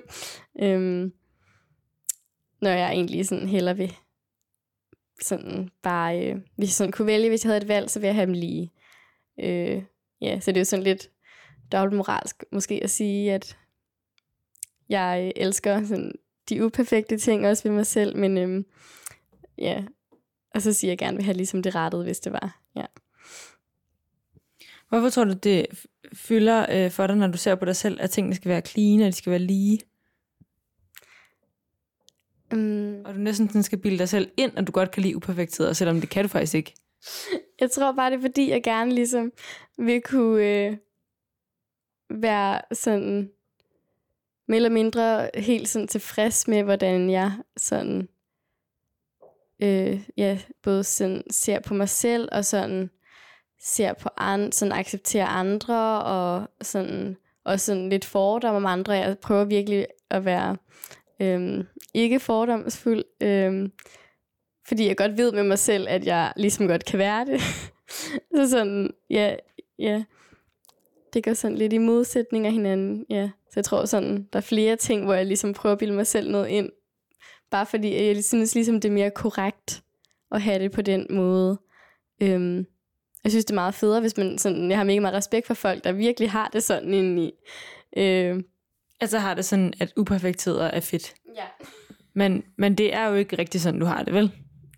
øhm, 0.64 1.12
når 2.60 2.70
jeg 2.70 2.90
egentlig 2.90 3.26
sådan 3.26 3.48
heller 3.48 3.72
vil 3.72 3.92
sådan 5.22 5.70
bare, 5.82 6.26
øh, 6.26 6.36
hvis 6.56 6.68
jeg 6.68 6.74
sådan 6.74 6.92
kunne 6.92 7.06
vælge, 7.06 7.28
hvis 7.28 7.44
jeg 7.44 7.48
havde 7.48 7.62
et 7.62 7.68
valg, 7.68 7.90
så 7.90 7.98
ville 7.98 8.06
jeg 8.06 8.14
have 8.14 8.26
dem 8.26 8.34
lige. 8.34 8.72
Øh, 9.40 9.82
ja, 10.20 10.40
så 10.40 10.50
det 10.50 10.56
er 10.56 10.60
jo 10.60 10.64
sådan 10.64 10.82
lidt 10.82 11.10
dobbeltmoralsk 11.72 12.44
måske 12.52 12.80
at 12.82 12.90
sige, 12.90 13.32
at 13.32 13.58
jeg 14.88 15.32
elsker 15.36 15.84
sådan, 15.84 16.12
de 16.48 16.64
uperfekte 16.64 17.18
ting 17.18 17.46
også 17.46 17.62
ved 17.68 17.72
mig 17.72 17.86
selv, 17.86 18.16
men 18.16 18.38
øhm, 18.38 18.66
ja, 19.58 19.84
og 20.54 20.62
så 20.62 20.72
siger 20.72 20.90
jeg 20.90 20.98
gerne 20.98 21.16
vil 21.16 21.24
have 21.24 21.36
ligesom 21.36 21.62
det 21.62 21.74
rettede, 21.74 22.02
hvis 22.02 22.20
det 22.20 22.32
var. 22.32 22.60
Ja. 22.76 22.84
Hvorfor 24.88 25.08
tror 25.08 25.24
du, 25.24 25.32
det 25.32 25.66
fylder 26.14 26.66
øh, 26.70 26.90
for 26.90 27.06
dig, 27.06 27.16
når 27.16 27.26
du 27.26 27.38
ser 27.38 27.54
på 27.54 27.64
dig 27.64 27.76
selv, 27.76 28.00
at 28.00 28.10
tingene 28.10 28.34
skal 28.34 28.48
være 28.48 28.60
clean, 28.60 29.00
og 29.00 29.06
de 29.06 29.12
skal 29.12 29.30
være 29.30 29.40
lige? 29.40 29.78
Um, 32.52 33.02
Og 33.04 33.14
du 33.14 33.18
næsten 33.18 33.48
sådan 33.48 33.62
skal 33.62 33.78
bilde 33.78 33.98
dig 33.98 34.08
selv 34.08 34.30
ind, 34.36 34.52
at 34.58 34.66
du 34.66 34.72
godt 34.72 34.90
kan 34.90 35.02
lide 35.02 35.16
uperfektheder, 35.16 35.72
selvom 35.72 36.00
det 36.00 36.10
kan 36.10 36.24
du 36.24 36.28
faktisk 36.28 36.54
ikke. 36.54 36.74
jeg 37.60 37.70
tror 37.70 37.92
bare, 37.92 38.10
det 38.10 38.16
er 38.16 38.20
fordi, 38.20 38.50
jeg 38.50 38.62
gerne 38.62 38.94
ligesom 38.94 39.32
vil 39.78 40.02
kunne 40.02 40.44
øh, 40.44 40.76
være 42.10 42.60
sådan 42.72 43.30
mere 44.48 44.56
eller 44.56 44.70
mindre 44.70 45.30
helt 45.34 45.68
sådan 45.68 45.88
tilfreds 45.88 46.48
med, 46.48 46.62
hvordan 46.62 47.10
jeg 47.10 47.32
sådan, 47.56 48.08
øh, 49.62 50.00
ja, 50.16 50.38
både 50.62 50.84
sådan 50.84 51.22
ser 51.30 51.60
på 51.60 51.74
mig 51.74 51.88
selv, 51.88 52.28
og 52.32 52.44
sådan 52.44 52.90
ser 53.62 53.92
på 53.92 54.08
andre, 54.16 54.52
sådan 54.52 54.72
accepterer 54.72 55.26
andre, 55.26 56.02
og 56.02 56.48
sådan, 56.62 57.16
og 57.44 57.60
sådan 57.60 57.88
lidt 57.88 58.04
fordom 58.04 58.54
om 58.54 58.66
andre. 58.66 58.92
Jeg 58.92 59.18
prøver 59.18 59.44
virkelig 59.44 59.86
at 60.10 60.24
være 60.24 60.56
øh, 61.20 61.64
ikke 61.94 62.20
fordomsfuld, 62.20 63.04
øh, 63.22 63.68
fordi 64.68 64.86
jeg 64.86 64.96
godt 64.96 65.16
ved 65.18 65.32
med 65.32 65.42
mig 65.42 65.58
selv, 65.58 65.86
at 65.88 66.06
jeg 66.06 66.32
ligesom 66.36 66.68
godt 66.68 66.84
kan 66.84 66.98
være 66.98 67.24
det. 67.24 67.40
så 68.36 68.50
sådan, 68.50 68.90
ja, 69.10 69.36
ja, 69.78 70.04
det 71.12 71.24
går 71.24 71.34
sådan 71.34 71.56
lidt 71.56 71.72
i 71.72 71.78
modsætning 71.78 72.46
af 72.46 72.52
hinanden, 72.52 73.06
ja. 73.10 73.30
Så 73.50 73.52
jeg 73.56 73.64
tror 73.64 73.84
sådan, 73.84 74.28
der 74.32 74.36
er 74.36 74.40
flere 74.40 74.76
ting, 74.76 75.04
hvor 75.04 75.14
jeg 75.14 75.26
ligesom 75.26 75.52
prøver 75.52 75.72
at 75.72 75.78
bilde 75.78 75.94
mig 75.94 76.06
selv 76.06 76.30
noget 76.30 76.48
ind, 76.48 76.70
bare 77.50 77.66
fordi 77.66 78.06
jeg 78.06 78.24
synes 78.24 78.54
ligesom, 78.54 78.80
det 78.80 78.88
er 78.88 78.92
mere 78.92 79.10
korrekt 79.10 79.82
at 80.32 80.42
have 80.42 80.58
det 80.58 80.72
på 80.72 80.82
den 80.82 81.06
måde. 81.10 81.60
Øhm, 82.22 82.66
jeg 83.24 83.32
synes, 83.32 83.44
det 83.44 83.50
er 83.50 83.54
meget 83.54 83.74
federe, 83.74 84.00
hvis 84.00 84.16
man 84.16 84.38
sådan, 84.38 84.70
jeg 84.70 84.78
har 84.78 84.84
mega 84.84 85.00
meget 85.00 85.14
respekt 85.14 85.46
for 85.46 85.54
folk, 85.54 85.84
der 85.84 85.92
virkelig 85.92 86.30
har 86.30 86.48
det 86.48 86.62
sådan 86.62 86.94
indeni. 86.94 87.32
Øh, 87.96 88.42
Altså 89.00 89.18
har 89.18 89.34
det 89.34 89.44
sådan, 89.44 89.72
at 89.80 89.92
uperfektheder 89.96 90.64
er 90.64 90.80
fedt. 90.80 91.14
ja. 91.36 91.44
Men, 92.14 92.44
men 92.56 92.74
det 92.74 92.94
er 92.94 93.06
jo 93.08 93.14
ikke 93.14 93.38
rigtig 93.38 93.60
sådan, 93.60 93.80
du 93.80 93.86
har 93.86 94.02
det, 94.02 94.14
vel? 94.14 94.32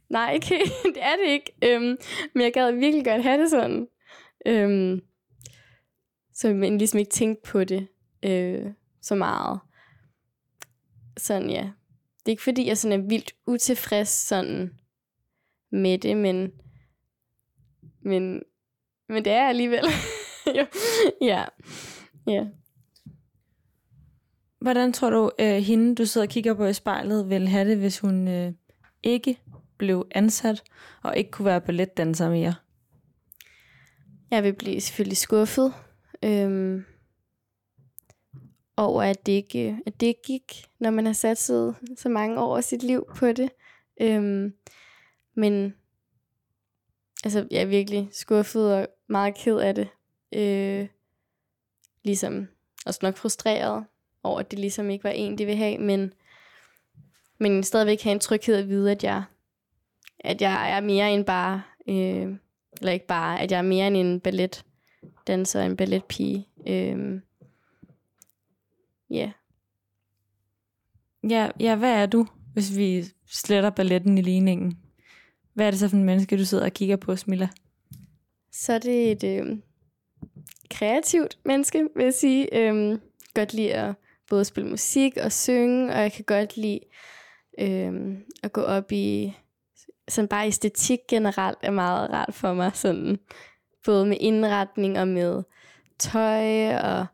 Nej, 0.08 0.32
ikke, 0.34 0.46
det 0.94 1.02
er 1.02 1.16
det 1.24 1.30
ikke. 1.30 1.52
Øhm, 1.64 1.96
men 2.34 2.42
jeg 2.42 2.52
gad 2.52 2.72
virkelig 2.72 3.04
godt 3.04 3.22
have 3.22 3.42
det 3.42 3.50
sådan. 3.50 3.86
Øhm, 4.46 5.00
så 6.34 6.54
man 6.54 6.78
ligesom 6.78 6.98
ikke 6.98 7.10
tænkte 7.10 7.50
på 7.50 7.64
det 7.64 7.88
øh, 8.22 8.66
så 9.02 9.14
meget. 9.14 9.60
Sådan, 11.16 11.50
ja. 11.50 11.68
Det 12.20 12.26
er 12.26 12.30
ikke 12.30 12.42
fordi, 12.42 12.66
jeg 12.66 12.78
sådan 12.78 13.00
er 13.00 13.08
vildt 13.08 13.34
utilfreds 13.46 14.08
sådan 14.08 14.74
med 15.72 15.98
det, 15.98 16.16
men 16.16 16.52
men, 18.02 18.42
men 19.08 19.24
det 19.24 19.32
er 19.32 19.40
jeg 19.40 19.48
alligevel. 19.48 19.84
Ja. 21.20 21.44
Ja. 22.26 22.46
Hvordan 24.60 24.92
tror 24.92 25.10
du, 25.10 25.30
øh, 25.38 25.56
hende, 25.56 25.94
du 25.94 26.06
sidder 26.06 26.26
og 26.26 26.30
kigger 26.30 26.54
på 26.54 26.64
i 26.64 26.72
spejlet, 26.72 27.30
vil 27.30 27.48
have 27.48 27.70
det, 27.70 27.78
hvis 27.78 27.98
hun 27.98 28.28
øh, 28.28 28.52
ikke 29.02 29.38
blev 29.76 30.06
ansat 30.10 30.62
og 31.02 31.16
ikke 31.16 31.30
kunne 31.30 31.46
være 31.46 31.60
balletdanser 31.60 32.30
mere? 32.30 32.54
Jeg 34.30 34.42
vil 34.42 34.52
blive 34.52 34.80
selvfølgelig 34.80 35.16
skuffet 35.16 35.74
øhm, 36.22 36.84
over, 38.80 39.02
at 39.02 39.26
det, 39.26 39.32
ikke, 39.32 39.78
at 39.86 40.00
det 40.00 40.06
ikke 40.06 40.22
gik, 40.22 40.64
når 40.78 40.90
man 40.90 41.06
har 41.06 41.12
sat 41.12 41.38
så 41.38 42.08
mange 42.08 42.40
år 42.40 42.56
af 42.56 42.64
sit 42.64 42.82
liv 42.82 43.06
på 43.16 43.32
det. 43.32 43.50
Øhm, 44.00 44.54
men 45.34 45.74
altså, 47.24 47.46
jeg 47.50 47.62
er 47.62 47.66
virkelig 47.66 48.08
skuffet 48.12 48.74
og 48.74 48.88
meget 49.06 49.34
ked 49.34 49.56
af 49.56 49.74
det. 49.74 49.88
Øh, 50.32 50.88
ligesom 52.04 52.48
også 52.86 53.00
nok 53.02 53.16
frustreret 53.16 53.84
over, 54.22 54.40
at 54.40 54.50
det 54.50 54.58
ligesom 54.58 54.90
ikke 54.90 55.04
var 55.04 55.10
en, 55.10 55.38
de 55.38 55.44
ville 55.44 55.58
have, 55.58 55.78
men, 55.78 56.12
men 57.38 57.62
stadigvæk 57.62 58.02
have 58.02 58.12
en 58.12 58.20
tryghed 58.20 58.56
at 58.56 58.68
vide, 58.68 58.90
at 58.90 59.04
jeg, 59.04 59.22
at 60.20 60.42
jeg 60.42 60.76
er 60.76 60.80
mere 60.80 61.12
end 61.12 61.24
bare, 61.24 61.62
øh, 61.88 62.36
eller 62.80 62.92
ikke 62.92 63.06
bare, 63.06 63.40
at 63.40 63.50
jeg 63.50 63.58
er 63.58 63.62
mere 63.62 63.86
end 63.86 63.96
en 63.96 64.20
balletdanser, 64.20 65.62
en 65.62 65.76
balletpige. 65.76 66.48
Øh, 66.66 67.20
ja. 69.10 69.32
Ja, 71.28 71.50
ja, 71.60 71.76
hvad 71.76 71.92
er 71.92 72.06
du, 72.06 72.26
hvis 72.52 72.76
vi 72.76 73.04
sletter 73.26 73.70
balletten 73.70 74.18
i 74.18 74.22
ligningen? 74.22 74.78
Hvad 75.54 75.66
er 75.66 75.70
det 75.70 75.80
så 75.80 75.88
for 75.88 75.96
en 75.96 76.04
menneske, 76.04 76.38
du 76.38 76.44
sidder 76.44 76.64
og 76.64 76.72
kigger 76.72 76.96
på, 76.96 77.16
Smilla? 77.16 77.48
Så 78.52 78.72
er 78.72 78.78
det 78.78 79.12
et 79.12 79.24
øh, 79.24 79.56
kreativt 80.70 81.38
menneske, 81.44 81.88
vil 81.96 82.04
jeg 82.04 82.14
sige. 82.14 82.56
Øh, 82.56 82.98
godt 83.34 83.54
lide 83.54 83.74
at 83.74 83.94
både 84.28 84.44
spille 84.44 84.70
musik 84.70 85.16
og 85.16 85.32
synge, 85.32 85.92
og 85.92 86.00
jeg 86.00 86.12
kan 86.12 86.24
godt 86.24 86.56
lide 86.56 86.80
øh, 87.60 88.18
at 88.42 88.52
gå 88.52 88.60
op 88.60 88.92
i 88.92 89.34
sådan 90.08 90.28
bare 90.28 90.46
æstetik 90.46 90.98
generelt 91.08 91.58
er 91.62 91.70
meget 91.70 92.10
rart 92.10 92.34
for 92.34 92.52
mig, 92.52 92.70
sådan 92.74 93.18
både 93.84 94.06
med 94.06 94.16
indretning 94.20 94.98
og 94.98 95.08
med 95.08 95.42
tøj 95.98 96.74
og 96.76 97.06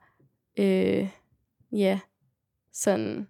øh, 0.59 1.09
ja, 1.77 1.99
sådan 2.73 3.27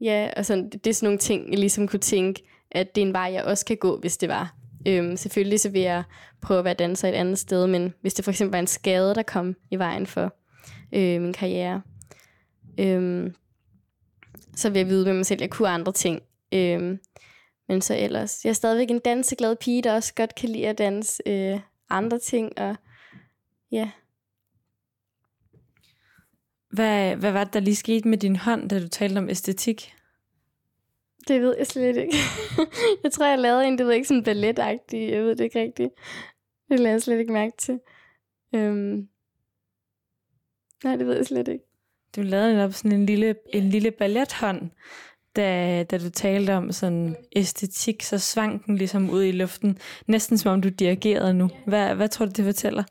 ja, 0.00 0.30
og 0.36 0.46
sådan, 0.46 0.70
det 0.70 0.86
er 0.86 0.94
sådan 0.94 1.06
nogle 1.06 1.18
ting, 1.18 1.50
jeg 1.50 1.58
ligesom 1.58 1.88
kunne 1.88 2.00
tænke, 2.00 2.42
at 2.70 2.94
det 2.94 3.02
er 3.02 3.06
en 3.06 3.12
vej, 3.12 3.30
jeg 3.32 3.44
også 3.44 3.64
kan 3.64 3.76
gå, 3.76 3.98
hvis 3.98 4.16
det 4.16 4.28
var. 4.28 4.54
Øhm, 4.86 5.16
selvfølgelig 5.16 5.60
så 5.60 5.68
vil 5.68 5.80
jeg 5.80 6.02
prøve 6.42 6.58
at 6.58 6.64
være 6.64 6.74
danser 6.74 7.08
et 7.08 7.12
andet 7.12 7.38
sted, 7.38 7.66
men 7.66 7.94
hvis 8.00 8.14
det 8.14 8.24
for 8.24 8.30
eksempel 8.30 8.52
var 8.52 8.58
en 8.58 8.66
skade, 8.66 9.14
der 9.14 9.22
kom 9.22 9.56
i 9.70 9.76
vejen 9.76 10.06
for 10.06 10.34
øh, 10.92 11.22
min 11.22 11.32
karriere, 11.32 11.82
øh, 12.78 13.32
så 14.56 14.70
vil 14.70 14.78
jeg 14.78 14.88
vide 14.88 15.04
med 15.04 15.14
mig 15.14 15.26
selv, 15.26 15.38
at 15.38 15.40
jeg 15.40 15.50
kunne 15.50 15.68
andre 15.68 15.92
ting. 15.92 16.22
Øh, 16.52 16.98
men 17.68 17.80
så 17.80 17.96
ellers, 17.96 18.44
jeg 18.44 18.50
er 18.50 18.54
stadigvæk 18.54 18.90
en 18.90 18.98
danseglad 18.98 19.56
pige, 19.56 19.82
der 19.82 19.94
også 19.94 20.14
godt 20.14 20.34
kan 20.34 20.48
lide 20.48 20.68
at 20.68 20.78
danse 20.78 21.22
øh, 21.26 21.60
andre 21.90 22.18
ting, 22.18 22.58
og 22.58 22.76
ja. 23.72 23.90
Hvad, 26.70 27.16
hvad 27.16 27.32
var 27.32 27.44
det, 27.44 27.54
der 27.54 27.60
lige 27.60 27.76
skete 27.76 28.08
med 28.08 28.18
din 28.18 28.36
hånd, 28.36 28.68
da 28.68 28.80
du 28.80 28.88
talte 28.88 29.18
om 29.18 29.28
æstetik? 29.28 29.94
Det 31.28 31.40
ved 31.40 31.54
jeg 31.58 31.66
slet 31.66 31.96
ikke. 31.96 32.16
jeg 33.04 33.12
tror, 33.12 33.26
jeg 33.26 33.38
lavede 33.38 33.66
en, 33.66 33.78
det 33.78 33.86
ved 33.86 33.94
ikke, 33.94 34.08
sådan 34.08 34.24
balletagtig. 34.24 35.10
Jeg 35.10 35.22
ved 35.22 35.36
det 35.36 35.44
ikke 35.44 35.60
rigtigt. 35.60 35.90
Det 36.68 36.80
lavede 36.80 36.92
jeg 36.92 37.02
slet 37.02 37.18
ikke 37.18 37.32
mærke 37.32 37.56
til. 37.58 37.80
Øhm. 38.54 39.08
Nej, 40.84 40.96
det 40.96 41.06
ved 41.06 41.16
jeg 41.16 41.26
slet 41.26 41.48
ikke. 41.48 41.64
Du 42.16 42.20
lavede 42.20 42.54
netop 42.54 42.72
sådan 42.72 42.92
en 42.92 43.06
lille, 43.06 43.34
en 43.54 43.70
lille 43.70 43.90
ballethånd, 43.90 44.70
da, 45.36 45.82
da 45.82 45.98
du 45.98 46.10
talte 46.10 46.54
om 46.54 46.72
sådan 46.72 47.16
æstetik, 47.36 48.02
så 48.02 48.18
svang 48.18 48.66
den 48.66 48.76
ligesom 48.76 49.10
ud 49.10 49.22
i 49.22 49.32
luften. 49.32 49.78
Næsten 50.06 50.38
som 50.38 50.52
om 50.52 50.62
du 50.62 50.68
dirigerede 50.68 51.34
nu. 51.34 51.50
Hvad, 51.66 51.94
hvad 51.94 52.08
tror 52.08 52.26
du, 52.26 52.32
det 52.36 52.44
fortæller? 52.44 52.84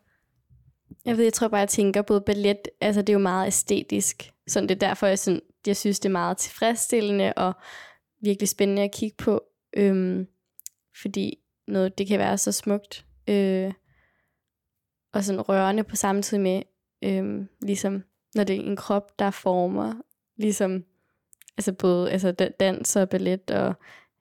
Jeg 1.07 1.17
ved, 1.17 1.23
jeg 1.23 1.33
tror 1.33 1.47
bare, 1.47 1.59
jeg 1.59 1.69
tænker 1.69 2.01
både 2.01 2.21
ballet, 2.21 2.57
altså 2.81 3.01
det 3.01 3.09
er 3.09 3.13
jo 3.13 3.19
meget 3.19 3.47
æstetisk. 3.47 4.31
Så 4.47 4.61
det 4.61 4.71
er 4.71 4.75
derfor, 4.75 5.07
jeg, 5.07 5.19
sådan, 5.19 5.41
jeg 5.67 5.77
synes, 5.77 5.99
det 5.99 6.09
er 6.09 6.11
meget 6.11 6.37
tilfredsstillende 6.37 7.33
og 7.33 7.53
virkelig 8.21 8.49
spændende 8.49 8.81
at 8.81 8.91
kigge 8.91 9.15
på. 9.17 9.41
Øhm, 9.77 10.27
fordi 11.01 11.39
noget, 11.67 11.97
det 11.97 12.07
kan 12.07 12.19
være 12.19 12.37
så 12.37 12.51
smukt. 12.51 13.05
Øh, 13.27 13.73
og 15.13 15.23
sådan 15.23 15.41
rørende 15.41 15.83
på 15.83 15.95
samme 15.95 16.21
tid 16.21 16.37
med, 16.37 16.61
øhm, 17.03 17.47
ligesom 17.61 18.03
når 18.35 18.43
det 18.43 18.55
er 18.55 18.59
en 18.59 18.75
krop, 18.75 19.19
der 19.19 19.31
former, 19.31 19.93
ligesom 20.37 20.83
altså 21.57 21.73
både 21.73 22.11
altså 22.11 22.31
dans 22.31 22.95
og 22.95 23.09
ballet 23.09 23.51
og 23.51 23.73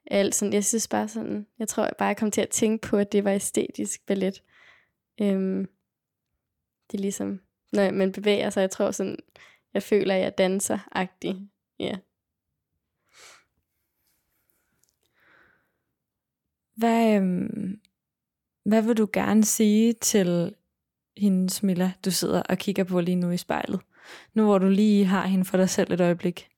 alt 0.07 0.35
sådan. 0.35 0.53
Jeg 0.53 0.65
synes 0.65 0.89
bare 0.89 1.09
sådan, 1.09 1.47
jeg 1.59 1.69
tror 1.69 1.83
jeg 1.83 1.93
bare, 1.99 2.09
jeg 2.09 2.17
kom 2.17 2.31
til 2.31 2.41
at 2.41 2.49
tænke 2.49 2.89
på, 2.89 2.97
at 2.97 3.13
det 3.13 3.25
var 3.25 3.33
æstetisk 3.33 4.07
ballet. 4.07 4.43
Øhm, 5.21 5.69
det 6.91 6.99
er 6.99 7.03
ligesom, 7.03 7.41
når 7.73 7.91
man 7.91 8.13
bevæger 8.13 8.51
sig, 8.51 8.61
jeg 8.61 8.71
tror 8.71 8.91
sådan, 8.91 9.19
jeg 9.75 9.83
føler, 9.83 10.15
at 10.15 10.21
jeg 10.21 10.39
danser-agtig. 10.39 11.49
Ja. 11.79 11.85
Yeah. 11.85 11.99
Hvad, 16.77 17.17
øhm, 17.17 17.81
hvad 18.65 18.83
vil 18.83 18.97
du 18.97 19.09
gerne 19.13 19.45
sige 19.45 19.93
til 19.93 20.55
hende, 21.17 21.51
Smilla, 21.51 21.93
du 22.05 22.11
sidder 22.11 22.43
og 22.43 22.59
kigger 22.59 22.85
på 22.85 23.01
lige 23.01 23.17
nu 23.17 23.31
i 23.31 23.37
spejlet? 23.37 23.81
Nu 24.35 24.45
hvor 24.45 24.59
du 24.59 24.69
lige 24.69 25.05
har 25.05 25.27
hende 25.27 25.45
for 25.45 25.57
dig 25.57 25.71
selv 25.71 25.93
et 25.93 26.01
øjeblik. 26.01 26.49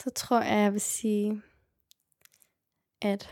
Så 0.00 0.10
tror 0.10 0.40
jeg, 0.40 0.62
jeg 0.62 0.72
vil 0.72 0.80
sige, 0.80 1.42
at 3.02 3.30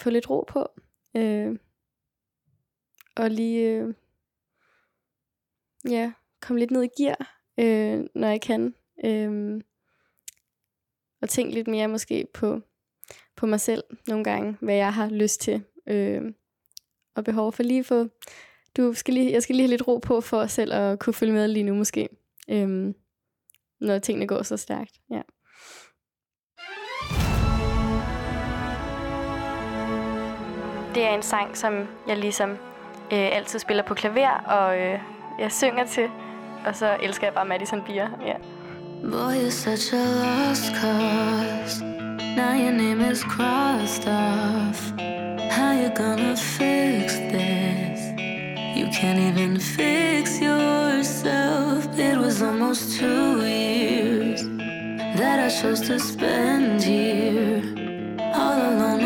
få 0.00 0.10
lidt 0.10 0.30
ro 0.30 0.44
på. 0.48 0.68
Øh, 1.16 1.58
og 3.18 3.30
lige, 3.30 3.70
øh, 3.70 3.94
ja, 5.90 6.12
komme 6.40 6.60
lidt 6.60 6.70
ned 6.70 6.82
i 6.82 7.02
gear, 7.02 7.40
øh, 7.58 8.04
når 8.14 8.28
jeg 8.28 8.40
kan. 8.40 8.74
Øh, 9.04 9.60
og 11.22 11.28
tænke 11.28 11.54
lidt 11.54 11.68
mere 11.68 11.88
måske 11.88 12.26
på, 12.34 12.60
på 13.36 13.46
mig 13.46 13.60
selv 13.60 13.84
nogle 14.06 14.24
gange, 14.24 14.56
hvad 14.60 14.74
jeg 14.74 14.94
har 14.94 15.10
lyst 15.10 15.40
til 15.40 15.64
øh, 15.86 16.22
og 17.14 17.24
behov 17.24 17.52
for 17.52 17.62
lige 17.62 17.84
få... 17.84 18.08
Du 18.76 18.92
skal 18.94 19.14
lige, 19.14 19.32
jeg 19.32 19.42
skal 19.42 19.54
lige 19.54 19.64
have 19.64 19.70
lidt 19.70 19.88
ro 19.88 19.98
på 19.98 20.20
for 20.20 20.46
selv 20.46 20.72
at 20.72 20.98
kunne 20.98 21.14
følge 21.14 21.32
med 21.32 21.48
lige 21.48 21.64
nu 21.64 21.74
måske, 21.74 22.08
øh, 22.50 22.94
når 23.80 23.98
tingene 23.98 24.26
går 24.26 24.42
så 24.42 24.56
stærkt. 24.56 25.00
Ja. 25.10 25.22
Det 30.94 31.02
er 31.02 31.14
en 31.14 31.22
sang, 31.22 31.56
som 31.56 31.86
jeg 32.08 32.16
ligesom 32.16 32.67
øh, 33.12 33.36
altid 33.36 33.58
spiller 33.58 33.82
på 33.82 33.94
klaver, 33.94 34.30
og 34.46 34.78
øh, 34.78 34.98
jeg 35.38 35.52
synger 35.52 35.86
til, 35.86 36.08
og 36.66 36.76
så 36.76 36.96
elsker 37.02 37.26
jeg 37.26 37.34
bare 37.34 37.44
Madison 37.44 37.82
Beer. 37.82 38.08
Ja. 38.26 38.34
Boy, 39.02 39.34
you're 39.44 39.50
such 39.50 39.94
a 39.94 39.96
lost 39.96 40.72
cause. 40.74 41.84
Now 42.36 42.54
your 42.54 42.72
name 42.72 43.00
is 43.12 43.22
crossed 43.22 44.08
off. 44.08 44.92
How 45.50 45.72
you 45.72 45.90
gonna 45.94 46.36
fix 46.36 47.14
this? 47.14 48.00
You 48.76 48.86
can't 48.92 49.18
even 49.18 49.60
fix 49.60 50.40
yourself. 50.40 51.86
It 51.98 52.16
was 52.18 52.42
almost 52.42 52.98
two 52.98 53.46
years 53.46 54.42
that 55.16 55.38
I 55.40 55.48
chose 55.48 55.80
to 55.88 55.98
spend 55.98 56.82
here, 56.82 57.62
all 58.34 58.58
alone 58.70 58.97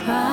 surprise. 0.00 0.29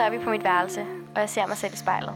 Så 0.00 0.04
er 0.04 0.10
vi 0.10 0.18
på 0.24 0.30
mit 0.30 0.44
værelse, 0.44 0.80
og 1.14 1.20
jeg 1.20 1.28
ser 1.28 1.46
mig 1.46 1.56
selv 1.56 1.72
i 1.74 1.76
spejlet. 1.76 2.14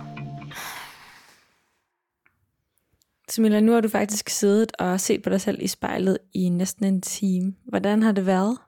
Smilla, 3.28 3.61
nu 3.61 3.72
har 3.72 3.80
du 3.80 3.89
faktisk 3.89 4.28
siddet 4.28 4.72
og 4.78 5.01
set 5.01 5.22
på 5.22 5.30
dig 5.30 5.41
selv 5.41 5.62
i 5.62 5.66
spejlet 5.66 6.18
i 6.35 6.49
næsten 6.49 6.85
en 6.85 7.03
time. 7.03 7.55
Hvordan 7.64 8.03
har 8.03 8.12
det 8.12 8.26
været? 8.26 8.59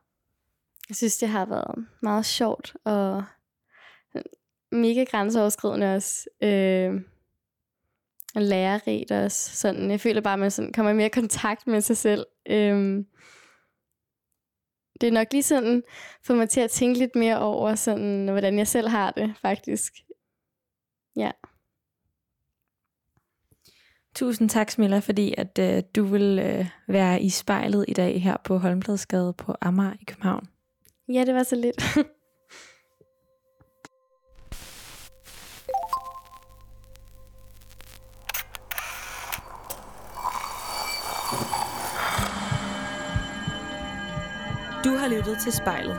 Jeg 0.89 0.97
synes, 0.97 1.19
det 1.19 1.29
har 1.29 1.47
været 1.47 1.87
meget 2.03 2.27
sjovt 2.27 2.77
og 2.85 3.25
mega 4.73 5.05
grænseoverskridende 5.05 5.95
også. 5.95 6.29
Øh, 6.43 7.01
og 8.35 8.43
lærerigt 8.43 9.13
også. 9.13 9.57
Sådan, 9.57 9.91
jeg 9.91 10.01
føler 10.01 10.21
bare, 10.21 10.35
at 10.35 10.41
man 10.41 10.51
sådan 10.51 10.73
kommer 10.73 10.93
i 10.93 10.97
mere 10.97 11.11
kontakt 11.11 11.67
med 11.67 11.81
sig 11.81 11.97
selv. 11.97 12.27
Øh, 12.49 13.05
det 15.01 15.07
er 15.07 15.13
nok 15.13 15.27
lige 15.33 15.43
sådan, 15.43 15.83
for 16.25 16.35
mig 16.35 16.49
til 16.49 16.61
at 16.61 16.71
tænke 16.71 16.99
lidt 16.99 17.17
mere 17.17 17.39
over, 17.39 17.75
sådan, 17.75 18.29
hvordan 18.29 18.59
jeg 18.59 18.69
selv 18.69 18.89
har 18.89 19.11
det, 19.11 19.35
faktisk. 19.43 19.93
Ja. 21.17 21.31
Tusind 24.15 24.49
tak, 24.49 24.71
Smilla, 24.71 24.99
fordi 24.99 25.35
at 25.39 25.59
øh, 25.59 25.83
du 25.97 26.05
vil 26.05 26.39
øh, 26.39 26.67
være 26.89 27.23
i 27.23 27.31
spejlet 27.31 27.85
i 27.89 27.93
dag 27.93 28.23
her 28.23 28.37
på 28.45 28.59
Holmbladsgade 28.59 29.33
på 29.33 29.55
Amager 29.61 29.93
i 30.01 30.05
København. 30.05 30.49
Ja, 31.09 31.25
det 31.25 31.35
var 31.35 31.43
så 31.43 31.57
lidt. 31.57 31.83
har 45.07 45.17
lyttet 45.17 45.39
til 45.43 45.53
Spejlet. 45.53 45.99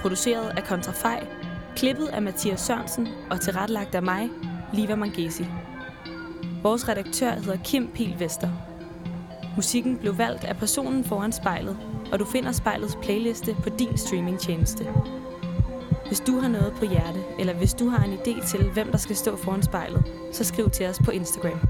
Produceret 0.00 0.52
af 0.56 0.64
Kontrafej, 0.64 1.26
klippet 1.76 2.06
af 2.06 2.22
Mathias 2.22 2.60
Sørensen 2.60 3.08
og 3.30 3.40
tilrettelagt 3.40 3.94
af 3.94 4.02
mig, 4.02 4.30
Liva 4.72 4.94
Mangesi. 4.94 5.46
Vores 6.62 6.88
redaktør 6.88 7.30
hedder 7.30 7.58
Kim 7.64 7.90
Pil 7.94 8.16
Vester. 8.18 8.48
Musikken 9.56 9.98
blev 9.98 10.18
valgt 10.18 10.44
af 10.44 10.56
personen 10.56 11.04
foran 11.04 11.32
spejlet, 11.32 11.78
og 12.12 12.18
du 12.18 12.24
finder 12.24 12.52
spejlets 12.52 12.98
playliste 13.02 13.56
på 13.62 13.68
din 13.68 13.96
streamingtjeneste. 13.98 14.86
Hvis 16.06 16.20
du 16.20 16.38
har 16.38 16.48
noget 16.48 16.72
på 16.78 16.84
hjerte, 16.84 17.20
eller 17.38 17.54
hvis 17.54 17.74
du 17.74 17.88
har 17.88 18.04
en 18.04 18.12
idé 18.12 18.46
til, 18.46 18.70
hvem 18.72 18.90
der 18.90 18.98
skal 18.98 19.16
stå 19.16 19.36
foran 19.36 19.62
spejlet, 19.62 20.04
så 20.32 20.44
skriv 20.44 20.70
til 20.70 20.86
os 20.86 20.98
på 21.04 21.10
Instagram. 21.10 21.60